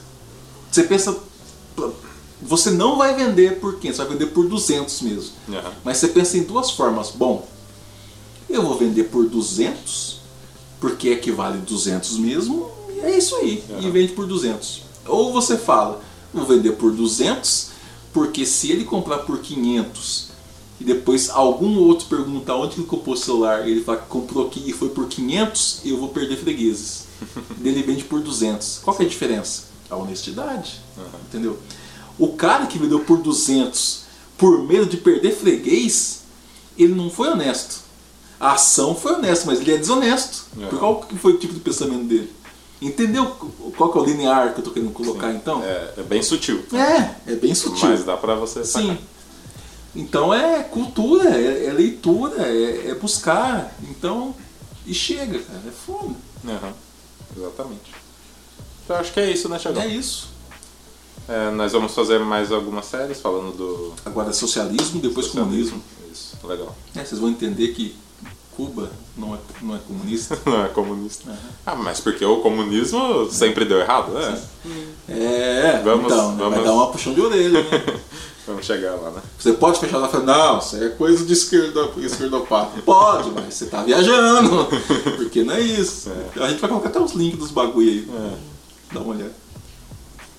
você 0.70 0.84
pensa, 0.84 1.16
você 2.40 2.70
não 2.70 2.96
vai 2.96 3.14
vender 3.16 3.58
por 3.58 3.76
500, 3.76 3.96
você 3.96 4.02
vai 4.04 4.12
vender 4.16 4.26
por 4.30 4.46
200 4.48 5.02
mesmo. 5.02 5.32
Aham. 5.48 5.72
Mas 5.84 5.98
você 5.98 6.08
pensa 6.08 6.38
em 6.38 6.44
duas 6.44 6.70
formas. 6.70 7.10
Bom, 7.10 7.48
eu 8.48 8.62
vou 8.62 8.78
vender 8.78 9.04
por 9.04 9.26
200, 9.26 10.20
porque 10.80 11.08
equivale 11.10 11.58
200 11.58 12.18
mesmo, 12.18 12.70
e 12.96 13.00
é 13.00 13.18
isso 13.18 13.34
aí. 13.36 13.64
E 13.68 13.72
Aham. 13.72 13.90
vende 13.90 14.12
por 14.12 14.26
200. 14.26 14.82
Ou 15.06 15.32
você 15.32 15.56
fala, 15.56 16.00
vou 16.32 16.44
vender 16.46 16.72
por 16.72 16.92
200, 16.92 17.71
porque 18.12 18.44
se 18.44 18.70
ele 18.70 18.84
comprar 18.84 19.18
por 19.18 19.40
500 19.40 20.30
e 20.80 20.84
depois 20.84 21.30
algum 21.30 21.78
outro 21.78 22.06
perguntar 22.06 22.56
onde 22.56 22.74
que 22.74 22.80
ele 22.80 22.88
comprou 22.88 23.14
o 23.14 23.18
celular, 23.18 23.68
ele 23.68 23.82
fala 23.82 23.98
que 23.98 24.08
comprou 24.08 24.46
aqui 24.46 24.62
e 24.66 24.72
foi 24.72 24.88
por 24.88 25.06
500, 25.06 25.80
eu 25.84 25.96
vou 25.96 26.08
perder 26.08 26.36
fregueses. 26.36 27.06
ele 27.62 27.82
vende 27.82 28.04
por 28.04 28.20
200. 28.20 28.80
Qual 28.82 28.96
que 28.96 29.02
é 29.02 29.06
a 29.06 29.08
diferença? 29.08 29.64
A 29.88 29.96
honestidade. 29.96 30.80
Entendeu? 31.28 31.58
O 32.18 32.28
cara 32.28 32.66
que 32.66 32.78
vendeu 32.78 33.00
por 33.00 33.18
200 33.18 34.02
por 34.36 34.64
medo 34.64 34.86
de 34.86 34.96
perder 34.96 35.36
freguês, 35.36 36.22
ele 36.76 36.94
não 36.94 37.08
foi 37.08 37.28
honesto. 37.28 37.80
A 38.40 38.54
ação 38.54 38.92
foi 38.92 39.12
honesta, 39.12 39.46
mas 39.46 39.60
ele 39.60 39.72
é 39.72 39.78
desonesto. 39.78 40.46
Por 40.68 40.78
qual 40.80 41.00
que 41.02 41.16
foi 41.16 41.34
o 41.34 41.38
tipo 41.38 41.54
de 41.54 41.60
pensamento 41.60 42.04
dele? 42.06 42.28
Entendeu 42.82 43.26
qual 43.76 43.92
que 43.92 43.98
é 43.98 44.00
o 44.00 44.04
linear 44.04 44.52
que 44.52 44.60
eu 44.60 44.64
tô 44.64 44.72
querendo 44.72 44.90
colocar 44.92 45.32
então? 45.32 45.62
É, 45.62 45.94
é 45.98 46.02
bem 46.02 46.20
sutil. 46.20 46.64
É, 46.72 47.32
é 47.32 47.36
bem 47.36 47.54
sutil. 47.54 47.88
Mas 47.88 48.04
dá 48.04 48.16
pra 48.16 48.34
você 48.34 48.64
Sim. 48.64 48.88
sacar. 48.88 48.98
Então 49.94 50.34
é 50.34 50.64
cultura, 50.64 51.30
é, 51.30 51.66
é 51.66 51.72
leitura, 51.72 52.42
é, 52.42 52.88
é 52.90 52.94
buscar. 52.96 53.72
Então, 53.88 54.34
e 54.84 54.92
chega, 54.92 55.38
cara, 55.38 55.60
é 55.66 55.70
foda. 55.70 56.14
Aham. 56.44 56.72
Exatamente. 57.36 57.92
Então 58.84 58.96
acho 58.96 59.12
que 59.12 59.20
é 59.20 59.30
isso, 59.30 59.48
né, 59.48 59.58
Thiagão? 59.58 59.82
É 59.82 59.86
isso. 59.86 60.28
É, 61.28 61.50
nós 61.52 61.70
vamos 61.70 61.94
fazer 61.94 62.18
mais 62.18 62.50
algumas 62.50 62.86
séries 62.86 63.20
falando 63.20 63.56
do 63.56 63.94
Agora 64.04 64.32
socialismo, 64.32 65.00
depois 65.00 65.26
socialismo. 65.26 65.80
comunismo. 65.80 65.82
Isso, 66.12 66.36
legal. 66.44 66.76
É, 66.96 67.04
vocês 67.04 67.20
vão 67.20 67.30
entender 67.30 67.68
que 67.68 67.94
Cuba 68.56 68.90
não 69.16 69.34
é, 69.34 69.38
não 69.62 69.74
é 69.74 69.78
comunista. 69.86 70.38
Não 70.46 70.64
é 70.64 70.68
comunista. 70.68 71.30
Ah, 71.66 71.74
mas 71.74 72.00
porque 72.00 72.24
o 72.24 72.40
comunismo 72.40 73.28
sempre 73.30 73.64
deu 73.64 73.78
errado, 73.80 74.12
né? 74.12 74.40
É, 75.08 75.80
Vamos- 75.84 76.12
então, 76.12 76.32
né, 76.32 76.36
vai 76.38 76.50
vamos- 76.50 76.64
dar 76.64 76.72
uma 76.72 76.90
puxão 76.90 77.12
de 77.14 77.20
orelha, 77.20 77.62
né? 77.62 77.68
Vamos 78.46 78.66
chegar 78.66 78.96
lá, 78.96 79.10
né? 79.12 79.22
Você 79.38 79.52
pode 79.52 79.78
fechar 79.78 79.98
lá 79.98 80.08
e 80.08 80.10
falar, 80.10 80.24
não, 80.24 80.58
isso 80.58 80.76
é 80.82 80.88
coisa 80.88 81.24
de 81.24 81.32
esquerda, 81.32 81.88
esquerdopata. 81.98 82.82
Pode, 82.82 83.30
mas 83.30 83.54
você 83.54 83.66
tá 83.66 83.84
viajando. 83.84 84.66
Porque 85.16 85.44
não 85.44 85.54
é 85.54 85.60
isso. 85.60 86.10
A 86.36 86.48
gente 86.48 86.60
vai 86.60 86.68
colocar 86.68 86.88
até 86.88 86.98
os 87.00 87.12
links 87.12 87.38
dos 87.38 87.50
bagulho 87.52 87.88
aí. 87.88 88.08
É. 88.12 88.94
Dá 88.94 89.00
uma 89.00 89.14
olhada. 89.14 89.32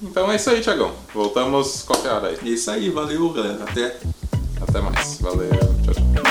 Então 0.02 0.30
é 0.30 0.36
isso 0.36 0.50
aí, 0.50 0.60
Thiagão. 0.60 0.92
Voltamos 1.14 1.84
qualquer 1.84 2.12
hora 2.12 2.28
aí. 2.28 2.38
É 2.44 2.50
isso 2.50 2.70
aí, 2.70 2.90
valeu, 2.90 3.30
galera. 3.30 3.64
Até. 3.64 3.98
Até 4.62 4.82
mais. 4.82 5.18
Valeu. 5.22 5.50
Tchau, 5.86 5.94
tchau. 5.94 6.23